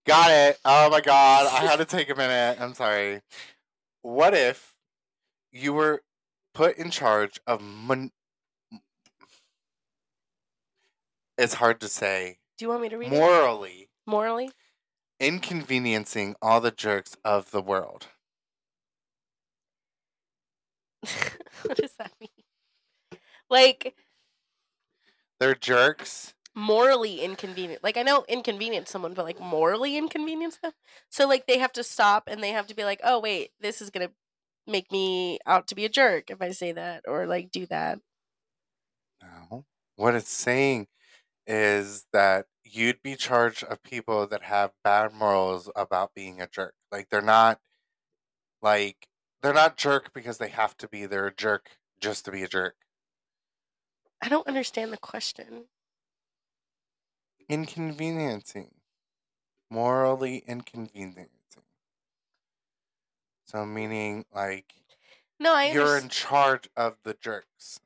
got 0.06 0.30
it. 0.30 0.58
Oh 0.64 0.90
my 0.90 1.00
god, 1.00 1.46
I 1.46 1.66
had 1.66 1.76
to 1.76 1.84
take 1.84 2.10
a 2.10 2.14
minute. 2.14 2.60
I'm 2.60 2.74
sorry. 2.74 3.20
What 4.02 4.34
if 4.34 4.74
you 5.52 5.72
were 5.72 6.02
put 6.54 6.76
in 6.76 6.90
charge 6.90 7.38
of 7.46 7.60
mon- 7.60 8.12
It's 11.40 11.54
hard 11.54 11.80
to 11.80 11.88
say. 11.88 12.38
Do 12.58 12.66
you 12.66 12.68
want 12.68 12.82
me 12.82 12.90
to 12.90 12.98
read 12.98 13.06
it? 13.06 13.10
Morally 13.18 13.88
Morally? 14.06 14.50
inconveniencing 15.18 16.34
all 16.42 16.60
the 16.60 16.70
jerks 16.70 17.16
of 17.24 17.50
the 17.50 17.62
world. 17.62 18.08
what 21.62 21.76
does 21.76 21.94
that 21.98 22.12
mean? 22.20 22.28
Like 23.48 23.94
They're 25.38 25.54
jerks. 25.54 26.34
morally 26.54 27.20
inconvenient. 27.22 27.82
Like 27.82 27.96
I 27.96 28.02
know 28.02 28.24
inconvenience 28.28 28.90
someone, 28.90 29.14
but 29.14 29.24
like 29.24 29.40
morally 29.40 29.96
inconvenience 29.96 30.58
them. 30.58 30.72
So 31.08 31.26
like 31.26 31.46
they 31.46 31.58
have 31.58 31.72
to 31.72 31.82
stop 31.84 32.24
and 32.26 32.42
they 32.42 32.50
have 32.50 32.66
to 32.66 32.74
be 32.74 32.84
like, 32.84 33.00
oh 33.02 33.18
wait, 33.18 33.52
this 33.60 33.80
is 33.80 33.90
gonna 33.90 34.10
make 34.66 34.92
me 34.92 35.38
out 35.46 35.66
to 35.68 35.74
be 35.74 35.86
a 35.86 35.88
jerk 35.88 36.30
if 36.30 36.42
I 36.42 36.50
say 36.50 36.72
that 36.72 37.04
or 37.08 37.26
like 37.26 37.50
do 37.50 37.66
that. 37.66 37.98
No. 39.22 39.64
What 39.96 40.14
it's 40.14 40.30
saying 40.30 40.86
is 41.46 42.06
that 42.12 42.46
you'd 42.64 43.02
be 43.02 43.16
charged 43.16 43.64
of 43.64 43.82
people 43.82 44.26
that 44.26 44.42
have 44.44 44.72
bad 44.84 45.12
morals 45.12 45.70
about 45.74 46.14
being 46.14 46.40
a 46.40 46.46
jerk. 46.48 46.74
Like 46.92 47.08
they're 47.10 47.22
not 47.22 47.60
like 48.62 49.08
they're 49.42 49.54
not 49.54 49.76
jerk 49.76 50.12
because 50.12 50.38
they 50.38 50.48
have 50.48 50.76
to 50.78 50.88
be. 50.88 51.06
They're 51.06 51.26
a 51.28 51.34
jerk 51.34 51.78
just 52.00 52.24
to 52.26 52.30
be 52.32 52.42
a 52.42 52.48
jerk. 52.48 52.76
I 54.22 54.28
don't 54.28 54.46
understand 54.46 54.92
the 54.92 54.98
question. 54.98 55.66
Inconveniencing. 57.48 58.74
Morally 59.70 60.38
inconveniencing. 60.46 61.28
So 63.46 63.66
meaning 63.66 64.24
like 64.32 64.74
No, 65.38 65.54
I 65.54 65.64
you're 65.64 65.82
understand. 65.82 66.04
in 66.04 66.08
charge 66.10 66.68
of 66.76 66.96
the 67.02 67.14
jerks 67.14 67.80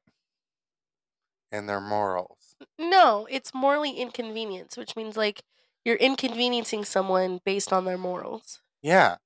and 1.51 1.69
their 1.69 1.81
morals. 1.81 2.44
No, 2.79 3.27
it's 3.31 3.53
morally 3.55 3.93
inconvenience, 3.93 4.77
which 4.77 4.97
means 4.97 5.17
like 5.17 5.43
you're 5.85 5.97
inconveniencing 5.97 6.85
someone 6.85 7.41
based 7.45 7.73
on 7.73 7.85
their 7.85 7.99
morals. 7.99 8.61
Yeah. 8.83 9.17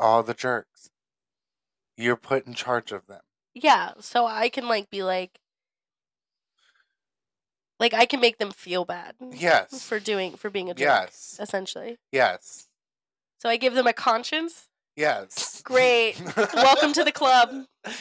All 0.00 0.22
the 0.22 0.34
jerks. 0.34 0.90
You're 1.96 2.16
put 2.16 2.46
in 2.46 2.54
charge 2.54 2.92
of 2.92 3.06
them. 3.06 3.20
Yeah, 3.54 3.92
so 4.00 4.26
I 4.26 4.48
can 4.48 4.68
like 4.68 4.90
be 4.90 5.02
like 5.02 5.38
like 7.80 7.94
I 7.94 8.06
can 8.06 8.20
make 8.20 8.38
them 8.38 8.50
feel 8.50 8.84
bad 8.84 9.14
Yes. 9.32 9.82
for 9.82 9.98
doing 10.00 10.36
for 10.36 10.50
being 10.50 10.70
a 10.70 10.74
jerk 10.74 10.80
Yes. 10.80 11.38
essentially. 11.40 11.98
Yes. 12.12 12.68
So 13.38 13.48
I 13.48 13.56
give 13.56 13.74
them 13.74 13.86
a 13.86 13.92
conscience. 13.92 14.68
Yes. 14.96 15.60
Great. 15.62 16.20
Welcome 16.36 16.92
to 16.94 17.04
the 17.04 17.12
club. 17.12 17.66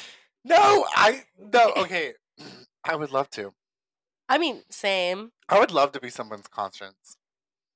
No, 0.47 0.85
I 0.93 1.23
no, 1.39 1.73
okay. 1.75 2.13
I 2.83 2.95
would 2.95 3.11
love 3.11 3.31
to. 3.31 3.51
I 4.27 4.37
mean, 4.37 4.63
same. 4.69 5.31
I 5.49 5.59
would 5.59 5.71
love 5.71 5.91
to 5.93 5.99
be 5.99 6.09
someone's 6.09 6.47
conscience. 6.47 7.17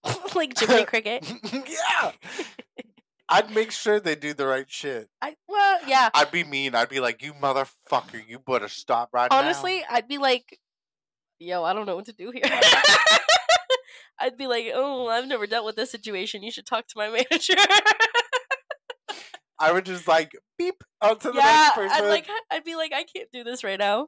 like 0.36 0.58
Jiminy 0.58 0.86
Cricket. 0.86 1.32
yeah. 1.52 2.12
I'd 3.32 3.54
make 3.54 3.72
sure 3.72 4.00
they 4.00 4.16
do 4.16 4.34
the 4.34 4.48
right 4.48 4.66
shit. 4.68 5.08
I 5.22 5.36
well, 5.48 5.80
yeah. 5.88 6.10
I'd 6.16 6.32
be 6.32 6.44
mean. 6.44 6.74
I'd 6.74 6.90
be 6.90 7.00
like, 7.00 7.22
"You 7.22 7.34
motherfucker, 7.34 8.28
you 8.28 8.40
better 8.40 8.68
stop 8.68 9.10
right 9.14 9.30
now." 9.30 9.38
Honestly, 9.38 9.84
I'd 9.88 10.08
be 10.08 10.18
like, 10.18 10.58
yo, 11.40 11.64
I 11.64 11.74
don't 11.74 11.86
know 11.86 11.96
what 11.96 12.06
to 12.06 12.14
do 12.14 12.32
here. 12.32 12.44
I'd 14.20 14.38
be 14.38 14.48
like, 14.48 14.72
oh, 14.74 15.08
I've 15.08 15.28
never 15.28 15.48
dealt 15.48 15.66
with 15.66 15.76
this 15.78 15.92
situation. 15.92 16.44
You 16.44 16.52
should 16.52 16.66
talk 16.66 16.88
to 16.88 16.98
my 16.98 17.08
manager. 17.10 17.54
I 19.58 19.72
would 19.72 19.86
just 19.86 20.08
like 20.08 20.32
beep 20.58 20.84
out 21.02 21.22
to 21.22 21.32
the 21.32 21.38
yeah, 21.38 21.44
next 21.44 21.76
person. 21.76 22.06
I'd 22.06 22.10
like, 22.10 22.28
I'd 22.52 22.64
be 22.64 22.76
like, 22.76 22.94
I 22.94 23.04
can't 23.04 23.30
do 23.32 23.44
this 23.44 23.64
right 23.64 23.80
now. 23.80 24.08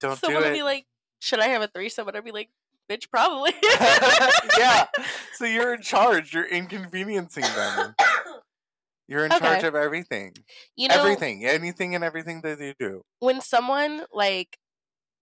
Don't 0.00 0.18
Someone 0.18 0.42
do 0.42 0.48
would 0.48 0.54
it. 0.54 0.58
be 0.58 0.62
like, 0.62 0.86
should 1.20 1.40
I 1.40 1.46
have 1.48 1.62
a 1.62 1.68
threesome? 1.68 2.06
And 2.08 2.16
I'd 2.16 2.24
be 2.24 2.30
like, 2.32 2.50
bitch, 2.90 3.10
probably. 3.10 3.52
yeah. 4.58 4.86
So 5.34 5.44
you're 5.44 5.74
in 5.74 5.82
charge. 5.82 6.34
You're 6.34 6.46
inconveniencing 6.48 7.44
them. 7.44 7.94
You're 9.08 9.24
in 9.24 9.30
charge 9.30 9.62
of 9.62 9.74
everything. 9.74 10.34
You 10.76 10.88
know, 10.88 10.96
everything. 11.00 11.46
Anything 11.46 11.94
and 11.94 12.02
everything 12.04 12.40
that 12.42 12.58
you 12.60 12.74
do. 12.78 13.02
when 13.20 13.40
someone 13.40 14.04
like 14.12 14.58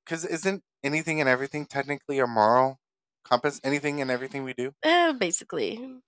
Because 0.04 0.24
isn't 0.24 0.62
anything 0.82 1.20
and 1.20 1.28
everything 1.28 1.66
technically 1.66 2.18
a 2.18 2.26
moral 2.26 2.78
compass? 3.24 3.60
Anything 3.62 4.00
and 4.00 4.10
everything 4.10 4.42
we 4.42 4.54
do? 4.54 4.72
eh, 4.82 5.12
basically, 5.12 5.98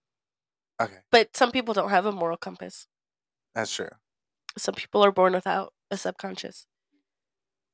Okay. 0.81 0.99
but 1.13 1.37
some 1.37 1.53
people 1.53 1.73
don't 1.75 1.91
have 1.91 2.07
a 2.07 2.11
moral 2.13 2.37
compass. 2.39 2.87
That's 3.55 3.73
true. 3.73 3.91
Some 4.57 4.75
people 4.75 5.05
are 5.05 5.13
born 5.13 5.35
without 5.35 5.73
a 5.91 5.97
subconscious. 5.99 6.67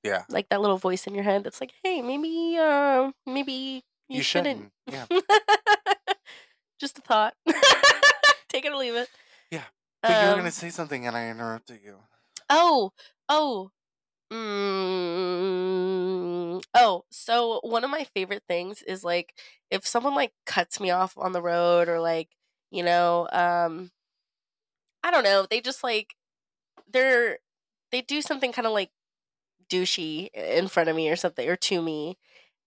Yeah. 0.05 0.25
Like 0.29 0.49
that 0.51 0.61
little 0.61 0.79
voice 0.79 1.07
in 1.09 1.15
your 1.15 1.25
head 1.25 1.43
that's 1.43 1.61
like, 1.61 1.73
hey, 1.83 2.03
maybe, 2.03 2.57
uh, 2.61 3.11
maybe 3.27 3.83
you, 4.09 4.19
You 4.19 4.23
shouldn't. 4.23 4.71
Yeah. 4.87 5.07
Just 6.81 6.99
a 6.99 7.01
thought. 7.01 7.35
Take 8.49 8.65
it 8.67 8.73
or 8.73 8.77
leave 8.77 8.95
it. 8.95 9.09
Yeah, 9.51 9.65
But 10.03 10.11
you 10.11 10.17
were 10.19 10.33
Um, 10.33 10.39
going 10.41 10.45
to 10.45 10.51
say 10.53 10.71
something 10.71 11.07
and 11.07 11.17
I 11.17 11.31
interrupted 11.31 11.81
you. 11.85 11.97
Oh, 12.51 12.93
oh. 13.29 13.71
Mm, 14.95 16.63
oh, 16.75 17.05
so 17.11 17.61
one 17.63 17.85
of 17.85 17.91
my 17.91 18.05
favorite 18.15 18.43
things 18.49 18.83
is 18.83 19.05
like 19.05 19.35
if 19.71 19.87
someone 19.87 20.15
like 20.15 20.33
cuts 20.47 20.81
me 20.81 20.91
off 20.91 21.17
on 21.17 21.33
the 21.33 21.43
road 21.43 21.89
or 21.89 22.01
like, 22.01 22.29
you 22.71 22.83
know, 22.83 23.29
um 23.33 23.91
I 25.03 25.11
don't 25.11 25.25
know, 25.25 25.47
they 25.49 25.61
just 25.61 25.83
like 25.85 26.15
they're 26.93 27.39
they 27.93 28.01
do 28.01 28.23
something 28.23 28.53
kind 28.53 28.67
of 28.67 28.73
like 28.73 28.91
douchey 29.75 30.29
in 30.35 30.68
front 30.68 30.89
of 30.89 30.97
me 30.97 31.11
or 31.11 31.16
something 31.16 31.49
or 31.49 31.57
to 31.57 31.83
me. 31.83 32.16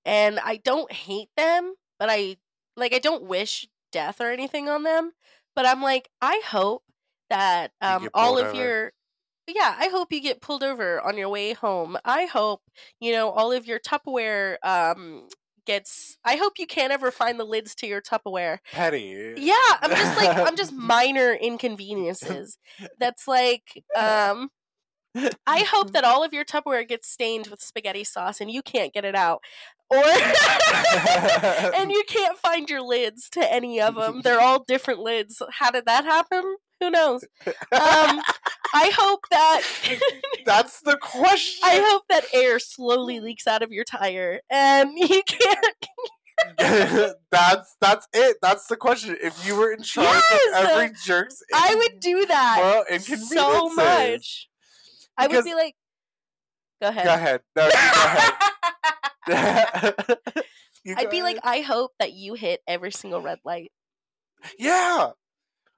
And 0.06 0.40
I 0.40 0.58
don't 0.58 0.92
hate 0.92 1.30
them, 1.36 1.76
but 2.00 2.10
I 2.10 2.38
like 2.76 2.94
I 2.94 3.00
don't 3.00 3.24
wish 3.24 3.68
death 3.92 4.22
or 4.22 4.32
anything 4.32 4.70
on 4.70 4.84
them, 4.84 5.12
but 5.56 5.66
I'm 5.66 5.82
like 5.82 6.10
I 6.22 6.42
hope 6.46 6.84
that 7.30 7.72
um 7.82 8.10
all 8.14 8.38
of 8.38 8.48
over. 8.48 8.58
your 8.58 8.94
yeah, 9.48 9.76
I 9.80 9.88
hope 9.88 10.12
you 10.12 10.22
get 10.22 10.42
pulled 10.42 10.64
over 10.64 11.02
on 11.02 11.18
your 11.18 11.30
way 11.30 11.54
home. 11.54 11.98
I 12.04 12.26
hope, 12.26 12.62
you 13.00 13.14
know, 13.14 13.30
all 13.30 13.52
of 13.52 13.66
your 13.66 13.80
Tupperware 13.80 14.58
um 14.64 15.28
gets 15.66 16.18
I 16.24 16.38
hope 16.38 16.54
you 16.58 16.68
can't 16.68 16.94
ever 16.94 17.12
find 17.12 17.40
the 17.40 17.46
lids 17.46 17.76
to 17.76 17.88
your 17.88 18.02
Tupperware. 18.02 18.60
Petty. 18.72 19.34
Yeah, 19.38 19.56
I'm 19.82 19.92
just 19.92 20.18
like 20.18 20.38
I'm 20.38 20.56
just 20.56 20.74
minor 20.78 21.34
inconveniences. 21.34 22.58
That's 23.00 23.28
like 23.28 23.84
um 23.98 24.50
I 25.46 25.60
hope 25.60 25.92
that 25.94 26.04
all 26.04 26.24
of 26.24 26.34
your 26.34 26.46
Tupperware 26.46 26.88
gets 26.88 27.10
stained 27.10 27.48
with 27.48 27.62
spaghetti 27.62 28.04
sauce 28.04 28.42
and 28.42 28.52
you 28.52 28.62
can't 28.62 28.94
get 28.94 29.06
it 29.06 29.16
out. 29.16 29.42
Or 29.90 29.98
and 31.76 31.92
you 31.92 32.04
can't 32.08 32.38
find 32.38 32.70
your 32.70 32.82
lids 32.82 33.30
to 33.32 33.54
any 33.54 33.80
of 33.82 33.96
them. 33.96 34.22
They're 34.24 34.42
all 34.42 34.64
different 34.64 35.00
lids. 35.00 35.42
How 35.60 35.72
did 35.72 35.86
that 35.86 36.04
happen? 36.04 36.58
Who 36.80 36.92
knows? 36.92 37.24
Um 37.46 38.22
I 38.74 38.92
hope 38.96 39.22
that 39.32 39.62
That's 40.46 40.82
the 40.82 40.98
question. 40.98 41.62
I 41.64 41.82
hope 41.90 42.04
that 42.10 42.26
air 42.34 42.60
slowly 42.60 43.20
leaks 43.20 43.48
out 43.48 43.64
of 43.64 43.72
your 43.72 43.84
tire 43.84 44.42
and 44.50 44.92
you 44.96 45.24
can't 45.26 45.76
that's 47.32 47.76
that's 47.82 48.08
it. 48.14 48.38
That's 48.42 48.68
the 48.68 48.76
question. 48.76 49.18
If 49.22 49.46
you 49.46 49.56
were 49.56 49.72
in 49.72 49.82
charge 49.82 50.22
Yes! 50.30 50.64
of 50.64 50.70
every 50.70 50.92
jerk's, 51.04 51.42
I 51.54 51.74
would 51.76 52.00
do 52.00 52.26
that 52.28 52.84
Well, 52.88 53.00
so 53.00 53.70
much. 53.74 54.48
I 55.18 55.28
would 55.28 55.44
be 55.44 55.56
like 55.56 55.76
Go 56.82 56.90
ahead. 56.90 57.06
Go 57.06 57.14
ahead. 57.14 57.42
No, 57.56 57.70
go 57.70 57.76
ahead. 59.34 59.96
You 60.84 60.96
I'd 60.98 61.06
go 61.06 61.12
be 61.12 61.22
like. 61.22 61.40
I 61.44 61.60
hope 61.62 61.92
that 62.00 62.14
you 62.14 62.34
hit 62.36 62.62
every 62.66 62.92
single 62.92 63.20
red 63.22 63.40
light. 63.44 63.72
yeah, 64.58 65.10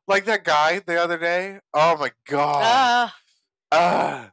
like 0.07 0.25
that 0.25 0.43
guy 0.43 0.81
the 0.85 1.01
other 1.01 1.17
day. 1.17 1.59
Oh 1.73 1.97
my 1.97 2.11
god. 2.27 2.61
Ah, 2.63 3.15
Ah. 3.71 4.31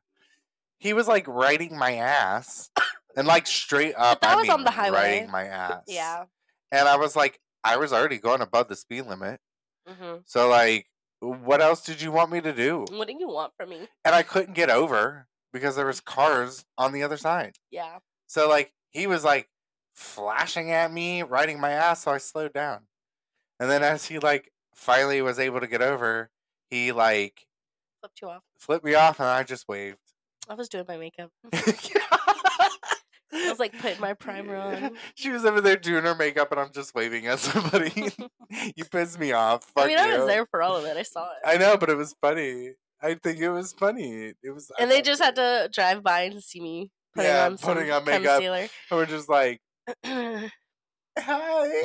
he 0.78 0.92
was 0.92 1.08
like 1.08 1.26
riding 1.28 1.78
my 1.78 1.94
ass 1.94 2.68
and 3.16 3.26
like 3.26 3.46
straight 3.46 3.94
up. 3.96 4.20
that 4.20 4.32
I 4.32 4.36
was 4.36 4.50
on 4.50 4.64
the 4.64 4.70
highway. 4.70 4.96
riding 5.20 5.30
my 5.30 5.44
ass. 5.44 5.84
Yeah. 5.86 6.24
and 6.70 6.86
I 6.86 6.96
was 6.96 7.16
like, 7.16 7.40
I 7.64 7.78
was 7.78 7.94
already 7.94 8.18
going 8.18 8.42
above 8.42 8.68
the 8.68 8.76
speed 8.76 9.06
limit. 9.06 9.40
hmm 9.86 10.16
So 10.26 10.48
like, 10.50 10.86
what 11.20 11.60
else 11.60 11.82
did 11.84 12.00
you 12.02 12.12
want 12.12 12.30
me 12.30 12.40
to 12.40 12.52
do? 12.52 12.84
What 12.90 13.08
did 13.08 13.18
you 13.20 13.28
want 13.28 13.52
from 13.56 13.70
me? 13.70 13.88
And 14.04 14.14
I 14.14 14.22
couldn't 14.22 14.54
get 14.54 14.70
over 14.70 15.26
because 15.52 15.76
there 15.76 15.86
was 15.86 16.00
cars 16.00 16.64
on 16.76 16.92
the 16.92 17.02
other 17.02 17.16
side. 17.16 17.56
Yeah. 17.70 17.98
So 18.26 18.48
like 18.48 18.72
he 18.90 19.06
was 19.06 19.24
like 19.24 19.48
flashing 19.94 20.70
at 20.70 20.92
me, 20.92 21.22
riding 21.22 21.58
my 21.60 21.70
ass, 21.70 22.02
so 22.04 22.10
I 22.12 22.18
slowed 22.18 22.52
down. 22.52 22.80
And 23.58 23.70
then 23.70 23.82
as 23.82 24.04
he 24.06 24.18
like 24.18 24.52
finally 24.74 25.22
was 25.22 25.38
able 25.38 25.60
to 25.60 25.66
get 25.66 25.82
over, 25.82 26.30
he 26.70 26.92
like 26.92 27.46
Flipped 28.00 28.20
you 28.20 28.28
off. 28.28 28.42
flipped 28.58 28.84
me 28.84 28.94
off 28.94 29.18
and 29.20 29.28
I 29.28 29.42
just 29.42 29.66
waved. 29.68 29.98
I 30.48 30.54
was 30.54 30.68
doing 30.68 30.84
my 30.86 30.96
makeup. 30.96 31.30
I 33.36 33.48
was 33.50 33.58
like 33.58 33.78
putting 33.78 34.00
my 34.00 34.14
primer 34.14 34.56
on. 34.90 34.96
She 35.14 35.30
was 35.30 35.44
over 35.44 35.60
there 35.60 35.76
doing 35.76 36.04
her 36.04 36.14
makeup 36.14 36.50
and 36.52 36.60
I'm 36.60 36.72
just 36.72 36.94
waving 36.94 37.26
at 37.26 37.38
somebody. 37.38 37.92
you 38.76 38.84
pissed 38.84 39.18
me 39.18 39.32
off. 39.32 39.64
Fuck 39.64 39.84
I 39.84 39.88
mean, 39.88 39.98
I 39.98 40.18
was 40.18 40.26
there 40.26 40.46
for 40.46 40.62
all 40.62 40.76
of 40.76 40.84
it. 40.84 40.96
I 40.96 41.02
saw 41.02 41.24
it. 41.30 41.38
I 41.44 41.56
know, 41.56 41.76
but 41.76 41.90
it 41.90 41.96
was 41.96 42.14
funny. 42.20 42.72
I 43.02 43.14
think 43.14 43.38
it 43.40 43.50
was 43.50 43.72
funny. 43.72 44.32
It 44.42 44.50
was 44.54 44.70
I 44.78 44.82
and 44.82 44.90
they 44.90 45.02
just 45.02 45.20
it. 45.20 45.24
had 45.24 45.36
to 45.36 45.68
drive 45.72 46.02
by 46.02 46.22
and 46.22 46.42
see 46.42 46.60
me 46.60 46.90
putting 47.14 47.30
Yeah, 47.30 47.46
on 47.46 47.58
some 47.58 47.74
putting 47.74 47.90
on 47.90 48.04
makeup. 48.04 48.24
concealer. 48.40 48.58
And 48.60 48.70
we're 48.92 49.06
just 49.06 49.28
like, 49.28 49.60
hi, 51.18 51.82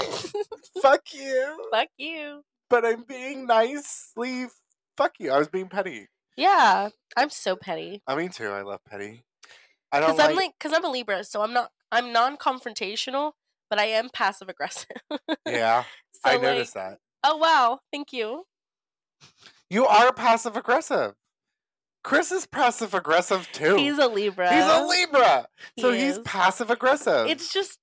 fuck 0.81 1.01
you. 1.13 1.67
Fuck 1.71 1.87
you. 1.97 2.41
But 2.69 2.85
I'm 2.85 3.03
being 3.03 3.45
nicely. 3.47 4.47
Fuck 4.97 5.13
you. 5.19 5.31
I 5.31 5.37
was 5.39 5.47
being 5.49 5.67
petty. 5.67 6.07
Yeah, 6.37 6.89
I'm 7.17 7.29
so 7.29 7.55
petty. 7.55 8.01
Uh, 8.07 8.13
I 8.13 8.15
mean, 8.15 8.29
too. 8.29 8.47
I 8.47 8.61
love 8.61 8.79
petty. 8.89 9.23
I 9.91 9.99
don't 9.99 10.09
Because 10.09 10.17
like. 10.19 10.29
I'm 10.29 10.35
like, 10.35 10.53
because 10.57 10.73
I'm 10.73 10.85
a 10.85 10.89
Libra, 10.89 11.23
so 11.23 11.41
I'm 11.41 11.53
not, 11.53 11.71
I'm 11.91 12.13
non-confrontational, 12.13 13.33
but 13.69 13.79
I 13.79 13.85
am 13.85 14.09
passive 14.09 14.49
aggressive. 14.49 14.97
yeah, 15.45 15.83
so 16.13 16.19
I 16.25 16.33
like, 16.33 16.41
noticed 16.41 16.73
that. 16.75 16.99
oh 17.23 17.37
wow, 17.37 17.79
thank 17.91 18.13
you. 18.13 18.45
You 19.69 19.85
are 19.85 20.11
passive 20.13 20.55
aggressive. 20.57 21.13
Chris 22.03 22.31
is 22.31 22.45
passive 22.47 22.93
aggressive 22.93 23.47
too. 23.51 23.75
He's 23.75 23.97
a 23.99 24.07
Libra. 24.07 24.53
He's 24.53 24.65
a 24.65 24.85
Libra, 24.85 25.47
so 25.79 25.91
He 25.91 26.01
he's 26.01 26.19
passive 26.19 26.69
aggressive. 26.71 27.27
It's 27.27 27.53
just, 27.53 27.77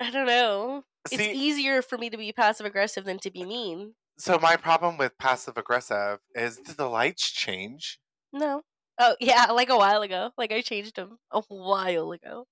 I 0.00 0.10
don't 0.10 0.26
know. 0.26 0.82
It's 1.10 1.22
easier 1.22 1.80
for 1.80 1.96
me 1.96 2.10
to 2.10 2.16
be 2.18 2.32
passive 2.32 2.66
aggressive 2.66 3.04
than 3.04 3.18
to 3.20 3.30
be 3.30 3.44
mean. 3.44 3.94
so 4.18 4.38
my 4.38 4.56
problem 4.56 4.98
with 4.98 5.16
passive 5.18 5.56
aggressive 5.56 6.18
is 6.34 6.56
did 6.58 6.76
the 6.76 6.88
lights 6.88 7.30
change? 7.30 7.98
No. 8.32 8.62
Oh 9.02 9.16
yeah, 9.18 9.46
like 9.46 9.70
a 9.70 9.76
while 9.78 10.02
ago. 10.02 10.30
Like 10.36 10.52
I 10.52 10.60
changed 10.60 10.96
him 10.98 11.18
a 11.30 11.40
while 11.48 12.12
ago. 12.12 12.46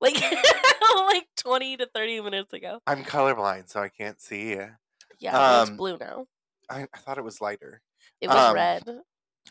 Like 0.00 0.14
like 0.96 1.26
twenty 1.36 1.76
to 1.76 1.86
thirty 1.94 2.20
minutes 2.20 2.52
ago. 2.54 2.80
I'm 2.86 3.04
colorblind, 3.04 3.68
so 3.68 3.80
I 3.80 3.88
can't 3.90 4.20
see. 4.20 4.54
Yeah, 4.54 5.32
well, 5.32 5.60
it's 5.62 5.70
Um, 5.70 5.76
blue 5.76 5.98
now. 5.98 6.26
I, 6.70 6.86
I 6.94 6.98
thought 6.98 7.18
it 7.18 7.24
was 7.24 7.40
lighter. 7.40 7.82
It 8.20 8.28
was 8.28 8.36
um, 8.36 8.54
red, 8.54 8.82
Oh, 8.88 9.00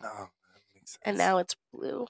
that 0.02 0.62
makes 0.74 0.92
sense. 0.92 1.00
and 1.04 1.18
now 1.18 1.38
it's 1.38 1.56
blue. 1.74 2.08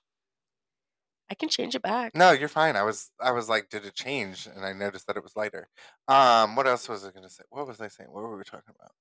I 1.29 1.35
can 1.35 1.49
change 1.49 1.75
it 1.75 1.81
back. 1.81 2.15
No, 2.15 2.31
you're 2.31 2.47
fine. 2.47 2.77
I 2.77 2.83
was 2.83 3.11
I 3.19 3.31
was 3.31 3.49
like, 3.49 3.69
did 3.69 3.85
it 3.85 3.95
change? 3.95 4.47
And 4.47 4.65
I 4.65 4.71
noticed 4.71 5.07
that 5.07 5.17
it 5.17 5.23
was 5.23 5.35
lighter. 5.35 5.67
Um, 6.07 6.55
what 6.55 6.67
else 6.67 6.87
was 6.87 7.03
I 7.03 7.11
gonna 7.11 7.29
say? 7.29 7.43
What 7.49 7.67
was 7.67 7.81
I 7.81 7.89
saying? 7.89 8.09
What 8.11 8.23
were 8.23 8.37
we 8.37 8.43
talking 8.45 8.73
about? 8.79 8.91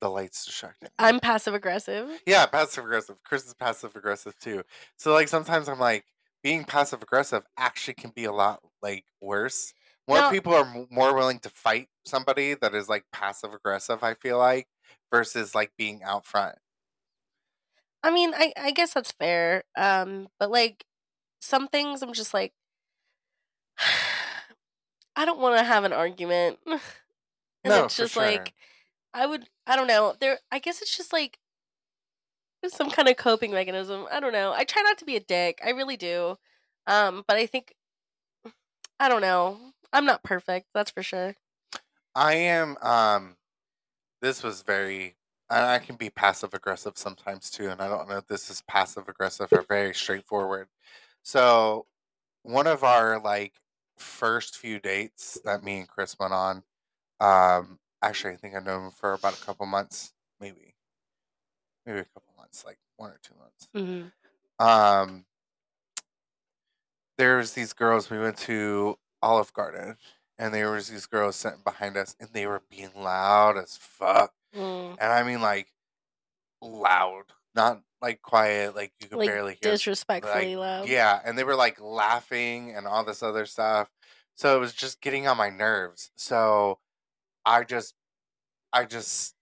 The 0.00 0.08
lights 0.08 0.44
distracting. 0.46 0.88
I'm 0.98 1.20
passive 1.20 1.52
aggressive. 1.54 2.08
Yeah, 2.26 2.46
passive 2.46 2.84
aggressive. 2.84 3.16
Chris 3.22 3.44
is 3.46 3.54
passive 3.54 3.94
aggressive 3.96 4.38
too. 4.38 4.62
So 4.96 5.12
like 5.12 5.28
sometimes 5.28 5.68
I'm 5.68 5.78
like 5.78 6.04
being 6.42 6.64
passive 6.64 7.02
aggressive 7.02 7.42
actually 7.58 7.94
can 7.94 8.10
be 8.14 8.24
a 8.24 8.32
lot 8.32 8.60
like 8.82 9.04
worse. 9.20 9.74
More 10.08 10.16
Now- 10.18 10.30
people 10.30 10.54
are 10.54 10.64
m- 10.64 10.86
more 10.90 11.14
willing 11.14 11.38
to 11.40 11.50
fight 11.50 11.88
somebody 12.06 12.54
that 12.54 12.74
is 12.74 12.88
like 12.88 13.04
passive 13.12 13.52
aggressive. 13.52 14.02
I 14.02 14.14
feel 14.14 14.38
like 14.38 14.68
versus 15.12 15.54
like 15.54 15.72
being 15.76 16.02
out 16.02 16.24
front. 16.24 16.56
I 18.02 18.10
mean, 18.10 18.32
I 18.34 18.54
I 18.56 18.70
guess 18.70 18.94
that's 18.94 19.12
fair. 19.12 19.64
Um, 19.76 20.28
but 20.38 20.50
like 20.50 20.86
some 21.42 21.68
things, 21.68 22.00
I'm 22.02 22.14
just 22.14 22.32
like, 22.32 22.54
I 25.16 25.24
don't 25.24 25.40
want 25.40 25.58
to 25.58 25.64
have 25.64 25.84
an 25.84 25.92
argument. 25.92 26.58
and 26.66 26.80
No, 27.64 27.84
it's 27.84 27.96
for 27.96 28.02
just 28.02 28.14
sure. 28.14 28.22
like, 28.24 28.54
I 29.12 29.26
would. 29.26 29.46
I 29.66 29.76
don't 29.76 29.86
know. 29.86 30.14
There. 30.20 30.38
I 30.50 30.58
guess 30.58 30.82
it's 30.82 30.96
just 30.96 31.12
like 31.12 31.38
some 32.68 32.90
kind 32.90 33.08
of 33.08 33.16
coping 33.16 33.52
mechanism. 33.52 34.06
I 34.10 34.20
don't 34.20 34.32
know. 34.32 34.52
I 34.52 34.64
try 34.64 34.82
not 34.82 34.98
to 34.98 35.04
be 35.04 35.16
a 35.16 35.20
dick. 35.20 35.60
I 35.64 35.70
really 35.70 35.96
do. 35.96 36.36
Um, 36.86 37.24
but 37.26 37.36
I 37.36 37.46
think 37.46 37.74
I 39.00 39.08
don't 39.08 39.22
know. 39.22 39.58
I'm 39.92 40.04
not 40.04 40.22
perfect. 40.22 40.66
That's 40.74 40.90
for 40.90 41.02
sure. 41.02 41.34
I 42.14 42.34
am. 42.34 42.76
Um, 42.82 43.36
this 44.20 44.42
was 44.42 44.62
very. 44.62 45.16
I 45.48 45.78
can 45.80 45.96
be 45.96 46.10
passive 46.10 46.54
aggressive 46.54 46.96
sometimes 46.96 47.50
too, 47.50 47.70
and 47.70 47.80
I 47.80 47.88
don't 47.88 48.08
know 48.08 48.18
if 48.18 48.26
this 48.28 48.50
is 48.50 48.62
passive 48.68 49.08
aggressive 49.08 49.48
or 49.52 49.62
very 49.62 49.94
straightforward. 49.94 50.68
So, 51.24 51.86
one 52.42 52.66
of 52.66 52.84
our 52.84 53.18
like 53.20 53.54
first 53.98 54.56
few 54.58 54.78
dates 54.78 55.40
that 55.44 55.64
me 55.64 55.78
and 55.80 55.88
Chris 55.88 56.16
went 56.20 56.32
on, 56.32 56.62
um, 57.20 57.78
actually, 58.02 58.34
I 58.34 58.36
think 58.36 58.54
I've 58.54 58.64
known 58.64 58.86
him 58.86 58.90
for 58.90 59.12
about 59.12 59.38
a 59.40 59.44
couple 59.44 59.66
months, 59.66 60.12
maybe, 60.40 60.74
maybe 61.86 61.98
a 62.00 62.04
couple 62.04 62.32
months, 62.36 62.64
like 62.64 62.78
one 62.96 63.10
or 63.10 63.20
two 63.22 63.34
months. 63.38 63.68
Mm-hmm. 63.74 64.66
Um, 64.66 65.24
there's 67.18 67.52
these 67.52 67.72
girls. 67.72 68.10
We 68.10 68.18
went 68.18 68.36
to 68.38 68.96
Olive 69.22 69.52
Garden, 69.52 69.96
and 70.38 70.54
there 70.54 70.70
was 70.70 70.88
these 70.88 71.06
girls 71.06 71.36
sitting 71.36 71.60
behind 71.64 71.96
us, 71.96 72.16
and 72.18 72.30
they 72.32 72.46
were 72.46 72.62
being 72.70 72.90
loud 72.96 73.56
as 73.58 73.76
fuck, 73.76 74.32
Mm. 74.54 74.96
and 75.00 75.12
I 75.12 75.22
mean 75.22 75.40
like 75.40 75.68
loud, 76.60 77.24
not 77.54 77.82
like 78.02 78.20
quiet, 78.22 78.74
like 78.74 78.92
you 79.00 79.06
could 79.08 79.18
Like 79.18 79.28
barely 79.28 79.58
hear. 79.62 79.72
disrespectfully 79.72 80.56
like, 80.56 80.80
loud. 80.80 80.88
Yeah, 80.88 81.20
and 81.24 81.38
they 81.38 81.44
were 81.44 81.54
like 81.54 81.80
laughing 81.80 82.74
and 82.74 82.86
all 82.86 83.04
this 83.04 83.22
other 83.22 83.46
stuff. 83.46 83.88
So 84.36 84.56
it 84.56 84.60
was 84.60 84.72
just 84.72 85.00
getting 85.00 85.28
on 85.28 85.36
my 85.36 85.50
nerves. 85.50 86.10
So 86.16 86.78
I 87.44 87.64
just, 87.64 87.94
I 88.72 88.84
just 88.84 89.34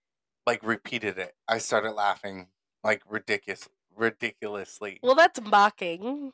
like 0.45 0.63
repeated 0.63 1.17
it. 1.17 1.35
I 1.47 1.57
started 1.59 1.91
laughing 1.93 2.49
like 2.83 3.03
ridiculous, 3.07 3.69
ridiculously. 3.95 4.99
Well, 5.03 5.15
that's 5.15 5.41
mocking. 5.41 6.33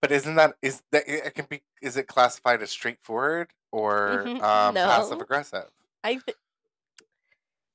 But 0.00 0.12
isn't 0.12 0.34
that 0.36 0.56
is 0.62 0.82
that 0.92 1.04
it 1.06 1.34
can 1.34 1.46
be? 1.46 1.62
Is 1.82 1.96
it 1.96 2.06
classified 2.06 2.62
as 2.62 2.70
straightforward 2.70 3.52
or 3.70 4.24
Mhm, 4.24 4.42
um, 4.42 4.74
passive 4.74 5.20
aggressive? 5.20 5.70
I 6.02 6.14
th- 6.16 6.36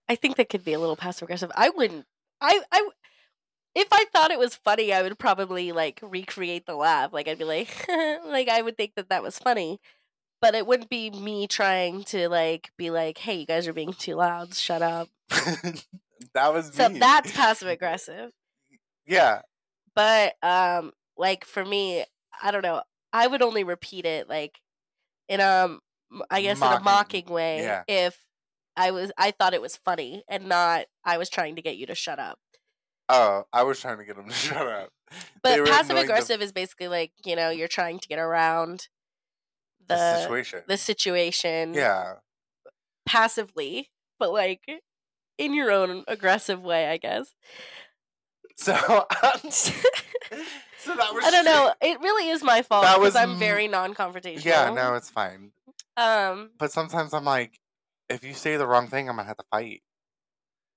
I 0.08 0.16
think 0.16 0.38
that 0.38 0.50
could 0.50 0.64
be 0.64 0.74
a 0.74 0.80
little 0.80 0.96
passive 0.96 1.24
aggressive. 1.24 1.52
I 1.56 1.70
wouldn't. 1.70 2.06
I 2.42 2.62
I 2.72 2.90
if 3.76 3.90
I 3.92 4.06
thought 4.14 4.32
it 4.32 4.40
was 4.40 4.56
funny, 4.56 4.94
I 4.94 5.02
would 5.04 5.20
probably 5.20 5.72
like 5.72 6.00
recreate 6.04 6.66
the 6.66 6.76
laugh. 6.76 7.14
Like 7.14 7.28
I'd 7.28 7.40
be 7.40 7.46
like, 7.46 7.88
like 7.90 8.50
I 8.50 8.62
would 8.62 8.78
think 8.78 8.96
that 8.96 9.10
that 9.10 9.24
was 9.24 9.40
funny, 9.40 9.80
but 10.42 10.56
it 10.56 10.68
wouldn't 10.68 10.90
be 10.90 11.10
me 11.10 11.48
trying 11.48 12.04
to 12.06 12.30
like 12.30 12.72
be 12.78 12.90
like, 12.92 13.18
hey, 13.20 13.36
you 13.40 13.46
guys 13.46 13.68
are 13.68 13.74
being 13.74 13.94
too 13.94 14.16
loud. 14.16 14.54
Shut 14.54 14.82
up. 14.82 15.10
that 16.34 16.54
was 16.54 16.74
So 16.74 16.90
me. 16.90 17.00
that's 17.00 17.32
passive 17.32 17.68
aggressive. 17.70 18.32
Yeah, 19.08 19.42
But 19.96 20.34
um, 20.42 20.92
like 21.18 21.46
for 21.46 21.64
me, 21.64 22.04
I 22.42 22.52
don't 22.52 22.64
know. 22.64 22.82
I 23.14 23.28
would 23.28 23.42
only 23.42 23.64
repeat 23.64 24.06
it 24.06 24.28
like 24.28 24.60
in 25.30 25.40
um, 25.42 25.80
I 26.30 26.42
guess 26.42 26.58
in 26.58 26.64
a 26.64 26.66
Mocking, 26.80 26.84
mocking 26.84 27.26
way 27.28 27.60
yeah. 27.62 27.84
if 27.88 28.18
I 28.76 28.92
was 28.92 29.12
I 29.18 29.32
thought 29.32 29.54
it 29.54 29.62
was 29.62 29.78
funny 29.78 30.24
and 30.28 30.48
not 30.50 30.86
I 31.04 31.18
was 31.18 31.30
trying 31.30 31.56
to 31.56 31.62
get 31.62 31.78
you 31.78 31.86
to 31.88 31.96
shut 31.96 32.20
up. 32.20 32.40
Oh, 33.08 33.44
I 33.54 33.62
was 33.64 33.80
trying 33.80 34.00
to 34.00 34.06
get 34.06 34.16
them 34.16 34.28
to 34.28 34.34
shut 34.34 34.68
up. 34.68 34.90
But 35.44 35.66
passive 35.66 35.92
annoying 35.92 36.08
the- 36.08 36.14
aggressive 36.14 36.42
is 36.42 36.52
basically 36.52 36.88
like 36.88 37.12
you 37.24 37.36
know 37.36 37.50
you're 37.52 37.68
trying 37.68 38.00
to 38.00 38.08
get 38.08 38.20
around 38.20 38.88
the, 39.88 39.96
the 39.96 40.22
situation. 40.22 40.62
the 40.68 40.78
situation 40.78 41.74
yeah, 41.74 42.16
passively, 43.06 43.90
but 44.20 44.32
like 44.32 44.62
in 45.38 45.54
your 45.54 45.72
own 45.72 46.04
aggressive 46.08 46.62
way, 46.62 46.88
I 46.88 46.98
guess. 46.98 47.34
so 48.58 48.74
so 49.50 49.74
that 50.96 51.14
was 51.14 51.24
I 51.24 51.32
don't 51.32 51.46
know. 51.46 51.74
It 51.82 52.00
really 52.02 52.30
is 52.30 52.44
my 52.44 52.62
fault 52.62 52.84
That 52.84 52.98
because 52.98 53.14
was 53.14 53.16
I'm 53.16 53.38
very 53.38 53.68
non-confrontational. 53.68 54.46
Yeah, 54.46 54.72
no, 54.74 54.96
it's 54.96 55.10
fine. 55.10 55.52
Um. 55.98 56.52
But 56.58 56.72
sometimes 56.72 57.14
I'm 57.14 57.26
like, 57.26 57.60
if 58.10 58.24
you 58.24 58.34
say 58.34 58.58
the 58.58 58.68
wrong 58.68 58.88
thing, 58.88 59.10
I'm 59.10 59.16
gonna 59.16 59.28
have 59.28 59.38
to 59.38 59.46
fight. 59.52 59.82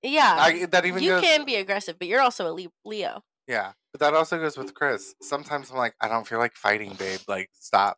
Yeah. 0.01 0.35
I, 0.39 0.65
that 0.65 0.85
even 0.85 1.03
you 1.03 1.11
goes. 1.11 1.23
can 1.23 1.45
be 1.45 1.55
aggressive, 1.55 1.97
but 1.99 2.07
you're 2.07 2.21
also 2.21 2.53
a 2.53 2.69
Leo. 2.85 3.23
Yeah, 3.47 3.71
but 3.91 3.99
that 4.01 4.13
also 4.13 4.37
goes 4.37 4.57
with 4.57 4.73
Chris. 4.73 5.15
Sometimes 5.21 5.71
I'm 5.71 5.77
like, 5.77 5.95
I 5.99 6.07
don't 6.07 6.27
feel 6.27 6.37
like 6.37 6.55
fighting, 6.55 6.93
babe. 6.93 7.19
Like, 7.27 7.49
stop. 7.53 7.97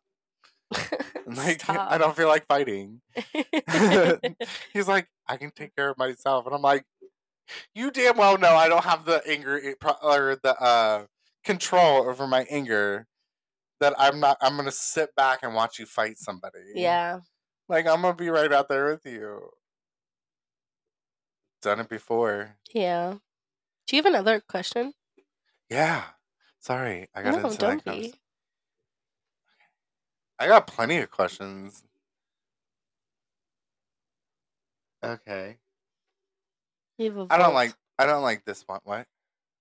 Like, 1.26 1.68
I 1.70 1.98
don't 1.98 2.16
feel 2.16 2.28
like 2.28 2.46
fighting. 2.46 3.00
He's 4.72 4.88
like, 4.88 5.08
I 5.28 5.36
can 5.36 5.50
take 5.52 5.74
care 5.76 5.88
of 5.90 5.96
myself, 5.96 6.44
and 6.46 6.54
I'm 6.54 6.62
like, 6.62 6.84
you 7.74 7.90
damn 7.90 8.16
well 8.18 8.38
know 8.38 8.54
I 8.56 8.68
don't 8.68 8.84
have 8.84 9.04
the 9.04 9.22
anger 9.26 9.60
or 10.02 10.36
the 10.42 10.56
uh, 10.60 11.06
control 11.44 12.08
over 12.08 12.26
my 12.26 12.44
anger. 12.50 13.06
that 13.80 13.94
I'm 13.98 14.20
not. 14.20 14.36
I'm 14.40 14.56
gonna 14.56 14.72
sit 14.72 15.14
back 15.16 15.40
and 15.42 15.54
watch 15.54 15.78
you 15.78 15.86
fight 15.86 16.18
somebody. 16.18 16.60
Yeah. 16.74 17.20
Like 17.68 17.86
I'm 17.86 18.02
gonna 18.02 18.14
be 18.14 18.28
right 18.30 18.52
out 18.52 18.68
there 18.68 18.90
with 18.92 19.06
you. 19.06 19.50
Done 21.62 21.80
it 21.80 21.88
before. 21.88 22.56
Yeah. 22.74 23.14
Do 23.86 23.96
you 23.96 24.02
have 24.02 24.12
another 24.12 24.40
question? 24.40 24.92
Yeah. 25.70 26.04
Sorry, 26.60 27.08
I 27.14 27.22
got 27.22 27.34
No, 27.34 27.46
into 27.46 27.58
don't 27.58 27.84
that. 27.84 27.94
be. 27.94 28.14
I 30.38 30.46
got 30.48 30.66
plenty 30.66 30.98
of 30.98 31.10
questions. 31.10 31.84
Okay. 35.04 35.56
You 36.98 37.10
have 37.10 37.16
a 37.18 37.32
I 37.32 37.36
don't 37.36 37.46
vault. 37.46 37.54
like. 37.54 37.74
I 37.98 38.06
don't 38.06 38.22
like 38.22 38.44
this 38.44 38.62
one. 38.66 38.80
What? 38.84 39.06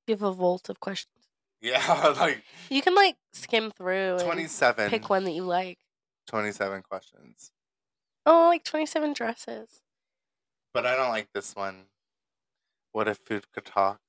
You 0.08 0.14
have 0.16 0.22
a 0.24 0.32
vault 0.32 0.70
of 0.70 0.80
questions. 0.80 1.16
Yeah, 1.62 2.14
like 2.20 2.44
You 2.70 2.82
can 2.82 2.96
like 2.96 3.18
skim 3.34 3.72
through 3.72 4.16
and 4.16 4.22
twenty-seven. 4.24 4.90
pick 4.90 5.10
one 5.10 5.24
that 5.26 5.32
you 5.32 5.44
like. 5.44 5.78
27 6.28 6.82
questions. 6.84 7.52
Oh, 8.26 8.48
like 8.48 8.64
twenty-seven 8.64 9.14
dresses. 9.14 9.82
But 10.74 10.86
I 10.86 10.96
don't 10.96 11.10
like 11.10 11.28
this 11.34 11.56
one. 11.56 11.86
What 12.94 13.08
if 13.08 13.18
food 13.18 13.46
could 13.54 13.66
talk? 13.66 14.00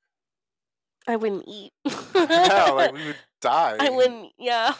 I 1.06 1.16
wouldn't 1.16 1.44
eat. 1.46 1.72
yeah, 2.14 2.70
like 2.74 2.92
we 2.94 3.04
would 3.06 3.16
die. 3.40 3.76
I 3.80 3.90
wouldn't. 3.90 4.32
Yeah. 4.38 4.72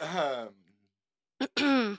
Um, 0.00 0.48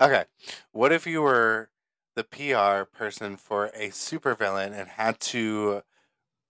okay. 0.00 0.24
What 0.72 0.92
if 0.92 1.06
you 1.06 1.22
were 1.22 1.70
the 2.14 2.24
PR 2.24 2.84
person 2.84 3.36
for 3.36 3.66
a 3.66 3.88
supervillain 3.90 4.78
and 4.78 4.88
had 4.88 5.20
to 5.20 5.82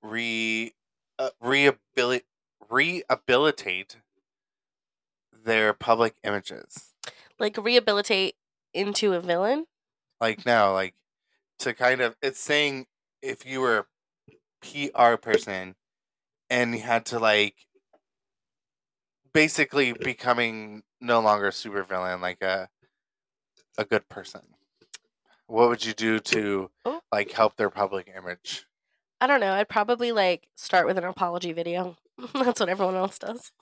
re 0.02 0.74
uh, 1.18 1.30
rehabilitate 1.40 2.24
rehabilitate 2.68 3.96
their 5.44 5.72
public 5.72 6.14
images? 6.24 6.94
like 7.38 7.56
rehabilitate 7.58 8.34
into 8.72 9.12
a 9.14 9.20
villain. 9.20 9.66
Like 10.20 10.46
now, 10.46 10.72
like 10.72 10.94
to 11.60 11.74
kind 11.74 12.00
of 12.00 12.16
it's 12.22 12.40
saying 12.40 12.86
if 13.22 13.46
you 13.46 13.60
were 13.60 13.86
a 14.28 14.34
PR 14.60 15.16
person 15.16 15.74
and 16.50 16.74
you 16.74 16.80
had 16.80 17.06
to 17.06 17.18
like 17.18 17.54
basically 19.32 19.92
becoming 19.92 20.82
no 21.00 21.20
longer 21.20 21.48
a 21.48 21.50
supervillain, 21.50 22.20
like 22.20 22.42
a 22.42 22.68
a 23.78 23.84
good 23.84 24.08
person. 24.08 24.40
What 25.46 25.68
would 25.68 25.84
you 25.84 25.92
do 25.92 26.18
to 26.18 26.70
Oh. 26.84 27.00
like 27.12 27.30
help 27.32 27.56
their 27.56 27.70
public 27.70 28.10
image? 28.16 28.64
I 29.20 29.26
don't 29.26 29.40
know. 29.40 29.52
I'd 29.52 29.68
probably 29.68 30.12
like 30.12 30.48
start 30.56 30.86
with 30.86 30.98
an 30.98 31.04
apology 31.04 31.52
video. 31.52 31.96
That's 32.34 32.60
what 32.60 32.68
everyone 32.68 32.96
else 32.96 33.18
does. 33.18 33.52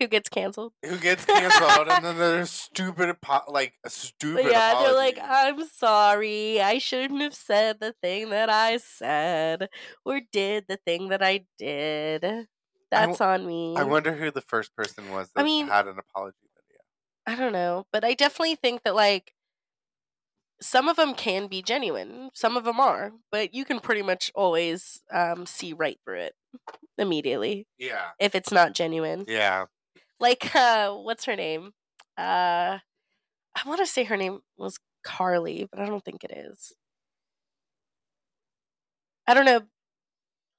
Who 0.00 0.08
gets 0.08 0.28
canceled? 0.28 0.72
Who 0.84 0.96
gets 0.98 1.24
canceled 1.24 1.88
and 1.88 2.04
then 2.04 2.18
there's 2.18 2.50
stupid 2.50 3.16
like 3.48 3.74
a 3.84 3.90
stupid 3.90 4.46
yeah, 4.50 4.72
apology. 4.72 4.84
they're 4.86 4.96
like, 4.96 5.18
I'm 5.22 5.68
sorry. 5.68 6.60
I 6.60 6.78
shouldn't 6.78 7.22
have 7.22 7.34
said 7.34 7.78
the 7.80 7.94
thing 8.02 8.30
that 8.30 8.50
I 8.50 8.78
said 8.78 9.68
or 10.04 10.20
did 10.32 10.64
the 10.68 10.76
thing 10.78 11.08
that 11.10 11.22
I 11.22 11.44
did. 11.58 12.24
That's 12.90 13.20
on 13.20 13.46
me. 13.46 13.74
I 13.76 13.84
wonder 13.84 14.12
who 14.12 14.30
the 14.30 14.40
first 14.40 14.74
person 14.76 15.10
was 15.10 15.28
I 15.36 15.40
that 15.40 15.44
mean- 15.44 15.68
had 15.68 15.86
an 15.86 15.98
apology 15.98 16.36
video. 16.54 16.80
I 17.26 17.40
don't 17.40 17.52
know, 17.52 17.86
but 17.92 18.04
I 18.04 18.14
definitely 18.14 18.56
think 18.56 18.82
that 18.82 18.94
like 18.94 19.32
some 20.60 20.88
of 20.88 20.96
them 20.96 21.14
can 21.14 21.46
be 21.46 21.62
genuine, 21.62 22.30
some 22.34 22.56
of 22.56 22.64
them 22.64 22.80
are, 22.80 23.12
but 23.30 23.52
you 23.54 23.64
can 23.64 23.80
pretty 23.80 24.02
much 24.02 24.30
always 24.34 25.02
um, 25.12 25.46
see 25.46 25.72
right 25.72 25.98
through 26.04 26.20
it 26.20 26.34
immediately 26.96 27.66
Yeah. 27.78 28.10
if 28.20 28.34
it's 28.34 28.52
not 28.52 28.72
genuine. 28.74 29.24
Yeah. 29.26 29.66
Like, 30.24 30.56
uh, 30.56 30.90
what's 30.94 31.26
her 31.26 31.36
name? 31.36 31.74
Uh, 32.16 32.78
I 33.54 33.62
want 33.66 33.80
to 33.80 33.86
say 33.86 34.04
her 34.04 34.16
name 34.16 34.40
was 34.56 34.78
Carly, 35.02 35.68
but 35.70 35.78
I 35.80 35.84
don't 35.84 36.02
think 36.02 36.24
it 36.24 36.32
is. 36.34 36.72
I 39.26 39.34
don't 39.34 39.44
know. 39.44 39.60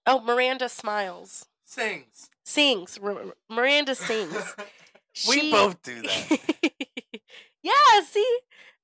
Oh, 0.05 0.21
Miranda 0.21 0.69
Smiles 0.69 1.47
Sings. 1.65 2.29
sings. 2.45 2.99
R- 3.01 3.33
Miranda 3.49 3.95
sings. 3.95 4.53
we 5.27 5.39
She- 5.39 5.51
both 5.51 5.81
do 5.81 5.99
that. 6.03 6.39
yeah, 7.63 8.01
see? 8.07 8.39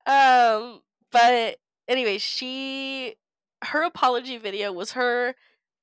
Um, 0.07 0.81
but 1.11 1.57
anyway, 1.87 2.17
she 2.17 3.17
her 3.65 3.83
apology 3.83 4.39
video 4.39 4.71
was 4.73 4.93
her 4.93 5.35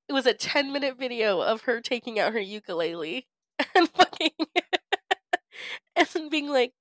it 0.09 0.13
was 0.13 0.27
a 0.27 0.35
10 0.35 0.73
minute 0.73 0.99
video 0.99 1.41
of 1.41 1.61
her 1.63 1.81
taking 1.81 2.19
out 2.19 2.33
her 2.33 2.41
ukulele 2.41 3.29
and 3.77 3.89
fucking 3.91 4.31
and 6.15 6.31
being 6.31 6.49
like 6.49 6.73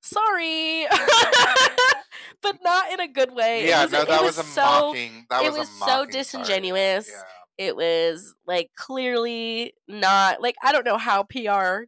sorry 0.00 0.86
but 2.42 2.58
not 2.62 2.92
in 2.92 3.00
a 3.00 3.08
good 3.08 3.32
way 3.34 3.66
yeah, 3.68 3.82
was- 3.82 3.92
no, 3.92 4.04
that 4.04 4.22
was, 4.22 4.38
a 4.38 4.42
so 4.44 4.60
mocking. 4.60 5.26
That 5.30 5.44
it 5.44 5.50
was, 5.50 5.60
was 5.60 5.68
so 5.68 6.06
disingenuous. 6.06 7.10
Yeah. 7.10 7.66
it 7.66 7.76
was 7.76 8.34
like 8.46 8.70
clearly 8.76 9.74
not 9.88 10.40
like 10.40 10.54
I 10.62 10.72
don't 10.72 10.86
know 10.86 10.98
how 10.98 11.24
PR 11.24 11.84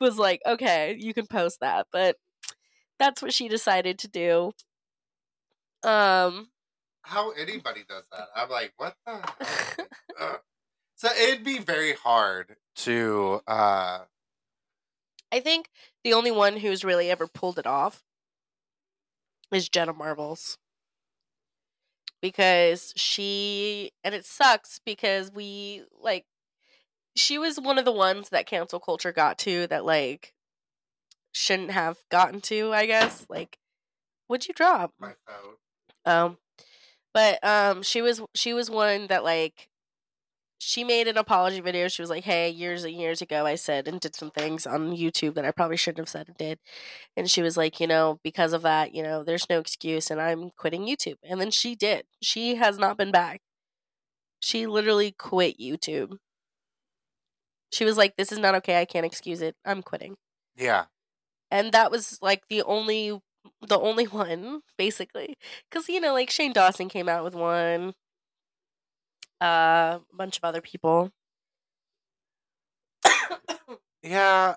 was 0.00 0.16
like, 0.18 0.40
okay, 0.46 0.96
you 0.98 1.12
can 1.14 1.26
post 1.26 1.60
that, 1.60 1.86
but 1.92 2.16
that's 2.98 3.20
what 3.22 3.32
she 3.32 3.48
decided 3.48 3.98
to 4.00 4.08
do. 4.08 4.52
Um 5.82 6.48
How 7.02 7.30
anybody 7.30 7.80
does 7.88 8.04
that? 8.12 8.28
I'm 8.36 8.50
like, 8.50 8.72
what 8.76 8.94
the? 9.06 9.88
So 10.96 11.08
it'd 11.12 11.44
be 11.44 11.58
very 11.60 11.92
hard 11.92 12.56
to. 12.76 13.40
uh 13.46 14.00
I 15.30 15.40
think 15.40 15.68
the 16.04 16.12
only 16.12 16.30
one 16.30 16.58
who's 16.58 16.84
really 16.84 17.10
ever 17.10 17.26
pulled 17.26 17.58
it 17.58 17.66
off 17.66 18.02
is 19.52 19.68
Jenna 19.68 19.92
Marbles. 19.92 20.58
Because 22.20 22.92
she 22.96 23.92
and 24.02 24.14
it 24.14 24.24
sucks 24.24 24.80
because 24.84 25.30
we 25.32 25.84
like 26.00 26.24
she 27.14 27.38
was 27.38 27.60
one 27.60 27.78
of 27.78 27.84
the 27.84 27.92
ones 27.92 28.30
that 28.30 28.46
cancel 28.46 28.80
culture 28.80 29.12
got 29.12 29.38
to 29.38 29.68
that 29.68 29.84
like 29.84 30.34
shouldn't 31.30 31.70
have 31.70 31.98
gotten 32.10 32.40
to, 32.42 32.72
I 32.72 32.86
guess. 32.86 33.24
Like 33.28 33.58
what'd 34.26 34.48
you 34.48 34.54
drop? 34.54 34.92
My 34.98 35.12
phone. 35.26 35.54
Um 36.04 36.38
but 37.14 37.42
um 37.44 37.82
she 37.84 38.02
was 38.02 38.20
she 38.34 38.52
was 38.52 38.68
one 38.68 39.06
that 39.06 39.22
like 39.22 39.67
she 40.58 40.84
made 40.84 41.08
an 41.08 41.16
apology 41.18 41.60
video. 41.60 41.88
She 41.88 42.02
was 42.02 42.10
like, 42.10 42.24
"Hey, 42.24 42.50
years 42.50 42.84
and 42.84 42.94
years 42.94 43.22
ago, 43.22 43.46
I 43.46 43.54
said 43.56 43.88
and 43.88 44.00
did 44.00 44.14
some 44.16 44.30
things 44.30 44.66
on 44.66 44.96
YouTube 44.96 45.34
that 45.34 45.44
I 45.44 45.50
probably 45.52 45.76
shouldn't 45.76 45.98
have 46.00 46.08
said 46.08 46.28
and 46.28 46.36
did." 46.36 46.58
And 47.16 47.30
she 47.30 47.42
was 47.42 47.56
like, 47.56 47.80
"You 47.80 47.86
know, 47.86 48.20
because 48.24 48.52
of 48.52 48.62
that, 48.62 48.94
you 48.94 49.02
know, 49.02 49.24
there's 49.24 49.48
no 49.50 49.60
excuse, 49.60 50.10
and 50.10 50.20
I'm 50.20 50.50
quitting 50.56 50.86
YouTube." 50.86 51.16
And 51.22 51.40
then 51.40 51.50
she 51.50 51.74
did. 51.76 52.06
She 52.22 52.56
has 52.56 52.78
not 52.78 52.96
been 52.98 53.12
back. 53.12 53.40
She 54.40 54.66
literally 54.66 55.12
quit 55.12 55.58
YouTube. 55.60 56.18
She 57.72 57.84
was 57.84 57.96
like, 57.96 58.16
"This 58.16 58.32
is 58.32 58.38
not 58.38 58.54
okay. 58.56 58.80
I 58.80 58.84
can't 58.84 59.06
excuse 59.06 59.40
it. 59.42 59.56
I'm 59.64 59.82
quitting." 59.82 60.16
Yeah. 60.56 60.86
and 61.50 61.72
that 61.72 61.90
was 61.90 62.18
like 62.22 62.44
the 62.48 62.62
only 62.62 63.18
the 63.66 63.78
only 63.78 64.04
one 64.08 64.62
basically 64.78 65.36
because 65.70 65.88
you 65.88 66.00
know 66.00 66.12
like 66.14 66.30
shane 66.30 66.52
dawson 66.52 66.88
came 66.88 67.08
out 67.08 67.24
with 67.24 67.34
one 67.34 67.94
uh, 69.40 69.98
a 70.12 70.16
bunch 70.16 70.36
of 70.38 70.44
other 70.44 70.60
people 70.60 71.10
Yeah. 74.02 74.54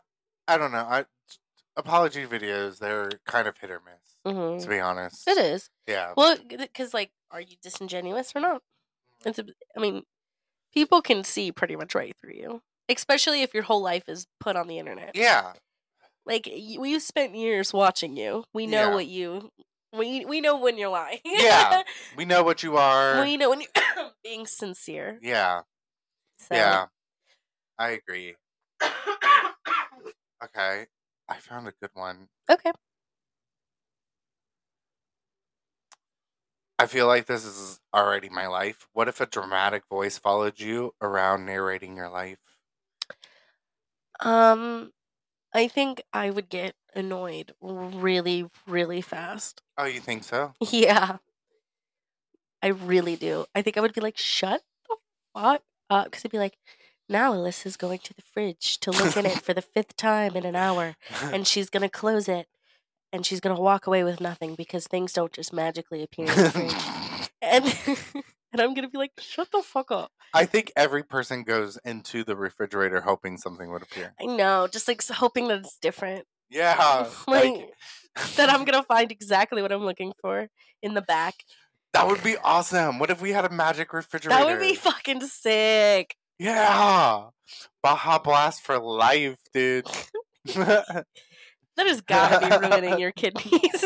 I 0.47 0.57
don't 0.57 0.71
know. 0.71 0.85
I 0.89 1.05
apology 1.75 2.25
videos. 2.25 2.79
They're 2.79 3.09
kind 3.25 3.47
of 3.47 3.57
hit 3.57 3.71
or 3.71 3.81
miss. 3.85 4.33
hmm 4.35 4.59
To 4.59 4.67
be 4.69 4.79
honest. 4.79 5.27
it 5.27 5.37
is 5.37 5.69
Yeah. 5.87 6.13
well 6.15 6.37
because 6.57 6.93
like 6.93 7.11
are 7.31 7.41
you 7.41 7.55
disingenuous 7.61 8.33
or 8.35 8.41
not 8.41 8.61
it's 9.25 9.39
a, 9.39 9.45
i 9.77 9.79
mean 9.79 10.03
people 10.73 11.01
can 11.01 11.23
see 11.23 11.51
pretty 11.51 11.75
much 11.77 11.95
right 11.95 12.13
through 12.21 12.33
you 12.33 12.61
especially 12.89 13.41
if 13.41 13.53
your 13.53 13.63
whole 13.63 13.81
life 13.81 14.03
is 14.07 14.27
put 14.39 14.55
on 14.57 14.67
the 14.67 14.77
internet 14.79 15.11
Yeah. 15.15 15.53
like 16.25 16.49
we've 16.77 17.01
spent 17.01 17.35
years 17.35 17.71
watching 17.73 18.17
you 18.17 18.43
we 18.53 18.67
know 18.67 18.89
Yeah. 18.89 18.93
what 18.95 19.07
you 19.07 19.49
we, 19.93 20.25
we 20.25 20.41
know 20.41 20.57
when 20.57 20.77
you're 20.77 20.89
lying 20.89 21.19
Yeah. 21.25 21.83
We 22.17 22.25
know 22.25 22.43
what 22.43 22.63
you 22.63 22.77
are. 22.77 23.21
we 23.21 23.37
know 23.37 23.49
when 23.49 23.61
you're 23.61 24.11
being 24.23 24.45
sincere 24.45 25.19
yeah. 25.21 25.61
so. 26.39 26.55
Yeah. 26.55 26.85
I 27.77 27.89
agree. 27.91 28.35
Okay. 30.43 30.87
I 31.29 31.35
found 31.35 31.67
a 31.67 31.73
good 31.79 31.91
one. 31.93 32.27
okay 32.49 32.71
I 36.81 36.87
feel 36.87 37.05
like 37.05 37.27
this 37.27 37.45
is 37.45 37.79
already 37.93 38.27
my 38.27 38.47
life. 38.47 38.87
What 38.91 39.07
if 39.07 39.21
a 39.21 39.27
dramatic 39.27 39.83
voice 39.87 40.17
followed 40.17 40.59
you 40.59 40.95
around 40.99 41.45
narrating 41.45 41.95
your 41.95 42.09
life? 42.09 42.39
Um, 44.19 44.91
I 45.53 45.67
think 45.67 46.01
I 46.13 46.29
would 46.29 46.49
get 46.49 46.75
annoyed 46.95 47.53
really, 47.61 48.49
really 48.67 49.01
fast. 49.01 49.61
Oh, 49.77 49.85
you 49.85 49.99
think 49.99 50.23
so? 50.23 50.53
Yeah. 50.59 51.17
I 52.61 52.67
really 52.67 53.15
do. 53.15 53.45
I 53.55 53.61
think 53.61 53.77
I 53.77 53.81
would 53.81 53.93
be 53.93 54.01
like, 54.01 54.17
shut 54.17 54.61
the 54.87 54.95
fuck 55.33 55.63
up. 55.89 56.05
because 56.05 56.21
it'd 56.21 56.31
be 56.31 56.37
like, 56.37 56.57
now 57.09 57.33
Alyssa's 57.33 57.75
going 57.75 57.99
to 57.99 58.13
the 58.13 58.21
fridge 58.21 58.79
to 58.81 58.91
look 58.91 59.17
in 59.17 59.25
it 59.25 59.41
for 59.41 59.53
the 59.53 59.61
fifth 59.61 59.97
time 59.97 60.35
in 60.35 60.45
an 60.45 60.55
hour, 60.55 60.95
and 61.21 61.45
she's 61.45 61.69
gonna 61.69 61.89
close 61.89 62.29
it, 62.29 62.47
and 63.11 63.25
she's 63.25 63.39
gonna 63.41 63.59
walk 63.59 63.87
away 63.87 64.03
with 64.03 64.21
nothing 64.21 64.55
because 64.55 64.87
things 64.87 65.11
don't 65.11 65.33
just 65.33 65.51
magically 65.51 66.03
appear 66.03 66.27
in 66.29 66.37
the 66.37 66.49
fridge. 66.51 67.29
And 67.43 67.65
and 68.51 68.61
I'm 68.61 68.73
gonna 68.73 68.89
be 68.89 68.97
like, 68.97 69.11
shut 69.19 69.49
the 69.51 69.61
fuck 69.61 69.91
up. 69.91 70.11
I 70.33 70.45
think 70.45 70.71
every 70.75 71.03
person 71.03 71.43
goes 71.43 71.77
into 71.83 72.23
the 72.23 72.35
refrigerator 72.35 73.01
hoping 73.01 73.37
something 73.37 73.71
would 73.71 73.81
appear. 73.81 74.13
I 74.21 74.25
know, 74.25 74.67
just 74.71 74.87
like 74.87 75.05
hoping 75.07 75.47
that 75.49 75.59
it's 75.59 75.77
different. 75.81 76.25
Yeah, 76.49 77.07
like 77.27 77.69
that 78.35 78.49
I'm 78.49 78.65
gonna 78.65 78.83
find 78.83 79.11
exactly 79.11 79.61
what 79.61 79.71
I'm 79.71 79.83
looking 79.85 80.13
for 80.21 80.47
in 80.81 80.93
the 80.93 81.01
back. 81.01 81.35
that 81.93 82.07
would 82.07 82.23
be 82.23 82.35
awesome. 82.43 82.99
What 82.99 83.09
if 83.09 83.21
we 83.21 83.31
had 83.31 83.45
a 83.45 83.49
magic 83.49 83.93
refrigerator? 83.93 84.37
That 84.37 84.45
would 84.45 84.59
be 84.59 84.75
fucking 84.75 85.21
sick. 85.21 86.15
yeah, 86.39 87.27
Baja 87.83 88.19
Blast 88.19 88.61
for 88.61 88.79
life, 88.79 89.37
dude. 89.53 89.85
That 91.77 91.87
has 91.87 92.01
gotta 92.01 92.45
be 92.61 92.67
ruining 92.67 92.99
your 92.99 93.11
kidneys. 93.15 93.85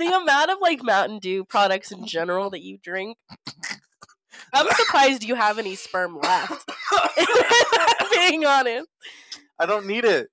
The 0.00 0.12
amount 0.16 0.50
of 0.50 0.58
like 0.60 0.82
Mountain 0.82 1.18
Dew 1.20 1.44
products 1.44 1.92
in 1.92 2.06
general 2.06 2.50
that 2.50 2.62
you 2.62 2.78
drink. 2.82 3.16
I'm 4.52 4.66
surprised 4.74 5.22
you 5.22 5.36
have 5.36 5.58
any 5.58 5.76
sperm 5.76 6.18
left. 6.18 6.68
Being 8.12 8.44
honest. 8.44 8.88
I 9.58 9.66
don't 9.66 9.86
need 9.86 10.04
it. 10.04 10.28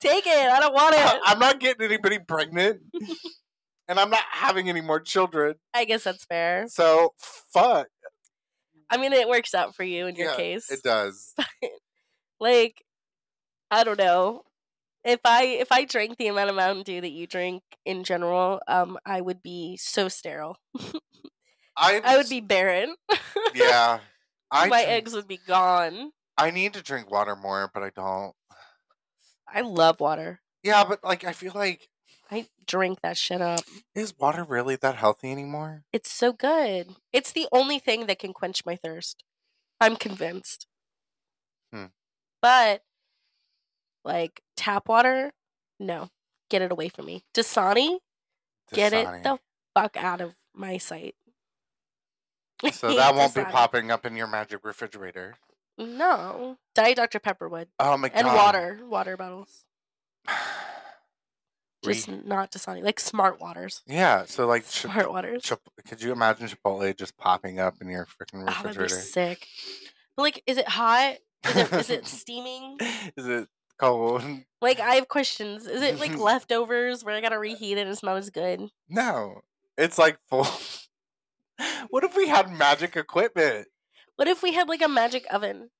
Take 0.00 0.26
it. 0.26 0.50
I 0.50 0.58
don't 0.60 0.72
want 0.74 0.94
it. 0.96 1.20
I'm 1.24 1.38
not 1.38 1.60
getting 1.60 1.84
anybody 1.84 2.18
pregnant, 2.18 2.80
and 3.86 4.00
I'm 4.00 4.08
not 4.10 4.24
having 4.32 4.68
any 4.70 4.80
more 4.80 4.98
children. 4.98 5.56
I 5.74 5.84
guess 5.84 6.04
that's 6.04 6.24
fair. 6.24 6.66
So 6.68 7.12
fuck. 7.18 7.86
I 8.88 8.96
mean, 8.96 9.12
it 9.12 9.28
works 9.28 9.54
out 9.54 9.74
for 9.76 9.84
you 9.84 10.06
in 10.06 10.16
your 10.16 10.30
Yeah, 10.30 10.36
case. 10.36 10.70
It 10.70 10.82
does. 10.82 11.34
like, 12.40 12.82
I 13.70 13.84
don't 13.84 13.98
know. 13.98 14.42
If 15.04 15.20
I 15.24 15.44
if 15.44 15.72
I 15.72 15.84
drank 15.84 16.18
the 16.18 16.26
amount 16.28 16.50
of 16.50 16.56
Mountain 16.56 16.82
Dew 16.84 17.00
that 17.00 17.10
you 17.10 17.26
drink 17.26 17.62
in 17.84 18.04
general, 18.04 18.60
um, 18.68 18.98
I 19.06 19.20
would 19.20 19.42
be 19.42 19.76
so 19.78 20.08
sterile. 20.08 20.58
I 21.76 22.00
I 22.04 22.16
would 22.18 22.28
be 22.28 22.40
barren. 22.40 22.94
Yeah. 23.54 24.00
I 24.50 24.68
My 24.68 24.82
drink- 24.82 24.88
eggs 24.88 25.14
would 25.14 25.28
be 25.28 25.38
gone. 25.46 26.10
I 26.36 26.50
need 26.50 26.74
to 26.74 26.82
drink 26.82 27.10
water 27.10 27.36
more, 27.36 27.70
but 27.72 27.82
I 27.82 27.90
don't. 27.90 28.34
I 29.52 29.60
love 29.62 30.00
water. 30.00 30.40
Yeah, 30.62 30.84
but 30.84 31.02
like 31.04 31.24
I 31.24 31.32
feel 31.32 31.52
like 31.54 31.88
I 32.30 32.46
drink 32.66 33.00
that 33.02 33.16
shit 33.16 33.40
up. 33.40 33.60
is 33.94 34.14
water 34.18 34.44
really 34.44 34.76
that 34.76 34.96
healthy 34.96 35.32
anymore? 35.32 35.84
It's 35.92 36.10
so 36.12 36.32
good. 36.32 36.96
It's 37.12 37.32
the 37.32 37.48
only 37.52 37.78
thing 37.78 38.06
that 38.06 38.18
can 38.18 38.32
quench 38.32 38.64
my 38.66 38.76
thirst. 38.76 39.24
I'm 39.80 39.96
convinced. 39.96 40.66
Hmm. 41.72 41.86
But 42.42 42.82
like 44.04 44.42
tap 44.56 44.88
water, 44.88 45.32
no. 45.78 46.08
Get 46.48 46.62
it 46.62 46.72
away 46.72 46.88
from 46.88 47.06
me. 47.06 47.22
Dasani, 47.34 47.98
get 48.72 48.92
it 48.92 49.06
the 49.22 49.38
fuck 49.74 49.96
out 49.96 50.20
of 50.20 50.34
my 50.54 50.78
sight. 50.78 51.14
So 52.72 52.94
that 52.96 53.14
won't 53.14 53.34
be 53.34 53.42
Dasani. 53.42 53.50
popping 53.50 53.90
up 53.90 54.04
in 54.04 54.16
your 54.16 54.26
magic 54.26 54.64
refrigerator. 54.64 55.36
No. 55.78 56.58
Diet 56.74 56.96
Dr. 56.96 57.20
Pepper 57.20 57.48
would. 57.48 57.68
Oh 57.78 57.96
my 57.96 58.08
god. 58.08 58.18
And 58.18 58.26
water. 58.26 58.80
Water 58.86 59.16
bottles. 59.16 59.64
Re- 60.26 60.34
Just 61.94 62.08
not 62.10 62.50
Dasani. 62.52 62.82
Like 62.82 63.00
smart 63.00 63.40
waters. 63.40 63.82
yeah, 63.86 64.24
so 64.26 64.46
like 64.46 64.68
Chip- 64.68 64.90
Smart 64.90 65.10
waters. 65.10 65.42
Chip- 65.42 65.60
could 65.88 66.02
you 66.02 66.12
imagine 66.12 66.48
Chipotle 66.48 66.94
just 66.96 67.16
popping 67.16 67.58
up 67.60 67.76
in 67.80 67.88
your 67.88 68.06
freaking 68.06 68.42
Oh, 68.42 68.46
that'd 68.46 68.62
be 68.62 68.68
refrigerator? 68.68 68.94
sick. 69.02 69.46
But 70.16 70.22
like, 70.22 70.42
is 70.46 70.58
it 70.58 70.68
hot? 70.68 71.14
Is 71.46 71.56
it, 71.56 71.72
is 71.72 71.90
it 71.90 72.06
steaming? 72.08 72.76
Is 73.16 73.26
it 73.26 73.48
cold? 73.80 74.22
Like, 74.60 74.78
I 74.80 74.96
have 74.96 75.08
questions. 75.08 75.66
Is 75.66 75.82
it 75.82 75.98
like 75.98 76.16
leftovers 76.18 77.02
where 77.02 77.14
I 77.16 77.20
gotta 77.20 77.38
reheat 77.38 77.78
it 77.78 77.82
and 77.82 77.90
it's 77.90 78.02
not 78.02 78.16
as 78.16 78.30
good? 78.30 78.68
No. 78.88 79.40
It's 79.78 79.96
like 79.98 80.18
full 80.28 80.46
What 81.90 82.04
if 82.04 82.16
we 82.16 82.28
had 82.28 82.50
magic 82.50 82.96
equipment? 82.96 83.68
What 84.16 84.28
if 84.28 84.42
we 84.42 84.52
had 84.52 84.68
like 84.68 84.82
a 84.82 84.88
magic 84.88 85.24
oven, 85.32 85.70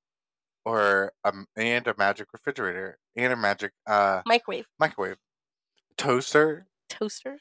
Or 0.64 1.12
um 1.24 1.46
and 1.56 1.86
a 1.86 1.94
magic 1.98 2.28
refrigerator 2.32 2.98
and 3.16 3.32
a 3.32 3.36
magic 3.36 3.72
uh 3.86 4.22
microwave, 4.26 4.66
microwave. 4.78 5.16
Toaster? 5.98 6.66
toaster? 6.88 7.38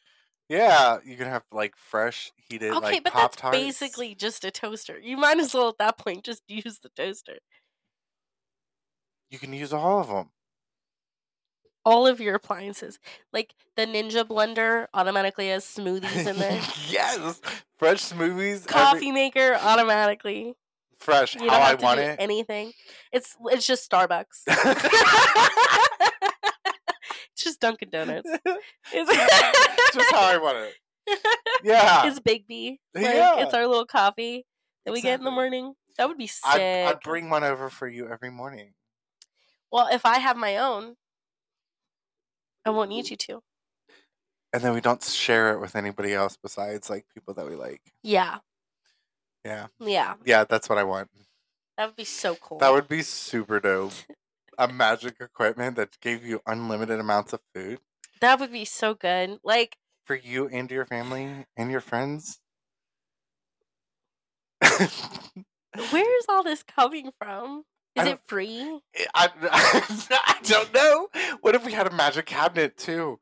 Yeah, 0.50 0.98
you 1.06 1.16
can 1.16 1.28
have 1.28 1.44
like 1.52 1.76
fresh 1.78 2.32
heated 2.36 2.72
Okay, 2.72 2.80
like 2.80 3.04
but 3.04 3.14
pop 3.14 3.36
that's 3.36 3.56
basically 3.56 4.16
just 4.16 4.44
a 4.44 4.52
toaster. 4.52 5.00
You 5.00 5.16
might 5.16 5.40
as 5.40 5.54
well 5.54 5.70
at 5.70 5.78
that 5.80 5.98
point 5.98 6.24
just 6.26 6.44
use 6.50 6.80
the 6.80 6.90
toaster. 6.90 7.38
you 9.30 9.38
can 9.40 9.54
use 9.54 9.72
all 9.72 10.00
of 10.02 10.08
them. 10.08 10.32
All 11.86 12.06
of 12.08 12.20
your 12.20 12.36
appliances, 12.36 13.00
like 13.34 13.56
the 13.76 13.86
Ninja 13.86 14.24
blender, 14.28 14.88
automatically 14.94 15.48
has 15.50 15.64
smoothies 15.66 16.28
in 16.28 16.38
there. 16.38 16.52
yes, 16.90 17.40
fresh 17.78 18.04
smoothies. 18.04 18.56
every- 18.68 18.68
Coffee 18.68 19.12
maker, 19.12 19.56
automatically. 19.62 20.54
fresh. 21.00 21.36
You 21.36 21.42
don't 21.42 21.50
how 21.50 21.56
I 21.62 21.70
have 21.70 21.78
to 21.80 21.86
want 21.86 22.00
do 22.00 22.06
it. 22.06 22.16
anything. 22.20 22.74
It's 23.12 23.36
it's 23.46 23.66
just 23.66 23.90
Starbucks. 23.90 24.44
it's 27.34 27.44
just 27.44 27.60
Dunkin' 27.60 27.90
Donuts. 27.90 28.30
It's, 28.94 29.94
Just 29.96 30.12
how 30.12 30.22
I 30.22 30.38
want 30.38 30.58
it. 30.58 30.74
Yeah, 31.64 32.06
it's 32.08 32.20
Biggby. 32.20 32.78
Like, 32.94 33.06
Yeah. 33.06 33.40
It's 33.40 33.54
our 33.54 33.66
little 33.66 33.86
coffee 33.86 34.46
that 34.86 34.92
we 34.92 35.02
get 35.02 35.20
in 35.20 35.26
the 35.26 35.32
morning. 35.32 35.74
That 35.98 36.08
would 36.08 36.18
be 36.18 36.28
sick. 36.28 36.46
I'd, 36.46 36.62
I'd 36.90 37.00
bring 37.02 37.30
one 37.30 37.44
over 37.44 37.70
for 37.70 37.88
you 37.88 38.08
every 38.08 38.30
morning. 38.30 38.74
well, 39.72 39.88
if 39.92 40.06
I 40.06 40.20
have 40.20 40.38
my 40.38 40.58
own, 40.58 40.96
I 42.70 42.72
won't 42.72 42.90
need 42.90 43.10
you 43.10 43.18
to. 43.18 43.42
And 44.54 44.64
then 44.64 44.74
we 44.74 44.82
don't 44.82 45.04
share 45.04 45.54
it 45.54 45.60
with 45.60 45.76
anybody 45.76 46.14
else 46.14 46.38
besides 46.42 46.90
like 46.90 47.06
people 47.14 47.34
that 47.36 47.48
we 47.48 47.56
like. 47.56 47.82
Yeah, 48.04 48.40
Yeah. 49.46 49.68
yeah, 49.80 50.16
Yeah, 50.26 50.44
that's 50.44 50.70
what 50.70 50.78
I 50.78 50.84
want. 50.84 51.10
that 51.78 51.86
would 51.88 51.96
be 51.96 52.04
so 52.06 52.36
cool. 52.36 52.60
That 52.60 52.72
would 52.72 52.88
be 52.88 53.02
super 53.02 53.60
dope. 53.60 53.94
A 54.58 54.68
magic 54.68 55.16
equipment 55.20 55.76
that 55.78 56.00
gave 56.02 56.26
you 56.26 56.42
unlimited 56.46 57.00
amounts 57.00 57.34
of 57.34 57.42
food 57.54 57.80
that 58.22 58.40
would 58.40 58.52
be 58.52 58.66
so 58.66 58.94
good. 58.94 59.40
Like, 59.44 59.78
for 60.06 60.16
you 60.16 60.48
and 60.48 60.70
your 60.70 60.86
family 60.86 61.46
and 61.56 61.72
your 61.72 61.82
friends. 61.82 62.40
where's 65.92 66.26
all 66.28 66.44
this 66.44 66.64
coming 66.64 67.12
from? 67.18 67.64
I 67.98 68.04
Is 68.04 68.08
it 68.14 68.20
free? 68.28 68.80
I, 69.14 69.30
I 69.42 70.38
don't 70.44 70.74
know. 70.74 71.08
What 71.42 71.56
if 71.56 71.66
we 71.66 71.72
had 71.74 71.88
a 71.88 71.92
magic 71.92 72.26
cabinet 72.28 72.78
too? 72.78 73.20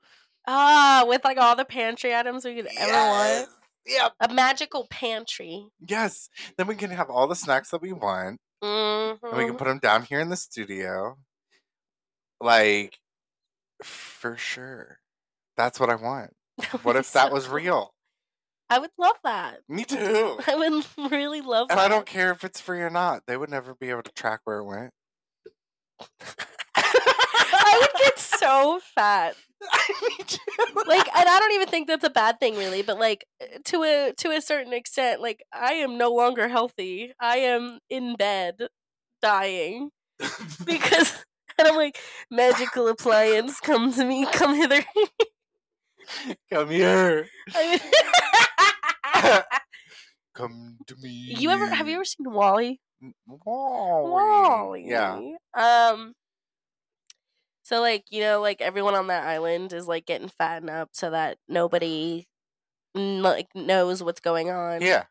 Ah, 0.47 1.03
with 1.07 1.23
like 1.23 1.37
all 1.37 1.55
the 1.55 1.65
pantry 1.65 2.13
items 2.15 2.45
we 2.45 2.55
could 2.55 2.67
ever 2.77 2.91
want. 2.93 3.49
Yeah. 3.85 4.09
A 4.19 4.33
magical 4.33 4.85
pantry. 4.89 5.65
Yes. 5.87 6.29
Then 6.57 6.67
we 6.67 6.75
can 6.75 6.89
have 6.91 7.09
all 7.09 7.27
the 7.27 7.35
snacks 7.35 7.69
that 7.71 7.81
we 7.81 7.93
want, 7.93 8.39
and 8.61 9.17
we 9.21 9.45
can 9.45 9.53
Mhm. 9.55 9.57
put 9.57 9.65
them 9.67 9.79
down 9.79 10.03
here 10.03 10.19
in 10.19 10.29
the 10.29 10.35
studio. 10.37 11.17
Like, 12.41 12.99
for 13.83 14.37
sure. 14.37 14.99
That's 15.55 15.79
what 15.79 15.89
I 15.89 15.95
want. 15.95 16.35
What 16.83 16.95
if 16.95 17.13
that 17.13 17.31
was 17.31 17.47
real? 17.49 17.93
I 18.69 18.79
would 18.79 18.91
love 18.97 19.15
that. 19.23 19.59
Me 19.69 19.85
too. 19.85 20.39
I 20.45 20.55
would 20.55 20.85
really 21.11 21.41
love 21.41 21.67
And 21.69 21.79
that. 21.79 21.85
I 21.85 21.87
don't 21.87 22.05
care 22.05 22.31
if 22.31 22.43
it's 22.43 22.59
free 22.59 22.81
or 22.81 22.89
not. 22.89 23.23
They 23.27 23.37
would 23.37 23.49
never 23.49 23.73
be 23.73 23.89
able 23.89 24.03
to 24.03 24.11
track 24.11 24.41
where 24.43 24.57
it 24.59 24.65
went. 24.65 24.91
I 26.75 27.77
would 27.81 27.99
get 28.01 28.19
so 28.19 28.79
fat. 28.95 29.35
Me 30.01 30.17
too. 30.25 30.37
Like, 30.85 31.07
and 31.17 31.27
I 31.27 31.39
don't 31.39 31.53
even 31.53 31.67
think 31.67 31.87
that's 31.87 32.03
a 32.03 32.09
bad 32.09 32.39
thing, 32.39 32.55
really. 32.57 32.81
But 32.83 32.99
like, 32.99 33.25
uh, 33.41 33.45
to 33.65 33.83
a 33.83 34.13
to 34.17 34.29
a 34.31 34.41
certain 34.41 34.73
extent, 34.73 35.21
like 35.21 35.43
I 35.51 35.73
am 35.73 35.97
no 35.97 36.11
longer 36.11 36.47
healthy. 36.47 37.13
I 37.19 37.37
am 37.37 37.79
in 37.89 38.15
bed, 38.15 38.67
dying 39.21 39.89
because, 40.65 41.23
and 41.57 41.67
I'm 41.67 41.75
like, 41.75 41.97
magical 42.29 42.87
appliance, 42.87 43.59
come 43.59 43.91
to 43.93 44.05
me, 44.05 44.27
come 44.31 44.55
hither. 44.55 44.83
Come 46.51 46.69
here. 46.69 47.27
Come 50.33 50.77
to 50.87 50.95
me. 51.01 51.09
you 51.39 51.49
ever 51.49 51.65
have 51.67 51.87
you 51.87 51.95
ever 51.95 52.05
seen 52.05 52.31
WALL-E? 52.31 52.79
WALL-E. 53.27 54.11
WALL-E. 54.11 54.85
Yeah. 54.87 55.19
Um. 55.53 56.13
So 57.63 57.81
like 57.81 58.05
you 58.11 58.21
know 58.21 58.39
like 58.39 58.61
everyone 58.61 58.95
on 58.95 59.07
that 59.07 59.27
island 59.27 59.73
is 59.73 59.87
like 59.87 60.05
getting 60.05 60.29
fattened 60.29 60.69
up 60.69 60.89
so 60.93 61.09
that 61.09 61.37
nobody 61.49 62.27
like 62.93 63.47
knows 63.55 64.03
what's 64.03 64.19
going 64.21 64.49
on. 64.49 64.81
Yeah. 64.81 65.03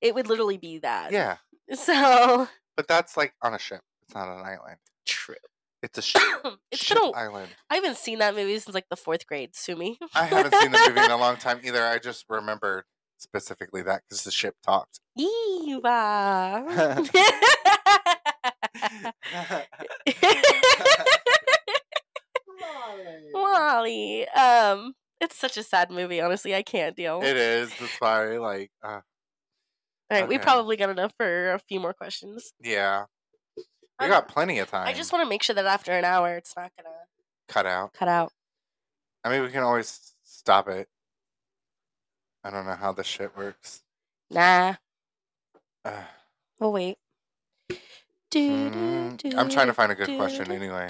It 0.00 0.14
would 0.14 0.28
literally 0.28 0.58
be 0.58 0.78
that. 0.78 1.12
Yeah. 1.12 1.36
So 1.74 2.48
But 2.78 2.88
that's 2.88 3.14
like 3.14 3.34
on 3.42 3.52
a 3.52 3.58
ship. 3.58 3.82
It's 4.02 4.14
not 4.14 4.26
an 4.28 4.42
island. 4.42 4.78
true. 5.04 5.34
It's 5.82 5.98
a 5.98 6.02
ship, 6.10 6.22
It's 6.72 6.84
ship 6.84 6.98
been 6.98 7.10
a, 7.14 7.16
island. 7.16 7.48
I 7.70 7.76
haven't 7.76 7.96
seen 7.98 8.18
that 8.18 8.34
movie 8.34 8.58
since 8.58 8.74
like 8.74 8.88
the 8.90 8.96
fourth 8.96 9.26
grade. 9.26 9.54
Sue 9.54 9.76
me. 9.76 9.98
I 10.14 10.24
haven't 10.24 10.54
seen 10.54 10.72
the 10.72 10.78
movie 10.88 11.04
in 11.04 11.10
a 11.10 11.16
long 11.16 11.36
time 11.36 11.60
either. 11.64 11.84
I 11.84 11.98
just 11.98 12.24
remembered. 12.28 12.84
specifically 13.18 13.82
that 13.82 14.02
because 14.08 14.24
the 14.24 14.30
ship 14.30 14.56
talked. 14.64 15.00
Eva. 15.16 17.04
Molly. 23.32 24.26
Um, 24.38 24.92
it's 25.20 25.36
such 25.36 25.56
a 25.56 25.62
sad 25.62 25.90
movie. 25.90 26.20
Honestly, 26.20 26.54
I 26.54 26.62
can't 26.62 26.94
deal. 26.96 27.20
It 27.22 27.36
is. 27.36 27.70
That's 27.80 28.00
why, 28.00 28.38
like, 28.38 28.70
uh, 28.84 28.88
All 28.88 29.02
right, 30.10 30.28
we 30.28 30.38
probably 30.38 30.76
got 30.76 30.90
enough 30.90 31.12
for 31.16 31.52
a 31.54 31.58
few 31.58 31.80
more 31.80 31.92
questions. 31.92 32.52
yeah, 32.62 33.04
we 33.98 34.04
I'm- 34.04 34.10
got 34.10 34.28
plenty 34.28 34.58
of 34.58 34.70
time. 34.70 34.86
I 34.86 34.92
just 34.92 35.12
want 35.12 35.24
to 35.24 35.28
make 35.28 35.42
sure 35.42 35.54
that 35.54 35.66
after 35.66 35.92
an 35.92 36.04
hour, 36.04 36.36
it's 36.36 36.54
not 36.56 36.72
gonna 36.76 36.94
cut 37.48 37.66
out. 37.66 37.92
cut 37.94 38.08
out. 38.08 38.32
I 39.24 39.30
mean, 39.30 39.42
we 39.42 39.50
can 39.50 39.62
always 39.62 40.14
stop 40.24 40.68
it. 40.68 40.88
I 42.44 42.50
don't 42.50 42.66
know 42.66 42.74
how 42.76 42.92
this 42.92 43.06
shit 43.06 43.36
works. 43.36 43.82
Nah, 44.30 44.74
Uh, 45.84 46.02
we'll 46.60 46.72
wait. 46.72 46.98
mm, 48.32 49.34
I'm 49.36 49.48
trying 49.48 49.66
to 49.68 49.74
find 49.74 49.90
a 49.90 49.94
good 49.94 50.16
question 50.16 50.50
anyway. 50.52 50.88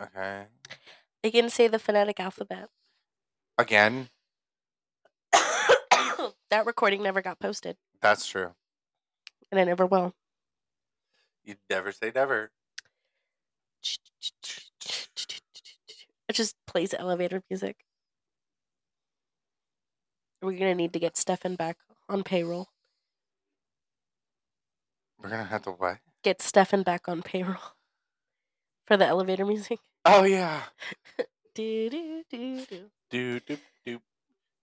Okay. 0.00 0.46
You 1.22 1.30
can 1.32 1.50
say 1.50 1.68
the 1.68 1.78
phonetic 1.78 2.18
alphabet. 2.20 2.68
Again, 3.58 4.08
that 5.32 6.66
recording 6.66 7.02
never 7.02 7.22
got 7.22 7.38
posted, 7.38 7.76
that's 8.00 8.26
true. 8.26 8.54
and 9.50 9.60
it 9.60 9.66
never 9.66 9.86
will. 9.86 10.14
You 11.44 11.56
never 11.68 11.92
say 11.92 12.10
never. 12.14 12.50
It 16.28 16.32
just 16.32 16.56
plays 16.66 16.94
elevator 16.94 17.42
music. 17.50 17.76
We're 20.40 20.58
gonna 20.58 20.74
need 20.74 20.92
to 20.94 20.98
get 20.98 21.16
Stefan 21.16 21.56
back 21.56 21.76
on 22.08 22.22
payroll. 22.22 22.68
We're 25.22 25.30
gonna 25.30 25.44
have 25.44 25.62
to 25.62 25.70
what? 25.70 25.98
Get 26.22 26.40
Stefan 26.42 26.82
back 26.82 27.08
on 27.08 27.22
payroll 27.22 27.56
for 28.86 28.96
the 28.96 29.06
elevator 29.06 29.44
music. 29.44 29.78
Oh 30.04 30.24
yeah. 30.24 30.62
Do, 31.54 31.88
do, 31.88 32.24
do, 32.28 32.66
do. 32.66 32.90
Do 33.10 33.40
doop 33.40 33.58
doop 33.86 34.00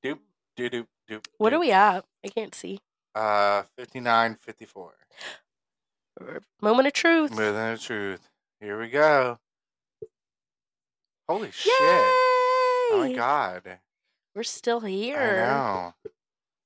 doop 0.03 0.19
do 0.57 0.69
doop 0.69 0.87
doop. 1.09 1.25
What 1.37 1.53
are 1.53 1.59
we 1.59 1.71
at? 1.71 2.03
I 2.25 2.27
can't 2.27 2.53
see. 2.53 2.79
Uh, 3.15 3.63
fifty 3.77 4.01
nine, 4.01 4.35
fifty 4.41 4.65
four. 4.65 4.91
Moment 6.61 6.87
of 6.87 6.93
truth. 6.93 7.31
Moment 7.31 7.73
of 7.73 7.81
truth. 7.81 8.29
Here 8.59 8.79
we 8.79 8.89
go. 8.89 9.39
Holy 11.27 11.47
Yay! 11.47 11.51
shit! 11.51 11.73
Oh 11.77 12.97
my 13.07 13.13
god. 13.13 13.79
We're 14.35 14.43
still 14.43 14.79
here. 14.81 15.17
I 15.17 15.35
know. 15.35 15.93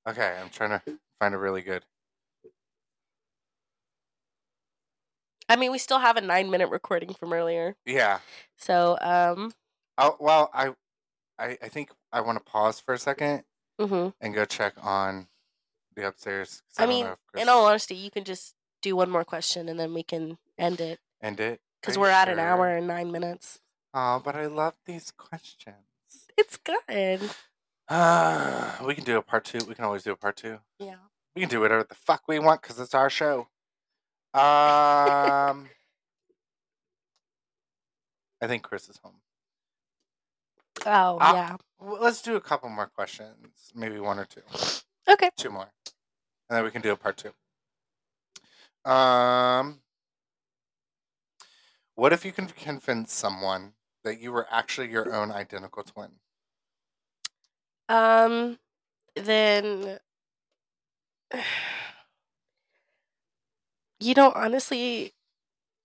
Okay, 0.08 0.38
I'm 0.42 0.50
trying 0.50 0.72
to 0.72 0.82
find 1.20 1.34
a 1.34 1.38
really 1.38 1.62
good. 1.62 1.84
I 5.48 5.56
mean, 5.56 5.72
we 5.72 5.78
still 5.78 6.00
have 6.00 6.18
a 6.18 6.22
nine 6.22 6.50
minute 6.50 6.70
recording 6.70 7.14
from 7.14 7.32
earlier. 7.32 7.76
Yeah. 7.86 8.20
So, 8.58 8.98
um, 9.02 9.54
Oh 9.98 10.18
well, 10.20 10.50
I, 10.54 10.74
I, 11.40 11.58
I 11.62 11.70
think 11.70 11.92
I 12.12 12.22
want 12.22 12.38
to 12.38 12.44
pause 12.44 12.80
for 12.80 12.94
a 12.94 13.00
second 13.00 13.44
mhm. 13.80 14.14
and 14.20 14.34
go 14.34 14.46
check 14.46 14.74
on 14.82 15.28
the 15.96 16.08
upstairs. 16.08 16.62
I 16.78 16.86
don't 16.86 16.90
mean, 16.90 17.08
in 17.38 17.50
all 17.50 17.66
honesty, 17.66 17.96
you 17.96 18.12
can 18.12 18.24
just 18.24 18.55
do 18.86 18.96
one 18.96 19.10
more 19.10 19.24
question 19.26 19.68
and 19.68 19.80
then 19.80 19.94
we 19.96 20.04
can 20.04 20.38
end 20.60 20.80
it 20.80 21.00
end 21.22 21.40
it 21.40 21.60
because 21.82 21.98
Are 21.98 22.02
we're 22.02 22.08
you 22.10 22.14
at 22.14 22.30
an 22.30 22.38
hour 22.40 22.70
and 22.70 22.86
nine 22.88 23.12
minutes. 23.12 23.60
Oh, 23.96 24.22
but 24.24 24.36
I 24.36 24.46
love 24.46 24.76
these 24.86 25.12
questions. 25.18 25.76
It's 26.38 26.58
good. 26.58 27.32
Uh, 27.88 28.74
we 28.86 28.94
can 28.94 29.04
do 29.04 29.18
a 29.18 29.22
part 29.24 29.44
two. 29.46 29.58
We 29.68 29.74
can 29.74 29.86
always 29.86 30.04
do 30.04 30.12
a 30.12 30.16
part 30.16 30.38
two. 30.38 30.60
Yeah. 30.80 30.96
We 31.36 31.42
can 31.42 31.50
do 31.50 31.60
whatever 31.62 31.84
the 31.84 31.96
fuck 31.96 32.24
we 32.28 32.38
want 32.40 32.62
because 32.62 32.80
it's 32.80 32.94
our 32.94 33.10
show. 33.10 33.48
Um, 34.34 34.44
I 38.42 38.48
think 38.48 38.64
Chris 38.64 38.90
is 38.90 38.98
home. 39.04 39.16
Oh, 40.86 41.18
Ah. 41.20 41.34
yeah. 41.34 41.56
Well, 41.80 42.02
let's 42.02 42.22
do 42.22 42.36
a 42.36 42.42
couple 42.42 42.70
more 42.70 42.88
questions, 42.88 43.72
maybe 43.74 44.00
one 44.00 44.20
or 44.20 44.26
two, 44.26 44.42
Okay. 45.08 45.30
two 45.38 45.50
more, 45.50 45.72
and 46.50 46.58
then 46.58 46.64
we 46.64 46.72
can 46.72 46.82
do 46.82 46.92
a 46.92 46.96
part 46.96 47.18
two. 47.18 47.32
Um, 48.86 49.82
what 51.96 52.14
if 52.14 52.24
you 52.26 52.32
can 52.32 52.48
convince 52.48 53.14
someone 53.14 53.74
that 54.04 54.20
you 54.20 54.32
were 54.32 54.48
actually 54.52 54.90
your 54.92 55.14
own 55.14 55.32
identical 55.32 55.84
twin? 55.84 56.12
Um, 57.90 58.58
then, 59.16 60.00
you 64.00 64.14
know, 64.14 64.32
honestly, 64.36 65.14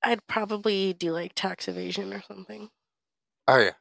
I'd 0.03 0.27
probably 0.27 0.93
do 0.95 1.13
like 1.13 1.33
tax 1.35 1.69
evasion 1.69 2.13
or 2.13 2.23
something. 2.23 2.71
Oh 3.49 3.59
yeah, 3.59 3.73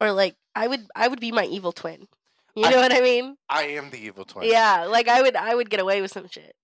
Or 0.00 0.12
like, 0.12 0.36
I 0.54 0.68
would, 0.68 0.86
I 0.94 1.08
would 1.08 1.20
be 1.20 1.32
my 1.32 1.44
evil 1.44 1.72
twin. 1.72 2.08
You 2.54 2.66
I- 2.66 2.70
know 2.70 2.78
what 2.78 2.92
I 2.92 3.00
mean? 3.00 3.36
I 3.48 3.64
am 3.64 3.90
the 3.90 3.98
evil 3.98 4.24
twin. 4.24 4.48
Yeah, 4.50 4.84
like 4.84 5.08
I 5.08 5.22
would, 5.22 5.36
I 5.36 5.54
would 5.54 5.70
get 5.70 5.80
away 5.80 6.00
with 6.00 6.12
some 6.12 6.28
shit. 6.28 6.54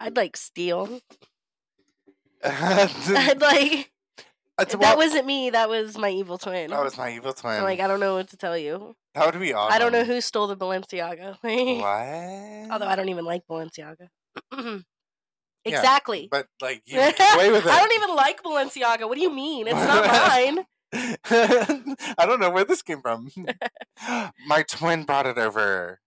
I'd 0.00 0.16
like 0.16 0.36
steal. 0.36 1.00
I'd 2.44 3.40
like 3.40 3.90
that 4.58 4.78
well- 4.78 4.96
wasn't 4.96 5.26
me. 5.26 5.50
That 5.50 5.68
was 5.68 5.96
my 5.96 6.10
evil 6.10 6.38
twin. 6.38 6.70
that 6.70 6.82
was 6.82 6.98
my 6.98 7.14
evil 7.14 7.32
twin. 7.32 7.54
I'm 7.54 7.62
like 7.62 7.80
I 7.80 7.86
don't 7.86 8.00
know 8.00 8.14
what 8.14 8.28
to 8.30 8.36
tell 8.36 8.56
you. 8.56 8.96
that 9.14 9.32
would 9.32 9.40
be 9.40 9.52
awesome. 9.52 9.74
I 9.74 9.78
don't 9.78 9.92
know 9.92 10.04
who 10.04 10.20
stole 10.20 10.46
the 10.46 10.56
Balenciaga. 10.56 11.36
What? 11.42 12.72
Although 12.72 12.86
I 12.86 12.96
don't 12.96 13.08
even 13.08 13.24
like 13.24 13.42
Balenciaga. 13.48 14.08
exactly. 15.64 16.28
But 16.30 16.46
like 16.60 16.82
you 16.86 16.98
away 16.98 17.50
with 17.50 17.66
it. 17.66 17.70
I 17.70 17.78
don't 17.78 18.02
even 18.02 18.14
like 18.16 18.42
Balenciaga. 18.42 19.08
What 19.08 19.16
do 19.16 19.22
you 19.22 19.34
mean? 19.34 19.66
It's 19.68 19.74
not 19.74 20.06
mine. 20.06 20.64
I 20.92 22.26
don't 22.26 22.40
know 22.40 22.50
where 22.50 22.64
this 22.64 22.82
came 22.82 23.00
from. 23.00 23.30
My 24.46 24.62
twin 24.68 25.04
brought 25.04 25.26
it 25.26 25.38
over. 25.38 26.00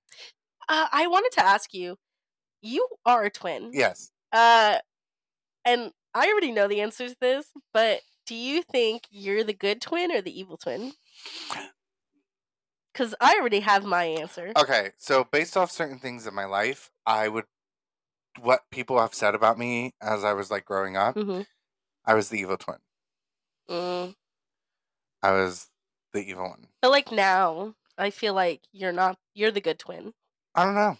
Uh, 0.67 0.87
I 0.91 1.07
wanted 1.07 1.31
to 1.33 1.45
ask 1.45 1.73
you. 1.73 1.97
You 2.61 2.87
are 3.05 3.23
a 3.23 3.29
twin. 3.29 3.71
Yes. 3.73 4.11
Uh, 4.31 4.77
and 5.65 5.91
I 6.13 6.27
already 6.27 6.51
know 6.51 6.67
the 6.67 6.81
answer 6.81 7.07
to 7.07 7.15
this, 7.19 7.47
but 7.73 8.01
do 8.25 8.35
you 8.35 8.63
think 8.63 9.03
you're 9.09 9.43
the 9.43 9.53
good 9.53 9.81
twin 9.81 10.11
or 10.11 10.21
the 10.21 10.37
evil 10.37 10.57
twin? 10.57 10.93
Because 12.91 13.15
I 13.21 13.35
already 13.39 13.61
have 13.61 13.85
my 13.85 14.03
answer. 14.03 14.51
Okay. 14.57 14.91
So 14.97 15.23
based 15.23 15.55
off 15.55 15.71
certain 15.71 15.99
things 15.99 16.27
in 16.27 16.33
my 16.33 16.45
life, 16.45 16.91
I 17.05 17.27
would 17.27 17.45
what 18.39 18.61
people 18.71 18.99
have 18.99 19.13
said 19.13 19.35
about 19.35 19.57
me 19.57 19.93
as 20.01 20.23
I 20.23 20.33
was 20.33 20.49
like 20.49 20.65
growing 20.65 20.95
up, 20.95 21.17
hmm 21.17 21.41
I 22.05 22.13
was 22.15 22.29
the 22.29 22.39
evil 22.39 22.57
twin. 22.57 22.77
Mm. 23.69 24.15
I 25.21 25.31
was 25.31 25.69
the 26.13 26.19
evil 26.19 26.49
one. 26.49 26.67
But 26.81 26.91
like 26.91 27.11
now, 27.11 27.75
I 27.97 28.09
feel 28.09 28.33
like 28.33 28.61
you're 28.71 28.91
not. 28.91 29.17
You're 29.35 29.51
the 29.51 29.61
good 29.61 29.77
twin. 29.77 30.13
I 30.55 30.65
don't 30.65 30.75
know. 30.75 30.97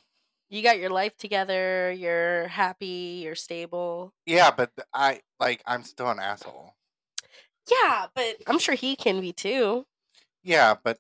You 0.52 0.62
got 0.62 0.78
your 0.78 0.92
life 0.92 1.18
together. 1.18 1.92
You're 1.92 2.48
happy. 2.50 3.22
You're 3.24 3.36
stable. 3.36 4.14
Yeah, 4.26 4.52
but 4.52 4.72
I 4.94 5.22
like 5.40 5.62
I'm 5.66 5.84
still 5.84 6.10
an 6.10 6.20
asshole. 6.20 6.76
Yeah, 7.70 8.08
but 8.14 8.38
I'm 8.48 8.60
sure 8.60 8.76
he 8.76 8.96
can 8.96 9.22
be 9.22 9.34
too. 9.34 9.86
Yeah, 10.44 10.76
but 10.84 11.00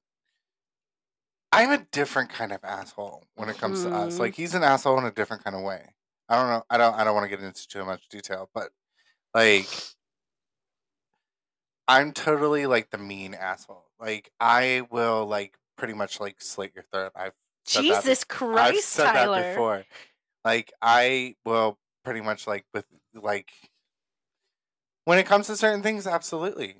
I'm 1.52 1.72
a 1.72 1.86
different 1.92 2.30
kind 2.30 2.52
of 2.54 2.64
asshole 2.64 3.28
when 3.36 3.50
it 3.50 3.58
comes 3.58 3.82
to 3.84 3.94
us. 3.94 4.16
Mhm. 4.16 4.20
Like 4.20 4.36
he's 4.36 4.54
an 4.56 4.64
asshole 4.64 4.98
in 5.00 5.06
a 5.06 5.12
different 5.12 5.44
kind 5.44 5.56
of 5.56 5.64
way. 5.64 5.96
I 6.30 6.36
don't 6.38 6.48
know. 6.50 6.64
I 6.70 6.78
don't. 6.78 6.94
I 6.96 7.04
don't 7.04 7.14
want 7.14 7.26
to 7.30 7.36
get 7.36 7.44
into 7.46 7.68
too 7.68 7.84
much 7.84 8.08
detail, 8.08 8.50
but 8.54 8.72
like, 9.36 9.68
I'm 11.88 12.14
totally 12.14 12.66
like 12.66 12.90
the 12.90 12.98
mean 12.98 13.34
asshole. 13.34 13.92
Like 14.00 14.32
I 14.40 14.88
will 14.92 15.26
like 15.26 15.58
pretty 15.78 15.94
much 15.94 16.20
like 16.20 16.42
slit 16.42 16.74
your 16.76 16.84
throat. 16.92 17.12
I've 17.16 17.34
Jesus 17.66 18.22
I've 18.22 18.28
Christ, 18.28 18.90
said 18.90 19.12
Tyler. 19.12 19.42
that 19.42 19.54
before. 19.54 19.86
Like 20.44 20.72
I 20.82 21.36
will 21.46 21.78
pretty 22.04 22.22
much 22.22 22.48
like 22.48 22.66
with 22.74 22.86
like 23.14 23.52
when 25.06 25.20
it 25.20 25.26
comes 25.26 25.48
to 25.48 25.56
certain 25.56 25.84
things, 25.84 26.08
absolutely. 26.08 26.76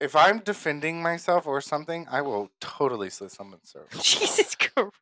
If 0.00 0.14
I'm 0.14 0.40
defending 0.40 1.02
myself 1.02 1.46
or 1.46 1.60
something, 1.60 2.06
I 2.10 2.20
will 2.20 2.50
totally 2.60 3.08
slit 3.08 3.32
someone's 3.32 3.70
throat. 3.70 3.88
Jesus 4.02 4.54
Christ. 4.54 4.96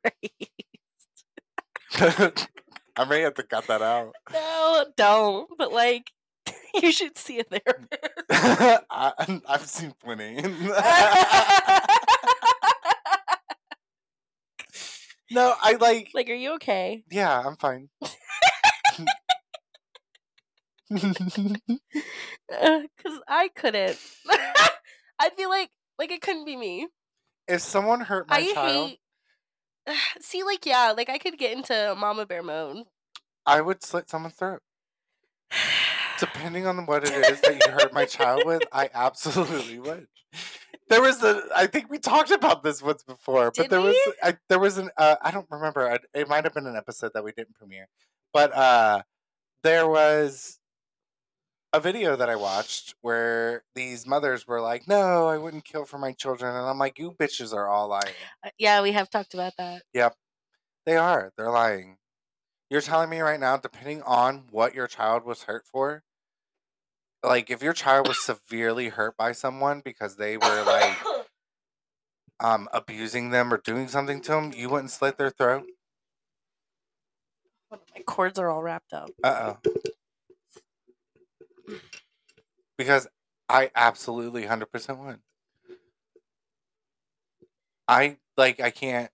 I 2.96 3.04
may 3.04 3.20
have 3.22 3.34
to 3.34 3.42
cut 3.42 3.66
that 3.66 3.82
out. 3.82 4.14
No, 4.32 4.84
don't. 4.96 5.50
But 5.58 5.72
like, 5.72 6.12
you 6.74 6.92
should 6.92 7.18
see 7.18 7.40
a 7.40 7.44
therapist. 7.44 8.84
I, 8.90 9.40
I've 9.48 9.66
seen 9.66 9.92
plenty. 10.02 10.36
No, 15.30 15.54
I 15.60 15.74
like. 15.74 16.10
like, 16.14 16.28
are 16.28 16.34
you 16.34 16.54
okay? 16.54 17.04
Yeah, 17.10 17.42
I'm 17.46 17.56
fine. 17.56 17.88
Because 20.90 21.20
I 23.26 23.48
couldn't. 23.56 23.98
I'd 25.18 25.36
be 25.36 25.46
like, 25.46 25.70
like 25.98 26.10
it 26.10 26.20
couldn't 26.20 26.44
be 26.44 26.56
me. 26.56 26.88
if 27.48 27.62
someone 27.62 28.02
hurt 28.02 28.28
my 28.28 28.36
I 28.36 28.52
child, 28.52 28.90
hate. 29.86 29.96
See, 30.20 30.42
like, 30.44 30.66
yeah, 30.66 30.92
like 30.96 31.08
I 31.08 31.18
could 31.18 31.38
get 31.38 31.56
into 31.56 31.94
mama 31.98 32.26
bear 32.26 32.42
mode. 32.42 32.84
I 33.46 33.60
would 33.60 33.82
slit 33.82 34.10
someone's 34.10 34.34
throat. 34.34 34.60
Depending 36.18 36.66
on 36.66 36.86
what 36.86 37.04
it 37.04 37.12
is 37.30 37.40
that 37.40 37.54
you 37.64 37.72
hurt 37.72 37.92
my 37.92 38.04
child 38.04 38.42
with, 38.46 38.62
I 38.72 38.88
absolutely 38.94 39.78
would. 39.78 40.06
There 40.88 41.00
was 41.00 41.22
a, 41.22 41.42
I 41.56 41.66
think 41.66 41.90
we 41.90 41.98
talked 41.98 42.30
about 42.30 42.62
this 42.62 42.82
once 42.82 43.02
before, 43.02 43.46
but 43.46 43.54
Did 43.54 43.70
there 43.70 43.80
was, 43.80 43.96
we? 44.06 44.12
I, 44.22 44.36
there 44.48 44.58
was 44.58 44.78
an, 44.78 44.90
uh, 44.98 45.16
I 45.22 45.30
don't 45.30 45.46
remember. 45.50 45.90
I, 45.90 45.98
it 46.12 46.28
might 46.28 46.44
have 46.44 46.54
been 46.54 46.66
an 46.66 46.76
episode 46.76 47.12
that 47.14 47.24
we 47.24 47.32
didn't 47.32 47.54
premiere, 47.54 47.88
but 48.32 48.54
uh, 48.54 49.02
there 49.62 49.88
was 49.88 50.58
a 51.72 51.80
video 51.80 52.16
that 52.16 52.28
I 52.30 52.36
watched 52.36 52.94
where 53.00 53.64
these 53.74 54.06
mothers 54.06 54.46
were 54.46 54.60
like, 54.60 54.86
"No, 54.86 55.26
I 55.26 55.38
wouldn't 55.38 55.64
kill 55.64 55.84
for 55.84 55.98
my 55.98 56.12
children," 56.12 56.54
and 56.54 56.66
I'm 56.66 56.78
like, 56.78 56.98
"You 56.98 57.12
bitches 57.12 57.52
are 57.52 57.68
all 57.68 57.88
lying. 57.88 58.14
Uh, 58.44 58.50
Yeah, 58.58 58.80
we 58.82 58.92
have 58.92 59.10
talked 59.10 59.34
about 59.34 59.54
that. 59.58 59.82
Yep, 59.92 60.14
they 60.86 60.96
are. 60.96 61.32
They're 61.36 61.50
lying. 61.50 61.96
You're 62.70 62.80
telling 62.80 63.10
me 63.10 63.20
right 63.20 63.40
now, 63.40 63.56
depending 63.56 64.02
on 64.02 64.44
what 64.50 64.74
your 64.74 64.86
child 64.86 65.24
was 65.24 65.42
hurt 65.44 65.66
for, 65.66 66.04
like 67.24 67.50
if 67.50 67.62
your 67.62 67.72
child 67.72 68.08
was 68.08 68.22
severely 68.24 68.88
hurt 68.88 69.16
by 69.16 69.32
someone 69.32 69.80
because 69.84 70.16
they 70.16 70.36
were 70.36 70.62
like 70.64 70.96
um 72.40 72.68
abusing 72.72 73.30
them 73.30 73.52
or 73.52 73.58
doing 73.58 73.88
something 73.88 74.20
to 74.22 74.32
them, 74.32 74.52
you 74.56 74.68
wouldn't 74.68 74.90
slit 74.90 75.18
their 75.18 75.30
throat. 75.30 75.64
My 77.70 78.02
cords 78.06 78.38
are 78.38 78.48
all 78.50 78.62
wrapped 78.62 78.92
up. 78.92 79.10
Uh 79.22 79.54
oh. 79.64 79.72
Because 82.76 83.06
I 83.48 83.70
absolutely 83.74 84.46
hundred 84.46 84.70
percent 84.70 84.98
would. 84.98 85.18
I 87.86 88.16
like. 88.36 88.60
I 88.60 88.70
can't. 88.70 89.10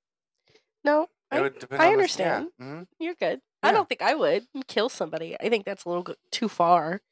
No, 0.85 1.03
It 1.03 1.09
I, 1.33 1.41
would 1.41 1.59
depend. 1.59 1.83
I 1.83 1.87
on 1.87 1.91
the- 1.91 1.91
yeah, 1.91 1.97
understand. 1.97 2.49
mhm. 2.61 2.87
you're 2.99 3.15
good. 3.15 3.41
I 3.63 3.73
don't 3.73 3.87
think 3.89 4.01
I 4.01 4.15
would 4.15 4.47
kill 4.69 4.89
somebody. 4.89 5.37
I 5.39 5.51
think 5.51 5.67
that's 5.67 5.85
a 5.85 5.89
little 5.91 6.07
too 6.31 6.49
far. 6.49 7.03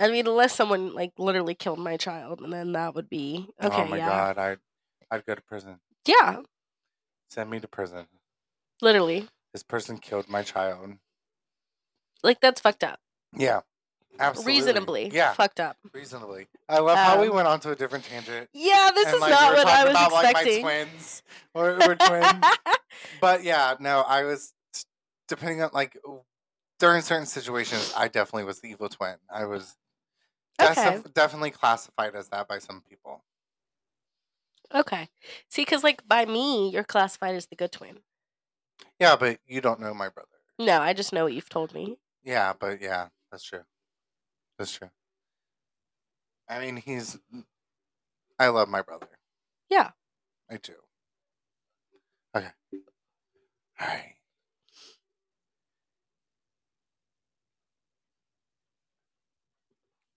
I 0.00 0.08
mean, 0.10 0.26
unless 0.26 0.54
someone 0.54 0.94
like 0.94 1.12
literally 1.18 1.54
killed 1.54 1.78
my 1.78 1.96
child, 1.96 2.40
and 2.40 2.52
then 2.52 2.72
that 2.72 2.94
would 2.94 3.08
be 3.10 3.46
okay. 3.62 3.82
oh 3.82 3.86
my 3.86 3.98
yeah, 3.98 4.08
god! 4.08 4.38
I 4.38 4.56
I'd 5.14 5.26
go 5.26 5.34
to 5.34 5.42
prison. 5.42 5.80
yeah, 6.06 6.40
Send 7.30 7.50
me 7.50 7.60
to 7.60 7.68
prison. 7.68 8.06
literally. 8.82 9.28
This 9.52 9.62
person 9.62 9.98
killed 9.98 10.28
my 10.28 10.42
child. 10.42 10.94
Like 12.22 12.40
that's 12.40 12.60
fucked 12.60 12.84
up. 12.84 12.98
Yeah. 13.36 13.60
Absolutely. 14.18 14.52
Reasonably, 14.52 15.10
Yeah. 15.12 15.32
fucked 15.32 15.60
up. 15.60 15.76
Reasonably. 15.94 16.46
I 16.68 16.80
love 16.80 16.98
how 16.98 17.20
we 17.20 17.28
Um, 17.28 17.36
went 17.36 17.48
on 17.48 17.58
to 17.60 17.70
a 17.70 17.76
different 17.76 18.04
tangent. 18.04 18.50
Yeah, 18.52 18.90
this 18.94 19.06
and, 19.06 19.14
is 19.14 19.20
like, 19.20 19.30
not 19.30 19.42
we 19.52 19.58
were 19.58 19.64
what 19.64 19.66
I 19.66 19.70
talking 19.70 19.86
was 19.94 20.06
about, 20.06 20.12
like, 20.12 20.34
my 20.34 20.60
twins. 20.60 21.22
Or 21.54 21.78
we're 21.78 21.94
twins. 21.94 22.44
but 23.20 23.44
yeah, 23.44 23.76
no, 23.80 24.00
I 24.00 24.24
was 24.24 24.52
depending 25.28 25.62
on 25.62 25.70
like 25.72 25.96
during 26.78 27.00
certain 27.02 27.26
situations, 27.26 27.92
I 27.96 28.08
definitely 28.08 28.44
was 28.44 28.60
the 28.60 28.68
evil 28.70 28.88
twin. 28.88 29.16
I 29.32 29.44
was 29.46 29.76
that's 30.60 30.86
Okay. 30.86 31.02
definitely 31.14 31.50
classified 31.50 32.14
as 32.14 32.28
that 32.28 32.48
by 32.48 32.58
some 32.58 32.82
people. 32.82 33.24
okay. 34.74 35.08
See, 35.48 35.62
because 35.62 35.84
like 35.84 36.06
by 36.06 36.24
me, 36.26 36.70
you're 36.70 36.84
classified 36.84 37.34
as 37.34 37.46
the 37.46 37.56
good 37.56 37.72
twin. 37.72 38.00
Yeah, 39.00 39.16
but 39.16 39.40
you 39.46 39.60
don't 39.60 39.80
know 39.80 39.92
my 39.94 40.08
brother. 40.08 40.28
No, 40.60 40.80
I 40.80 40.92
just 40.92 41.12
know 41.12 41.24
what 41.24 41.32
you've 41.34 41.48
told 41.48 41.74
me. 41.74 41.98
Yeah, 42.22 42.52
but 42.58 42.80
yeah, 42.80 43.08
that's 43.30 43.44
true. 43.44 43.64
That's 44.58 44.72
true. 44.72 44.90
I 46.48 46.60
mean, 46.60 46.76
he's. 46.76 47.18
I 48.40 48.48
love 48.48 48.68
my 48.68 48.82
brother. 48.82 49.08
Yeah. 49.70 49.92
I 50.50 50.58
do. 50.58 50.74
Okay. 52.34 52.50
All 53.80 53.86
right. 53.88 54.14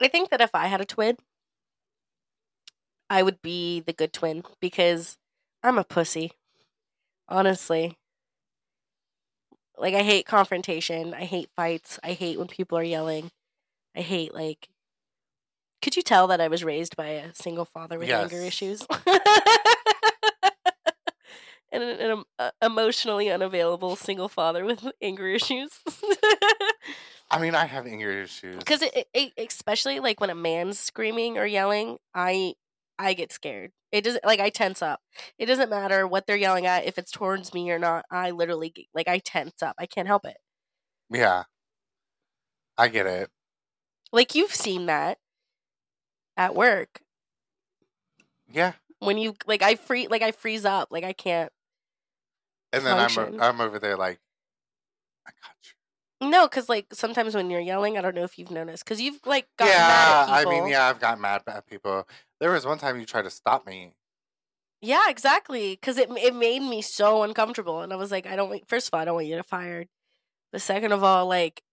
I 0.04 0.10
think 0.10 0.30
that 0.32 0.42
if 0.42 0.52
I 0.54 0.68
had 0.68 0.82
a 0.82 0.86
twin, 0.86 1.16
I 3.10 3.24
would 3.24 3.42
be 3.42 3.80
the 3.80 3.94
good 3.94 4.12
twin 4.12 4.44
because 4.60 5.18
I'm 5.64 5.78
a 5.78 5.84
pussy. 5.86 6.34
Honestly. 7.30 7.98
Like 9.78 9.94
I 9.94 10.02
hate 10.02 10.26
confrontation. 10.26 11.14
I 11.14 11.24
hate 11.24 11.50
fights. 11.56 12.00
I 12.04 12.14
hate 12.14 12.38
when 12.38 12.48
people 12.48 12.78
are 12.78 12.84
yelling. 12.84 13.32
I 13.96 14.02
hate 14.02 14.34
like 14.34 14.68
Could 15.82 15.96
you 15.96 16.02
tell 16.02 16.28
that 16.28 16.42
I 16.42 16.50
was 16.50 16.64
raised 16.64 16.98
by 16.98 17.08
a 17.08 17.34
single 17.34 17.66
father 17.66 17.98
with 17.98 18.10
anger 18.10 18.42
issues? 18.42 18.86
and 21.72 21.84
an, 21.84 22.12
an 22.12 22.24
uh, 22.40 22.52
emotionally 22.62 23.32
unavailable 23.32 23.96
single 23.96 24.30
father 24.30 24.66
with 24.66 24.86
anger 25.02 25.28
issues. 25.28 25.80
I 27.34 27.40
mean, 27.40 27.56
I 27.56 27.66
have 27.66 27.86
anger 27.88 28.12
issues. 28.12 28.58
because 28.58 28.82
it, 28.82 29.08
it, 29.14 29.34
especially 29.38 30.00
like 30.00 30.22
when 30.22 30.30
a 30.30 30.36
man's 30.36 30.80
screaming 30.80 31.38
or 31.38 31.46
yelling 31.46 31.98
i 32.14 32.54
i 33.00 33.14
get 33.14 33.32
scared 33.34 33.72
it 33.92 34.04
doesn't 34.04 34.24
like 34.24 34.40
i 34.40 34.50
tense 34.50 34.82
up 34.84 35.00
it 35.40 35.48
doesn't 35.48 35.70
matter 35.70 36.06
what 36.08 36.28
they're 36.28 36.36
yelling 36.38 36.66
at 36.68 36.86
if 36.86 36.98
it's 37.00 37.12
towards 37.12 37.54
me 37.54 37.72
or 37.72 37.80
not 37.80 38.06
i 38.12 38.30
literally 38.32 38.72
like 38.94 39.08
i 39.08 39.18
tense 39.18 39.64
up 39.64 39.76
i 39.80 39.86
can't 39.88 40.08
help 40.08 40.26
it 40.26 40.38
Yeah. 41.10 41.44
I 42.78 42.88
get 42.88 43.08
it. 43.08 43.30
like 44.12 44.36
you've 44.36 44.54
seen 44.54 44.86
that 44.88 45.18
at 46.38 46.54
work 46.56 47.02
Yeah. 48.52 48.74
when 49.00 49.18
you 49.18 49.36
like 49.48 49.62
i 49.64 49.76
free 49.76 50.08
like 50.08 50.22
i 50.22 50.32
freeze 50.32 50.66
up 50.66 50.90
like 50.92 51.04
i 51.04 51.14
can't 51.14 51.52
And 52.72 52.86
then 52.86 52.98
I'm 52.98 53.10
Function. 53.10 53.40
o- 53.42 53.44
I'm 53.44 53.62
over 53.62 53.78
there 53.80 53.98
like, 53.98 54.20
I. 55.28 55.32
no 56.30 56.48
because 56.48 56.70
like 56.70 56.88
sometimes 56.94 57.36
when 57.36 57.50
you're 57.50 57.60
yelling 57.62 57.98
i 57.98 58.02
don't 58.02 58.16
know 58.16 58.24
if 58.24 58.38
you've 58.38 58.52
noticed 58.52 58.84
because 58.84 59.02
you've 59.02 59.20
like 59.26 59.48
gotten 59.58 59.74
yeah, 59.74 59.88
mad 59.88 60.24
at 60.24 60.30
I 60.30 60.38
people 60.44 60.52
mean, 60.62 60.68
yeah, 60.72 60.86
I've 60.88 61.00
gotten 61.00 61.22
mad 61.22 61.42
at 61.48 61.68
people. 61.68 62.08
There 62.40 62.52
was 62.52 62.66
one 62.66 62.78
time 62.78 63.00
you 63.00 63.06
tried 63.06 63.24
to 63.24 63.30
stop 63.30 63.66
me. 63.66 63.94
Yeah, 64.82 65.10
exactly. 65.10 65.72
Because 65.76 65.98
it 65.98 66.10
it 66.18 66.36
made 66.36 66.62
me 66.62 66.82
so 66.82 67.24
uncomfortable, 67.24 67.82
and 67.82 67.94
I 67.94 67.96
was 67.96 68.12
like, 68.12 68.26
I 68.28 68.36
don't. 68.36 68.50
want- 68.50 68.68
First 68.68 68.88
of 68.90 68.94
all, 68.94 69.00
I 69.00 69.06
don't 69.06 69.16
want 69.16 69.28
you 69.28 69.38
to 69.38 69.44
fired. 69.44 69.88
But 70.52 70.62
second 70.62 70.92
of 70.92 71.04
all, 71.04 71.26
like, 71.28 71.64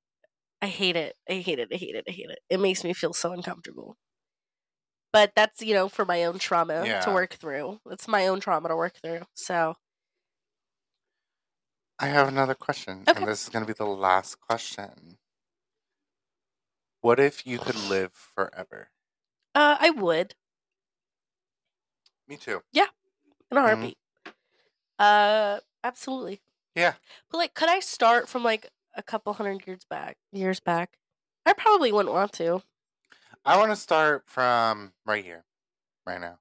I 0.62 0.66
hate 0.68 0.96
it. 0.96 1.16
I 1.28 1.34
hate 1.34 1.58
it. 1.58 1.68
I 1.72 1.76
hate 1.76 1.94
it. 1.96 2.04
I 2.08 2.12
hate 2.12 2.30
it. 2.30 2.38
It 2.50 2.60
makes 2.60 2.84
me 2.84 2.92
feel 2.94 3.12
so 3.14 3.32
uncomfortable. 3.32 3.96
But 5.12 5.32
that's 5.34 5.60
you 5.62 5.74
know 5.74 5.88
for 5.88 6.04
my 6.04 6.24
own 6.24 6.38
trauma 6.38 6.84
Yeah. 6.86 7.00
to 7.00 7.10
work 7.12 7.34
through. 7.34 7.80
It's 7.90 8.06
my 8.08 8.26
own 8.28 8.40
trauma 8.40 8.68
to 8.68 8.76
work 8.76 8.94
through. 9.02 9.22
So 9.34 9.74
I 12.00 12.08
have 12.08 12.26
another 12.26 12.56
question, 12.56 13.04
Okay. 13.06 13.20
and 13.20 13.28
this 13.28 13.44
is 13.44 13.48
going 13.48 13.64
to 13.64 13.72
be 13.72 13.76
the 13.76 13.86
last 13.86 14.40
question. 14.40 15.18
What 17.02 17.20
if 17.20 17.46
you 17.46 17.58
could 17.58 17.74
live 17.90 18.14
forever? 18.14 18.90
uh, 19.54 19.76
I 19.78 19.90
would 19.90 20.34
Me 22.26 22.36
too. 22.36 22.62
Yeah. 22.72 22.86
In 23.50 23.58
a 23.58 23.60
Mhm. 23.60 23.66
heartbeat. 23.66 23.98
Uh, 24.98 25.60
absolutely. 25.84 26.40
Yeah. 26.74 26.94
But 27.30 27.38
like, 27.38 27.54
could 27.54 27.68
I 27.68 27.80
start 27.80 28.28
from 28.28 28.42
like 28.44 28.68
a 28.94 29.02
couple 29.02 29.32
hundred 29.32 29.66
years 29.66 29.84
back? 29.88 30.18
Years 30.32 30.60
back, 30.60 30.98
I 31.46 31.52
probably 31.52 31.92
wouldn't 31.92 32.14
want 32.14 32.32
to. 32.34 32.62
I 33.44 33.56
want 33.56 33.72
to 33.72 33.76
start 33.76 34.24
from 34.26 34.92
right 35.06 35.24
here, 35.24 35.44
right 36.06 36.20
now. 36.20 36.38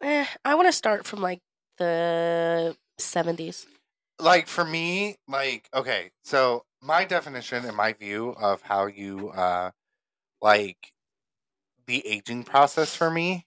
Eh, 0.00 0.26
I 0.44 0.54
want 0.54 0.68
to 0.68 0.72
start 0.72 1.06
from 1.06 1.20
like 1.20 1.40
the 1.78 2.76
seventies. 2.98 3.66
Like 4.18 4.46
for 4.46 4.64
me, 4.64 5.16
like 5.28 5.68
okay, 5.74 6.10
so 6.22 6.64
my 6.80 7.04
definition 7.04 7.64
and 7.64 7.76
my 7.76 7.92
view 7.92 8.30
of 8.40 8.62
how 8.62 8.86
you 8.86 9.30
uh 9.30 9.70
like 10.40 10.92
the 11.86 12.06
aging 12.06 12.44
process 12.44 12.94
for 12.94 13.10
me, 13.10 13.46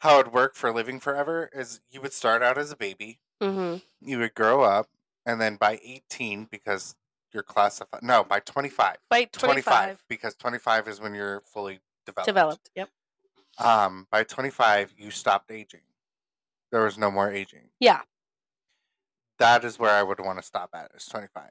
how 0.00 0.20
it'd 0.20 0.32
work 0.32 0.54
for 0.54 0.72
living 0.72 0.98
forever 1.00 1.48
is 1.52 1.80
you 1.90 2.00
would 2.00 2.12
start 2.12 2.42
out 2.42 2.58
as 2.58 2.70
a 2.72 2.76
baby, 2.76 3.20
Mm-hmm. 3.40 3.76
you 4.00 4.18
would 4.18 4.34
grow 4.34 4.62
up, 4.62 4.88
and 5.24 5.40
then 5.40 5.54
by 5.56 5.78
18, 5.84 6.48
because 6.50 6.96
you're 7.32 7.44
classified, 7.44 8.02
no, 8.02 8.24
by 8.24 8.40
25, 8.40 8.96
By 9.08 9.24
25, 9.26 9.64
25, 9.64 10.04
because 10.08 10.34
25 10.34 10.88
is 10.88 11.00
when 11.00 11.14
you're 11.14 11.40
fully 11.42 11.78
developed. 12.04 12.26
developed. 12.26 12.70
Yep. 12.74 12.88
Um, 13.58 14.06
by 14.10 14.24
25, 14.24 14.94
you 14.98 15.10
stopped 15.12 15.50
aging. 15.52 15.82
There 16.72 16.82
was 16.84 16.98
no 16.98 17.10
more 17.10 17.30
aging. 17.30 17.70
Yeah. 17.78 18.00
That 19.38 19.64
is 19.64 19.78
where 19.78 19.90
I 19.90 20.02
would 20.02 20.20
want 20.20 20.38
to 20.38 20.44
stop 20.44 20.70
at, 20.74 20.90
is 20.96 21.06
25. 21.06 21.50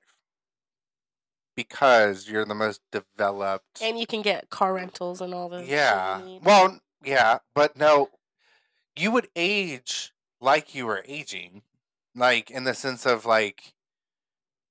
Because 1.56 2.30
you're 2.30 2.46
the 2.46 2.56
most 2.56 2.82
developed. 2.92 3.82
And 3.82 4.00
you 4.00 4.06
can 4.06 4.22
get 4.22 4.50
car 4.50 4.74
rentals 4.74 5.22
and 5.22 5.34
all 5.34 5.50
the 5.50 5.64
yeah. 5.64 6.22
Well, 6.44 6.80
yeah, 7.04 7.40
but 7.56 7.78
no, 7.78 8.10
you 8.96 9.12
would 9.12 9.30
age 9.36 10.14
like 10.40 10.76
you 10.76 10.86
were 10.86 11.04
aging. 11.08 11.64
Like, 12.16 12.50
in 12.50 12.64
the 12.64 12.74
sense 12.74 13.06
of, 13.06 13.26
like, 13.26 13.76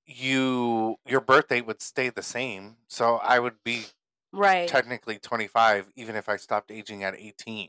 you 0.07 0.97
your 1.07 1.21
birth 1.21 1.49
date 1.49 1.67
would 1.67 1.83
stay 1.83 2.09
the 2.09 2.23
same 2.23 2.77
so 2.87 3.17
i 3.17 3.39
would 3.39 3.55
be 3.65 3.85
right. 4.33 4.69
technically 4.69 5.19
25 5.19 5.91
even 5.97 6.15
if 6.15 6.29
i 6.29 6.37
stopped 6.37 6.71
aging 6.71 7.03
at 7.03 7.15
18 7.19 7.69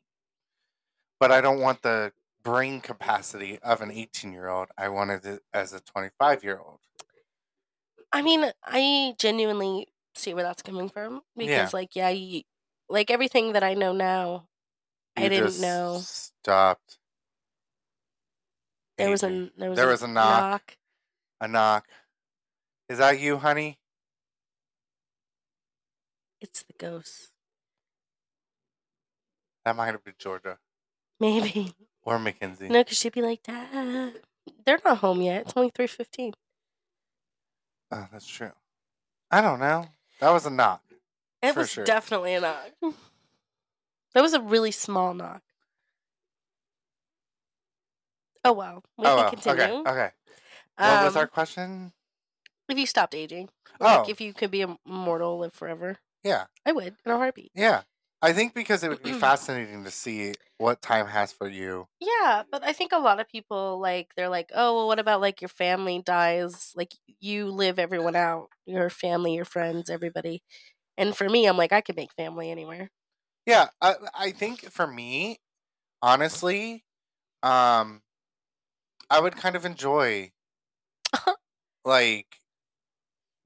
but 1.19 1.31
i 1.31 1.41
don't 1.41 1.59
want 1.59 1.81
the 1.81 2.11
brain 2.47 2.79
capacity 2.79 3.59
of 3.59 3.81
an 3.81 3.91
18 3.91 4.31
year 4.31 4.47
old. 4.47 4.69
I 4.77 4.87
wanted 4.87 5.25
it 5.25 5.41
as 5.53 5.73
a 5.73 5.81
25 5.81 6.45
year 6.45 6.57
old. 6.57 6.79
I 8.13 8.21
mean, 8.21 8.49
I 8.63 9.15
genuinely 9.19 9.89
see 10.15 10.33
where 10.33 10.43
that's 10.45 10.61
coming 10.61 10.87
from 10.87 11.21
because, 11.35 11.73
Yeah. 11.73 11.79
like, 11.79 11.93
yeah, 11.93 12.07
you, 12.09 12.43
like 12.87 13.11
everything 13.11 13.51
that 13.51 13.63
I 13.63 13.73
know 13.73 13.91
now, 13.91 14.47
I 15.17 15.27
didn't 15.27 15.59
know. 15.59 15.99
Stopped. 15.99 16.99
there 18.97 19.09
was 19.11 19.23
a 19.23 19.51
there 19.57 19.69
was, 19.69 19.77
There 19.77 19.87
a, 19.87 19.91
was 19.91 20.03
a 20.03 20.07
knock. 20.07 20.77
a 21.41 21.47
knock. 21.49 21.85
Is 22.87 22.99
that 22.99 23.19
you, 23.19 23.37
honey? 23.39 23.77
It's 26.39 26.63
the 26.63 26.73
ghost, 26.77 27.31
That 29.65 29.75
might 29.75 29.87
have 29.87 30.03
been 30.05 30.15
Georgia 30.17 30.59
maybe. 31.19 31.73
Or 32.07 32.17
Mackenzie. 32.17 32.69
No, 32.69 32.79
because 32.83 32.97
she'd 32.97 33.11
be 33.11 33.21
like, 33.21 33.43
Dad, 33.43 34.13
they're 34.65 34.79
not 34.85 34.99
home 34.99 35.21
yet. 35.21 35.41
It's 35.41 35.53
only 35.57 35.71
three 35.75 35.87
fifteen. 35.87 36.33
Oh, 37.91 38.07
that's 38.11 38.25
true. 38.27 38.51
I 39.29 39.41
don't 39.41 39.59
know. 39.59 39.85
That 40.21 40.31
was 40.31 40.45
a 40.45 40.49
knock. 40.49 40.81
It 41.43 41.55
was 41.55 41.69
sure. 41.71 41.83
definitely 41.83 42.33
a 42.33 42.41
knock. 42.41 42.71
That 44.13 44.21
was 44.23 44.33
a 44.33 44.41
really 44.41 44.71
small 44.71 45.13
knock. 45.13 45.43
Oh 48.43 48.53
well, 48.53 48.83
we 48.97 49.05
oh, 49.05 49.09
can 49.09 49.15
well, 49.17 49.29
continue. 49.29 49.63
okay. 49.81 49.89
Okay. 49.91 50.09
What 50.77 51.03
was 51.03 51.15
Um, 51.15 51.19
our 51.19 51.27
question? 51.27 51.91
If 52.67 52.79
you 52.79 52.87
stopped 52.87 53.13
aging, 53.13 53.49
Oh, 53.79 53.85
like 53.85 54.09
if 54.09 54.19
you 54.19 54.33
could 54.33 54.49
be 54.49 54.65
immortal, 54.87 55.37
live 55.37 55.53
forever, 55.53 55.97
yeah. 56.23 56.45
I 56.65 56.71
would 56.71 56.95
in 57.05 57.11
a 57.11 57.17
heartbeat. 57.17 57.51
Yeah. 57.53 57.83
I 58.21 58.33
think 58.33 58.53
because 58.53 58.83
it 58.83 58.89
would 58.89 59.03
be 59.03 59.11
fascinating 59.11 59.83
to 59.83 59.91
see 59.91 60.33
what 60.57 60.81
time 60.81 61.07
has 61.07 61.31
for 61.31 61.47
you. 61.47 61.87
Yeah, 61.99 62.43
but 62.51 62.63
I 62.63 62.73
think 62.73 62.91
a 62.91 62.99
lot 62.99 63.19
of 63.19 63.27
people 63.27 63.79
like 63.79 64.09
they're 64.15 64.29
like, 64.29 64.51
oh, 64.53 64.75
well, 64.75 64.87
what 64.87 64.99
about 64.99 65.21
like 65.21 65.41
your 65.41 65.49
family 65.49 66.01
dies? 66.03 66.73
Like 66.75 66.93
you 67.19 67.47
live 67.47 67.79
everyone 67.79 68.15
out, 68.15 68.49
your 68.65 68.89
family, 68.89 69.35
your 69.35 69.45
friends, 69.45 69.89
everybody. 69.89 70.41
And 70.97 71.15
for 71.15 71.29
me, 71.29 71.45
I'm 71.47 71.57
like, 71.57 71.71
I 71.71 71.81
could 71.81 71.95
make 71.95 72.13
family 72.13 72.49
anywhere. 72.49 72.89
Yeah, 73.45 73.69
I, 73.81 73.95
I 74.13 74.31
think 74.31 74.71
for 74.71 74.87
me, 74.87 75.39
honestly, 76.01 76.83
um, 77.43 78.01
I 79.09 79.19
would 79.19 79.35
kind 79.35 79.55
of 79.55 79.65
enjoy 79.65 80.31
like 81.85 82.41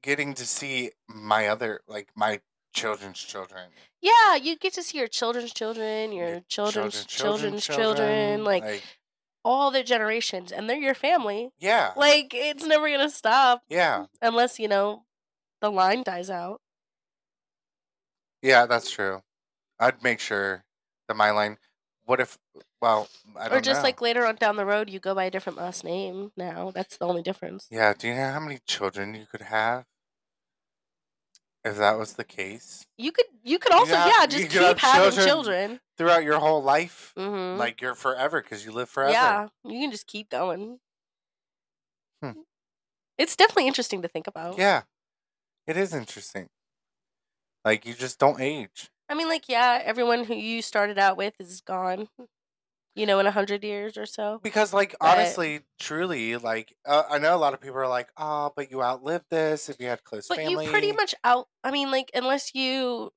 getting 0.01 0.33
to 0.33 0.45
see 0.45 0.91
my 1.07 1.47
other 1.47 1.81
like 1.87 2.09
my 2.15 2.41
children's 2.73 3.19
children. 3.19 3.69
Yeah, 4.01 4.35
you 4.35 4.55
get 4.57 4.73
to 4.73 4.83
see 4.83 4.97
your 4.97 5.07
children's 5.07 5.53
children, 5.53 6.11
your 6.11 6.29
your 6.29 6.39
children's 6.47 7.05
children's 7.05 7.65
children, 7.65 8.43
like, 8.43 8.83
all 9.43 9.71
their 9.71 9.83
generations, 9.83 10.51
and 10.51 10.69
they're 10.69 10.77
your 10.77 10.93
family. 10.95 11.51
yeah, 11.59 11.93
Like 11.95 12.33
it's 12.33 12.63
never 12.65 12.89
gonna 12.89 13.09
stop 13.09 13.63
yeah, 13.69 14.05
unless 14.21 14.59
you 14.59 14.67
know 14.67 15.05
the 15.61 15.71
line 15.71 16.03
dies 16.03 16.29
out. 16.29 16.61
yeah. 18.41 18.65
That's 18.65 18.89
true. 18.91 19.21
I'd 19.79 20.03
make 20.03 20.19
sure 20.19 20.63
that 21.07 21.15
my 21.15 21.31
line. 21.31 21.57
What 22.05 22.19
if? 22.19 22.37
Well, 22.81 23.07
I 23.37 23.47
don't 23.49 23.59
Or 23.59 23.61
just 23.61 23.79
know. 23.81 23.83
like 23.83 24.01
later 24.01 24.25
on 24.25 24.35
down 24.35 24.55
the 24.55 24.65
road, 24.65 24.89
you 24.89 24.99
go 24.99 25.13
by 25.15 25.25
a 25.25 25.31
different 25.31 25.57
last 25.57 25.83
name. 25.83 26.31
Now 26.35 26.71
that's 26.71 26.97
the 26.97 27.05
only 27.05 27.21
difference. 27.21 27.67
Yeah. 27.71 27.93
Do 27.93 28.07
you 28.07 28.15
know 28.15 28.31
how 28.31 28.39
many 28.39 28.59
children 28.67 29.13
you 29.15 29.25
could 29.31 29.41
have? 29.41 29.85
If 31.63 31.77
that 31.77 31.97
was 31.97 32.13
the 32.13 32.23
case 32.23 32.87
You 32.97 33.11
could 33.11 33.25
you 33.43 33.59
could 33.59 33.71
also 33.71 33.95
have- 33.95 34.07
yeah 34.07 34.21
you 34.23 34.27
just 34.27 34.43
could 34.43 34.51
keep 34.51 34.61
have 34.61 34.79
having 34.79 35.11
children 35.11 35.27
children. 35.27 35.79
throughout 35.97 36.23
your 36.23 36.39
whole 36.39 36.63
life, 36.63 37.13
hmm 37.15 37.57
like 37.57 37.81
you're 37.81 37.95
forever 37.95 38.41
because 38.41 38.65
you 38.65 38.71
live 38.71 38.89
forever. 38.89 39.11
yeah, 39.11 39.47
you 39.63 39.79
can 39.79 39.91
just 39.91 40.07
keep 40.07 40.29
going. 40.29 40.79
Hmm. 42.21 42.41
It's 43.17 43.35
definitely 43.35 43.67
interesting 43.67 44.01
to 44.01 44.07
think 44.07 44.27
about. 44.27 44.57
Yeah. 44.57 44.83
It 45.67 45.77
is 45.77 45.93
interesting. 45.93 46.49
Like 47.63 47.85
you 47.85 47.93
just 47.93 48.17
don't 48.19 48.41
age. 48.41 48.89
I 49.09 49.13
mean, 49.13 49.27
like, 49.29 49.49
yeah, 49.49 49.79
everyone 49.83 50.23
who 50.23 50.33
you 50.35 50.61
started 50.61 50.97
out 50.97 51.17
with 51.17 51.33
is 51.39 51.61
gone. 51.61 52.07
You 52.93 53.05
know, 53.05 53.19
in 53.19 53.25
a 53.25 53.31
hundred 53.31 53.63
years 53.63 53.97
or 53.97 54.05
so. 54.05 54.39
Because 54.43 54.73
like 54.73 54.95
But- 54.99 55.17
honestly, 55.17 55.61
truly, 55.79 56.35
like 56.37 56.75
uh, 56.85 57.03
I 57.09 57.19
know 57.19 57.33
a 57.35 57.37
lot 57.37 57.53
of 57.53 57.61
people 57.61 57.77
are 57.77 57.87
like, 57.87 58.09
"Oh, 58.17 58.51
but 58.55 58.69
you 58.69 58.83
outlived 58.83 59.25
this 59.29 59.69
if 59.69 59.79
you 59.79 59.87
had 59.87 60.03
close 60.03 60.27
But 60.27 60.37
family." 60.37 60.65
you 60.65 60.71
pretty 60.71 60.91
much 60.91 61.15
out. 61.23 61.47
I 61.63 61.71
mean, 61.71 61.89
like, 61.89 62.11
unless 62.13 62.53
you, 62.53 63.11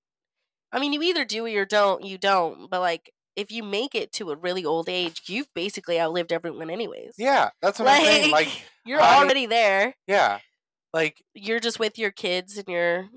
I 0.72 0.78
mean, 0.78 0.92
you 0.92 1.02
either 1.02 1.24
do 1.24 1.44
or 1.44 1.48
you 1.48 1.64
don't. 1.66 2.04
You 2.04 2.18
don't. 2.18 2.70
But 2.70 2.80
like, 2.82 3.10
if 3.34 3.50
you 3.50 3.64
make 3.64 3.96
it 3.96 4.12
to 4.12 4.30
a 4.30 4.36
really 4.36 4.64
old 4.64 4.88
age, 4.88 5.22
you've 5.26 5.52
basically 5.54 6.00
outlived 6.00 6.32
everyone, 6.32 6.70
anyways. 6.70 7.14
Yeah, 7.18 7.50
that's 7.60 7.80
what 7.80 7.88
I'm 7.88 8.00
saying. 8.04 8.30
Like, 8.30 8.48
you're 8.86 9.00
I- 9.00 9.18
already 9.18 9.46
there. 9.46 9.96
yeah. 10.06 10.38
Like, 10.92 11.24
You're 11.34 11.58
just 11.58 11.80
with 11.80 11.98
your 11.98 12.12
kids 12.12 12.56
and 12.56 12.68
your 12.68 13.08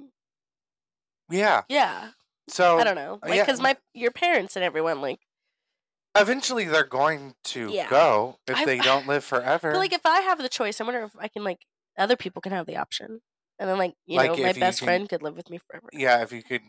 yeah. 1.29 1.61
yeah. 1.69 2.09
So 2.49 2.79
I 2.79 2.83
don't 2.83 2.95
know, 2.95 3.19
like, 3.21 3.35
yeah. 3.35 3.43
because 3.43 3.59
my 3.61 3.75
your 3.93 4.09
parents 4.11 4.55
and 4.55 4.65
everyone 4.65 5.01
like. 5.01 5.19
Eventually 6.15 6.65
they're 6.65 6.83
going 6.83 7.35
to 7.45 7.69
Yeah. 7.71 7.89
go 7.89 8.39
if 8.47 8.57
I- 8.57 8.65
they 8.65 8.77
don't 8.79 9.07
live 9.07 9.23
forever. 9.33 9.71
But 9.71 9.79
like, 9.79 9.93
if 9.93 10.05
I 10.05 10.21
have 10.21 10.37
the 10.39 10.49
choice, 10.49 10.79
I 10.79 10.83
wonder 10.83 11.03
if 11.03 11.11
I 11.19 11.27
can 11.27 11.43
like 11.43 11.59
other 11.97 12.15
people 12.15 12.41
can 12.41 12.51
have 12.51 12.65
the 12.67 12.77
option, 12.77 13.21
and 13.59 13.69
then 13.69 13.77
like 13.77 13.93
you 14.05 14.17
Like, 14.17 14.31
know, 14.31 14.37
my 14.43 14.49
if 14.49 14.57
you 14.57 14.59
best 14.61 14.79
can- 14.79 14.85
friend 14.87 15.09
could 15.09 15.21
live 15.23 15.35
with 15.35 15.49
me 15.49 15.59
forever. 15.67 15.87
yeah, 15.93 16.21
if 16.21 16.31
you 16.31 16.43
could 16.43 16.61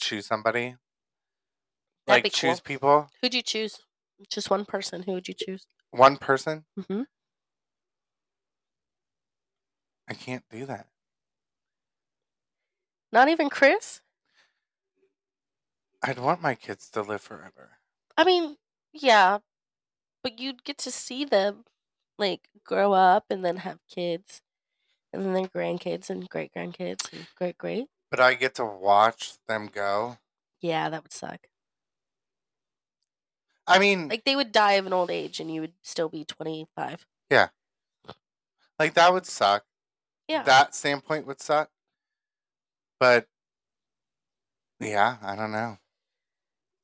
choose 0.00 0.26
somebody. 0.26 0.76
That'd 2.06 2.18
like 2.18 2.22
be 2.24 2.30
choose 2.30 2.60
cool. 2.60 2.64
people, 2.64 3.10
Who'd 3.20 3.34
you 3.34 3.42
choose? 3.42 3.80
Just 4.30 4.48
one 4.48 4.64
person. 4.64 5.02
Who 5.02 5.12
would 5.12 5.26
you 5.28 5.34
choose? 5.36 5.66
one 5.90 6.16
person. 6.18 6.64
Mm-hmm. 6.78 7.02
I 10.08 10.14
can't 10.14 10.44
do 10.50 10.66
that. 10.66 10.86
Not 13.12 13.28
even 13.28 13.48
Chris. 13.50 14.00
I'd 16.02 16.18
want 16.18 16.42
my 16.42 16.54
kids 16.54 16.88
to 16.90 17.02
live 17.02 17.22
forever. 17.22 17.78
I 18.16 18.24
mean, 18.24 18.56
yeah, 19.02 19.38
but 20.22 20.40
you'd 20.40 20.64
get 20.64 20.78
to 20.78 20.90
see 20.90 21.24
them 21.24 21.64
like 22.18 22.48
grow 22.64 22.92
up 22.92 23.26
and 23.30 23.44
then 23.44 23.58
have 23.58 23.80
kids, 23.88 24.42
and 25.12 25.24
then 25.24 25.34
their 25.34 25.48
grandkids 25.48 26.10
and 26.10 26.28
great 26.28 26.52
grandkids 26.54 27.12
and 27.12 27.28
great 27.36 27.58
great. 27.58 27.88
But 28.10 28.20
I 28.20 28.34
get 28.34 28.54
to 28.56 28.64
watch 28.64 29.34
them 29.48 29.68
go. 29.68 30.18
Yeah, 30.60 30.88
that 30.90 31.02
would 31.02 31.12
suck. 31.12 31.48
I 33.66 33.78
mean, 33.78 34.08
Like 34.08 34.24
they 34.24 34.36
would 34.36 34.52
die 34.52 34.74
of 34.74 34.86
an 34.86 34.92
old 34.92 35.10
age, 35.10 35.40
and 35.40 35.52
you 35.52 35.60
would 35.60 35.74
still 35.82 36.08
be 36.08 36.24
twenty 36.24 36.66
five. 36.76 37.06
Yeah, 37.30 37.48
like 38.78 38.94
that 38.94 39.12
would 39.12 39.26
suck. 39.26 39.64
Yeah. 40.28 40.42
That 40.44 40.74
standpoint 40.74 41.26
would 41.26 41.40
suck. 41.40 41.70
But 42.98 43.28
yeah, 44.80 45.18
I 45.22 45.36
don't 45.36 45.52
know. 45.52 45.78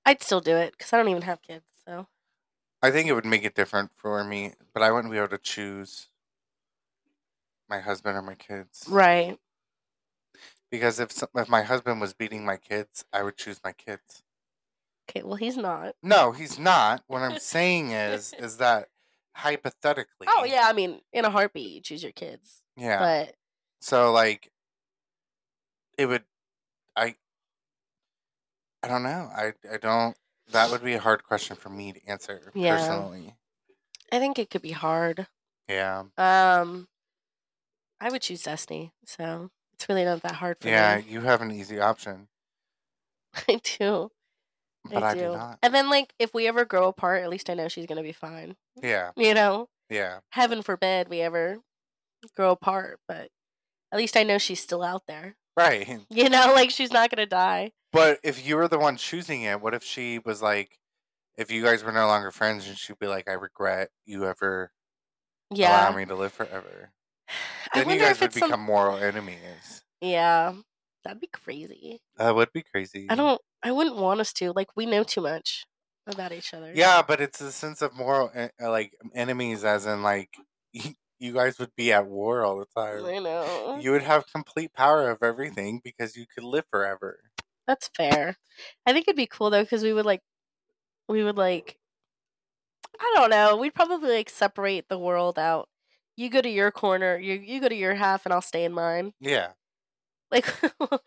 I'd 0.04 0.22
still 0.22 0.40
do 0.40 0.56
it 0.56 0.72
because 0.72 0.92
I 0.92 0.96
don't 0.96 1.08
even 1.08 1.22
have 1.22 1.42
kids. 1.42 1.64
So 1.86 2.06
I 2.82 2.90
think 2.90 3.08
it 3.08 3.12
would 3.14 3.24
make 3.26 3.44
it 3.44 3.54
different 3.54 3.90
for 3.96 4.22
me, 4.24 4.52
but 4.72 4.82
I 4.82 4.90
wouldn't 4.90 5.12
be 5.12 5.18
able 5.18 5.28
to 5.28 5.38
choose 5.38 6.08
my 7.68 7.80
husband 7.80 8.16
or 8.16 8.22
my 8.22 8.34
kids. 8.34 8.84
right. 8.88 9.38
Because 10.70 10.98
if 10.98 11.12
some- 11.12 11.28
if 11.34 11.48
my 11.50 11.62
husband 11.62 12.00
was 12.00 12.14
beating 12.14 12.46
my 12.46 12.56
kids, 12.56 13.04
I 13.12 13.22
would 13.22 13.36
choose 13.36 13.60
my 13.62 13.72
kids. 13.72 14.22
Okay. 15.08 15.22
Well, 15.22 15.36
he's 15.36 15.58
not. 15.58 15.96
No, 16.02 16.32
he's 16.32 16.58
not. 16.58 17.04
What 17.08 17.20
I'm 17.20 17.38
saying 17.38 17.90
is 17.90 18.32
is 18.38 18.56
that 18.56 18.88
hypothetically. 19.34 20.28
Oh 20.30 20.44
yeah. 20.44 20.62
I 20.64 20.72
mean, 20.72 21.02
in 21.12 21.26
a 21.26 21.30
heartbeat, 21.30 21.70
you 21.70 21.80
choose 21.82 22.02
your 22.02 22.12
kids. 22.12 22.62
Yeah. 22.76 22.98
But 23.00 23.36
So 23.80 24.12
like 24.12 24.50
it 25.98 26.06
would 26.06 26.24
I 26.96 27.16
I 28.82 28.88
don't 28.88 29.02
know. 29.02 29.30
I 29.34 29.52
I 29.70 29.76
don't 29.76 30.16
that 30.52 30.70
would 30.70 30.82
be 30.84 30.94
a 30.94 31.00
hard 31.00 31.24
question 31.24 31.56
for 31.56 31.68
me 31.68 31.92
to 31.92 32.06
answer 32.08 32.50
Yeah. 32.54 32.76
personally. 32.76 33.34
I 34.10 34.18
think 34.18 34.38
it 34.38 34.50
could 34.50 34.62
be 34.62 34.72
hard. 34.72 35.26
Yeah. 35.68 36.04
Um, 36.18 36.88
I 38.00 38.10
would 38.10 38.22
choose 38.22 38.42
Destiny. 38.42 38.92
So 39.06 39.50
it's 39.74 39.88
really 39.88 40.04
not 40.04 40.22
that 40.22 40.34
hard 40.36 40.58
for 40.60 40.66
me. 40.66 40.72
Yeah, 40.72 40.98
me. 40.98 41.04
you 41.08 41.20
have 41.22 41.40
an 41.42 41.50
easy 41.50 41.80
option, 41.80 42.28
I 43.48 43.60
do. 43.62 44.10
but 44.84 45.02
I, 45.02 45.14
do. 45.14 45.20
do 45.20 45.32
not. 45.32 45.58
And 45.62 45.74
then, 45.74 45.88
like, 45.88 46.12
if 46.18 46.34
we 46.34 46.46
ever 46.48 46.64
grow 46.64 46.88
apart, 46.88 47.22
at 47.22 47.30
least 47.30 47.48
I 47.48 47.54
know 47.54 47.68
she's 47.68 47.86
gonna 47.86 48.02
be 48.02 48.12
fine. 48.12 48.56
Yeah. 48.82 49.12
You 49.16 49.34
know, 49.34 49.68
Yeah. 49.88 50.18
heaven 50.30 50.62
forbid 50.62 51.08
we 51.08 51.20
ever 51.20 51.58
grow 52.36 52.50
apart, 52.50 53.00
but 53.08 53.30
at 53.90 53.98
least 53.98 54.16
I 54.16 54.22
know 54.24 54.38
she's 54.38 54.60
still 54.60 54.82
out 54.82 55.06
there. 55.06 55.36
Right. 55.56 56.00
You 56.10 56.28
know, 56.30 56.52
like 56.54 56.70
she's 56.70 56.92
not 56.92 57.10
gonna 57.10 57.26
die. 57.26 57.72
But 57.92 58.20
if 58.22 58.46
you 58.46 58.56
were 58.56 58.68
the 58.68 58.78
one 58.78 58.96
choosing 58.96 59.42
it, 59.42 59.60
what 59.60 59.74
if 59.74 59.82
she 59.84 60.18
was 60.18 60.40
like 60.42 60.78
if 61.36 61.50
you 61.50 61.62
guys 61.62 61.82
were 61.82 61.92
no 61.92 62.06
longer 62.06 62.30
friends 62.30 62.66
and 62.68 62.76
she'd 62.76 62.98
be 62.98 63.06
like, 63.06 63.28
I 63.28 63.32
regret 63.32 63.90
you 64.06 64.26
ever 64.26 64.72
Yeah. 65.50 65.86
allowing 65.88 65.96
me 65.98 66.04
to 66.06 66.14
live 66.14 66.32
forever. 66.32 66.90
Then 67.74 67.88
you 67.88 67.98
guys 67.98 68.20
would 68.20 68.34
become 68.34 68.50
some. 68.50 68.60
moral 68.60 68.98
enemies. 68.98 69.82
Yeah, 70.02 70.54
that'd 71.04 71.20
be 71.20 71.28
crazy. 71.28 72.00
That 72.16 72.34
would 72.34 72.52
be 72.52 72.62
crazy. 72.62 73.06
I 73.08 73.14
don't. 73.14 73.40
I 73.62 73.72
wouldn't 73.72 73.96
want 73.96 74.20
us 74.20 74.32
to. 74.34 74.52
Like, 74.52 74.68
we 74.76 74.84
know 74.86 75.04
too 75.04 75.22
much. 75.22 75.64
about 76.06 76.32
each 76.32 76.52
other. 76.52 76.72
Yeah, 76.74 77.00
but 77.00 77.20
it's 77.20 77.40
a 77.40 77.52
sense 77.52 77.80
of 77.80 77.94
moral, 77.94 78.30
eh, 78.34 78.48
like 78.60 78.92
enemies, 79.14 79.64
as 79.64 79.86
in 79.86 80.02
like 80.02 80.36
you 81.22 81.32
guys 81.32 81.58
would 81.58 81.74
be 81.76 81.92
at 81.92 82.06
war 82.06 82.44
all 82.44 82.58
the 82.58 82.66
time. 82.66 83.04
I 83.04 83.18
know. 83.18 83.78
You 83.80 83.92
would 83.92 84.02
have 84.02 84.26
complete 84.32 84.72
power 84.74 85.08
of 85.08 85.22
everything 85.22 85.80
because 85.82 86.16
you 86.16 86.26
could 86.26 86.44
live 86.44 86.64
forever. 86.70 87.20
That's 87.66 87.88
fair. 87.96 88.36
I 88.84 88.92
think 88.92 89.06
it'd 89.06 89.16
be 89.16 89.26
cool 89.26 89.50
though 89.50 89.62
because 89.62 89.84
we 89.84 89.92
would 89.92 90.04
like, 90.04 90.20
we 91.08 91.22
would 91.22 91.36
like, 91.36 91.78
I 93.00 93.12
don't 93.16 93.30
know. 93.30 93.56
We'd 93.56 93.74
probably 93.74 94.10
like 94.10 94.30
separate 94.30 94.88
the 94.88 94.98
world 94.98 95.38
out. 95.38 95.68
You 96.16 96.28
go 96.28 96.42
to 96.42 96.48
your 96.48 96.70
corner. 96.70 97.16
You 97.16 97.34
you 97.34 97.60
go 97.60 97.68
to 97.68 97.74
your 97.74 97.94
half, 97.94 98.26
and 98.26 98.34
I'll 98.34 98.42
stay 98.42 98.64
in 98.64 98.72
mine. 98.72 99.14
Yeah. 99.18 99.52
Like, 100.30 100.46
but 100.78 101.02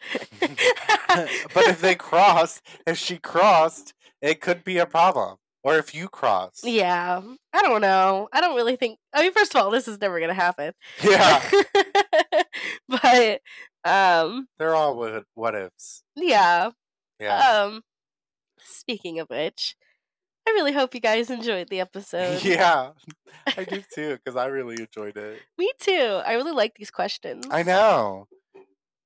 if 1.55 1.81
they 1.81 1.95
crossed, 1.99 2.61
if 2.87 2.97
she 2.97 3.17
crossed, 3.17 3.93
it 4.21 4.41
could 4.41 4.63
be 4.63 4.77
a 4.77 4.85
problem. 4.85 5.37
Or 5.65 5.77
if 5.79 5.95
you 5.95 6.07
cross. 6.07 6.61
yeah, 6.63 7.21
I 7.51 7.61
don't 7.63 7.81
know. 7.81 8.29
I 8.31 8.39
don't 8.39 8.55
really 8.55 8.75
think. 8.75 8.99
I 9.13 9.23
mean, 9.23 9.33
first 9.33 9.55
of 9.55 9.61
all, 9.61 9.71
this 9.71 9.87
is 9.87 9.99
never 9.99 10.19
gonna 10.19 10.33
happen. 10.35 10.73
Yeah. 11.03 11.41
but 12.87 13.41
um, 13.83 14.47
They're 14.59 14.75
all 14.75 14.95
what, 14.95 15.23
what 15.33 15.55
ifs. 15.55 16.03
yeah. 16.15 16.69
Yeah. 17.19 17.37
Um, 17.63 17.81
speaking 18.63 19.19
of 19.19 19.27
which, 19.29 19.75
I 20.47 20.51
really 20.51 20.73
hope 20.73 20.93
you 20.93 20.99
guys 21.01 21.29
enjoyed 21.29 21.69
the 21.69 21.79
episode. 21.87 22.43
yeah. 22.43 22.91
I 23.57 23.63
do 23.63 23.81
too, 23.95 24.17
because 24.23 24.35
I 24.35 24.45
really 24.47 24.75
enjoyed 24.79 25.17
it. 25.17 25.41
Me 25.57 25.71
too. 25.79 26.21
I 26.25 26.33
really 26.33 26.51
like 26.51 26.75
these 26.75 26.91
questions. 26.91 27.47
I 27.49 27.63
know. 27.63 28.27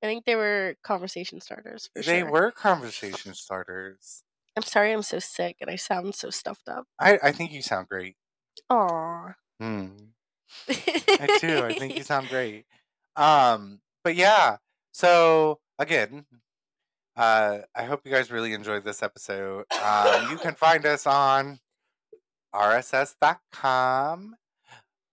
I 0.02 0.06
think 0.06 0.24
they 0.24 0.34
were 0.36 0.76
conversation 0.82 1.40
starters. 1.40 1.88
For 1.94 2.02
They 2.02 2.20
sure. 2.20 2.30
were 2.30 2.50
conversation 2.50 3.34
starters. 3.34 4.24
I'm 4.60 4.66
sorry, 4.66 4.92
I'm 4.92 5.00
so 5.02 5.18
sick 5.18 5.56
and 5.62 5.70
I 5.70 5.76
sound 5.76 6.14
so 6.14 6.28
stuffed 6.28 6.68
up. 6.68 6.84
I, 6.98 7.18
I 7.22 7.32
think 7.32 7.50
you 7.50 7.62
sound 7.62 7.88
great. 7.88 8.16
Aww. 8.70 9.34
Hmm. 9.58 9.86
I 10.68 11.38
do. 11.40 11.64
I 11.64 11.72
think 11.72 11.96
you 11.96 12.02
sound 12.04 12.28
great. 12.28 12.66
Um, 13.16 13.80
but 14.04 14.16
yeah. 14.16 14.58
So 14.92 15.60
again, 15.78 16.26
uh, 17.16 17.60
I 17.74 17.84
hope 17.84 18.02
you 18.04 18.10
guys 18.12 18.30
really 18.30 18.52
enjoyed 18.52 18.84
this 18.84 19.02
episode. 19.02 19.64
Um, 19.82 20.30
you 20.30 20.36
can 20.36 20.54
find 20.54 20.84
us 20.84 21.06
on 21.06 21.58
rss.com, 22.54 24.36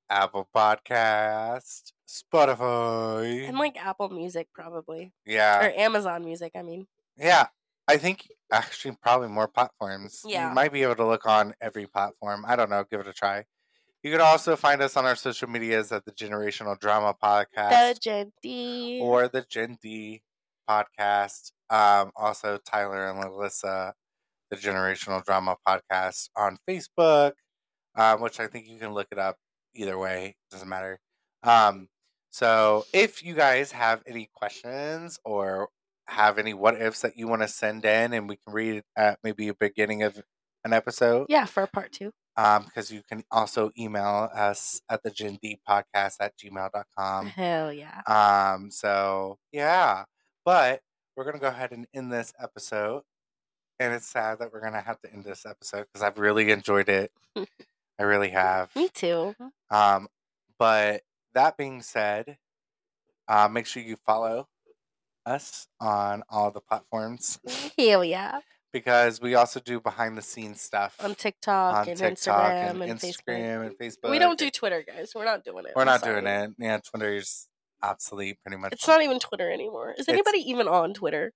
Apple 0.09 0.49
Podcast, 0.53 1.93
Spotify. 2.05 3.47
and 3.47 3.57
like 3.57 3.77
Apple 3.77 4.09
Music, 4.09 4.49
probably. 4.53 5.13
yeah, 5.25 5.65
or 5.67 5.71
Amazon 5.77 6.25
Music, 6.25 6.51
I 6.53 6.63
mean. 6.63 6.87
yeah. 7.17 7.47
I 7.87 7.97
think 7.97 8.27
actually 8.51 8.97
probably 9.01 9.29
more 9.29 9.47
platforms. 9.47 10.21
Yeah. 10.25 10.49
You 10.49 10.55
might 10.55 10.73
be 10.73 10.83
able 10.83 10.95
to 10.95 11.05
look 11.05 11.25
on 11.25 11.53
every 11.61 11.85
platform. 11.85 12.45
I 12.47 12.55
don't 12.55 12.69
know. 12.69 12.83
Give 12.89 12.99
it 12.99 13.07
a 13.07 13.13
try. 13.13 13.45
You 14.03 14.11
could 14.11 14.21
also 14.21 14.55
find 14.55 14.81
us 14.81 14.95
on 14.95 15.05
our 15.05 15.15
social 15.15 15.49
medias 15.49 15.91
at 15.91 16.05
the 16.05 16.11
Generational 16.11 16.79
Drama 16.79 17.15
Podcast. 17.21 17.69
The 17.69 17.99
Gen 17.99 18.31
D. 18.41 18.99
or 19.01 19.27
the 19.27 19.45
Gen 19.49 19.77
D 19.81 20.21
podcast. 20.69 21.51
Um, 21.69 22.11
also, 22.15 22.59
Tyler 22.65 23.07
and 23.09 23.23
Alyssa, 23.23 23.93
the 24.49 24.55
Generational 24.57 25.23
Drama 25.25 25.57
podcast 25.67 26.29
on 26.35 26.57
Facebook, 26.69 27.33
um, 27.95 28.21
which 28.21 28.39
I 28.39 28.47
think 28.47 28.67
you 28.67 28.77
can 28.79 28.93
look 28.93 29.07
it 29.11 29.19
up 29.19 29.37
either 29.75 29.97
way. 29.97 30.35
Doesn't 30.51 30.69
matter. 30.69 30.99
Um, 31.43 31.89
so, 32.29 32.85
if 32.93 33.23
you 33.23 33.33
guys 33.33 33.71
have 33.71 34.03
any 34.05 34.29
questions 34.33 35.19
or 35.25 35.69
have 36.09 36.37
any 36.37 36.53
what 36.53 36.79
ifs 36.81 37.01
that 37.01 37.17
you 37.17 37.27
want 37.27 37.41
to 37.41 37.47
send 37.47 37.85
in, 37.85 38.13
and 38.13 38.29
we 38.29 38.37
can 38.37 38.53
read 38.53 38.83
at 38.95 39.19
maybe 39.23 39.47
a 39.49 39.53
beginning 39.53 40.03
of 40.03 40.21
an 40.63 40.73
episode, 40.73 41.27
yeah, 41.29 41.45
for 41.45 41.65
part 41.67 41.91
two. 41.91 42.11
um, 42.35 42.63
because 42.65 42.91
you 42.91 43.01
can 43.07 43.23
also 43.31 43.71
email 43.79 44.29
us 44.33 44.81
at 44.89 45.03
the 45.03 45.09
Gen 45.11 45.37
D 45.41 45.59
podcast 45.67 46.15
at 46.19 46.33
gmail.com. 46.37 47.27
Hell 47.27 47.71
yeah. 47.73 48.01
Um, 48.07 48.69
so 48.71 49.37
yeah, 49.51 50.05
but 50.45 50.81
we're 51.15 51.25
gonna 51.25 51.39
go 51.39 51.47
ahead 51.47 51.71
and 51.71 51.87
end 51.93 52.11
this 52.11 52.33
episode, 52.41 53.03
and 53.79 53.93
it's 53.93 54.07
sad 54.07 54.39
that 54.39 54.51
we're 54.53 54.61
gonna 54.61 54.81
have 54.81 54.99
to 55.01 55.11
end 55.13 55.23
this 55.25 55.45
episode 55.45 55.85
because 55.91 56.03
I've 56.03 56.17
really 56.19 56.51
enjoyed 56.51 56.89
it. 56.89 57.11
I 57.99 58.03
really 58.03 58.29
have. 58.29 58.75
Me 58.75 58.89
too. 58.89 59.35
Um, 59.71 60.07
but 60.59 61.01
that 61.33 61.57
being 61.57 61.81
said, 61.81 62.37
uh, 63.27 63.47
make 63.47 63.65
sure 63.65 63.81
you 63.81 63.95
follow 64.05 64.47
us 65.27 65.67
on 65.79 66.23
all 66.29 66.51
the 66.51 66.61
platforms 66.61 67.39
Hell 67.77 68.03
yeah. 68.03 68.39
because 68.71 69.19
we 69.21 69.35
also 69.35 69.59
do 69.59 69.79
behind 69.79 70.17
the 70.17 70.21
scenes 70.21 70.61
stuff 70.61 70.95
On 71.03 71.15
TikTok 71.15 71.75
on 71.75 71.89
and 71.89 71.97
TikTok 71.97 72.51
Instagram 72.51 72.69
and, 72.69 72.83
and, 72.83 72.99
Instagram 72.99 73.23
Facebook. 73.27 73.65
and 73.67 73.77
Facebook. 73.77 74.11
We 74.11 74.19
don't 74.19 74.39
do 74.39 74.49
Twitter, 74.49 74.83
guys. 74.87 75.11
We're 75.13 75.25
not 75.25 75.43
doing 75.43 75.65
it. 75.65 75.73
We're 75.75 75.81
I'm 75.81 75.87
not 75.87 76.01
sorry. 76.01 76.21
doing 76.21 76.33
it. 76.33 76.51
Yeah, 76.57 76.79
Twitter's 76.79 77.47
obsolete 77.83 78.37
pretty 78.41 78.57
much. 78.57 78.73
It's 78.73 78.87
not 78.87 79.01
even 79.01 79.19
Twitter 79.19 79.51
anymore. 79.51 79.91
Is 79.91 80.07
It's- 80.07 80.13
anybody 80.13 80.39
even 80.49 80.67
on 80.67 80.93
Twitter? 80.93 81.33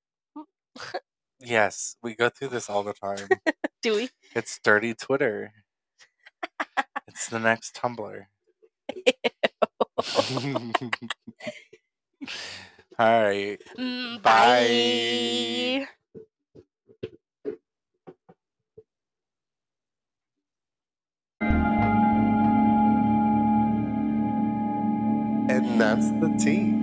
Yes, 1.39 1.97
we 2.01 2.15
go 2.15 2.30
through 2.30 2.49
this 2.49 2.69
all 2.69 2.84
the 2.84 2.93
time. 2.93 3.27
Do 3.81 3.95
we? 3.95 4.09
It's 4.35 4.59
dirty 4.63 4.93
Twitter. 4.93 5.51
it's 7.07 7.27
the 7.27 7.39
next 7.39 7.76
Tumblr. 7.76 8.26
All 13.02 13.23
right. 13.23 13.57
Mm, 13.80 14.22
Bye. 14.22 15.88
bye. 15.88 15.88
And 25.49 25.82
that's 25.82 26.11
the 26.22 26.30
tea. 26.38 26.81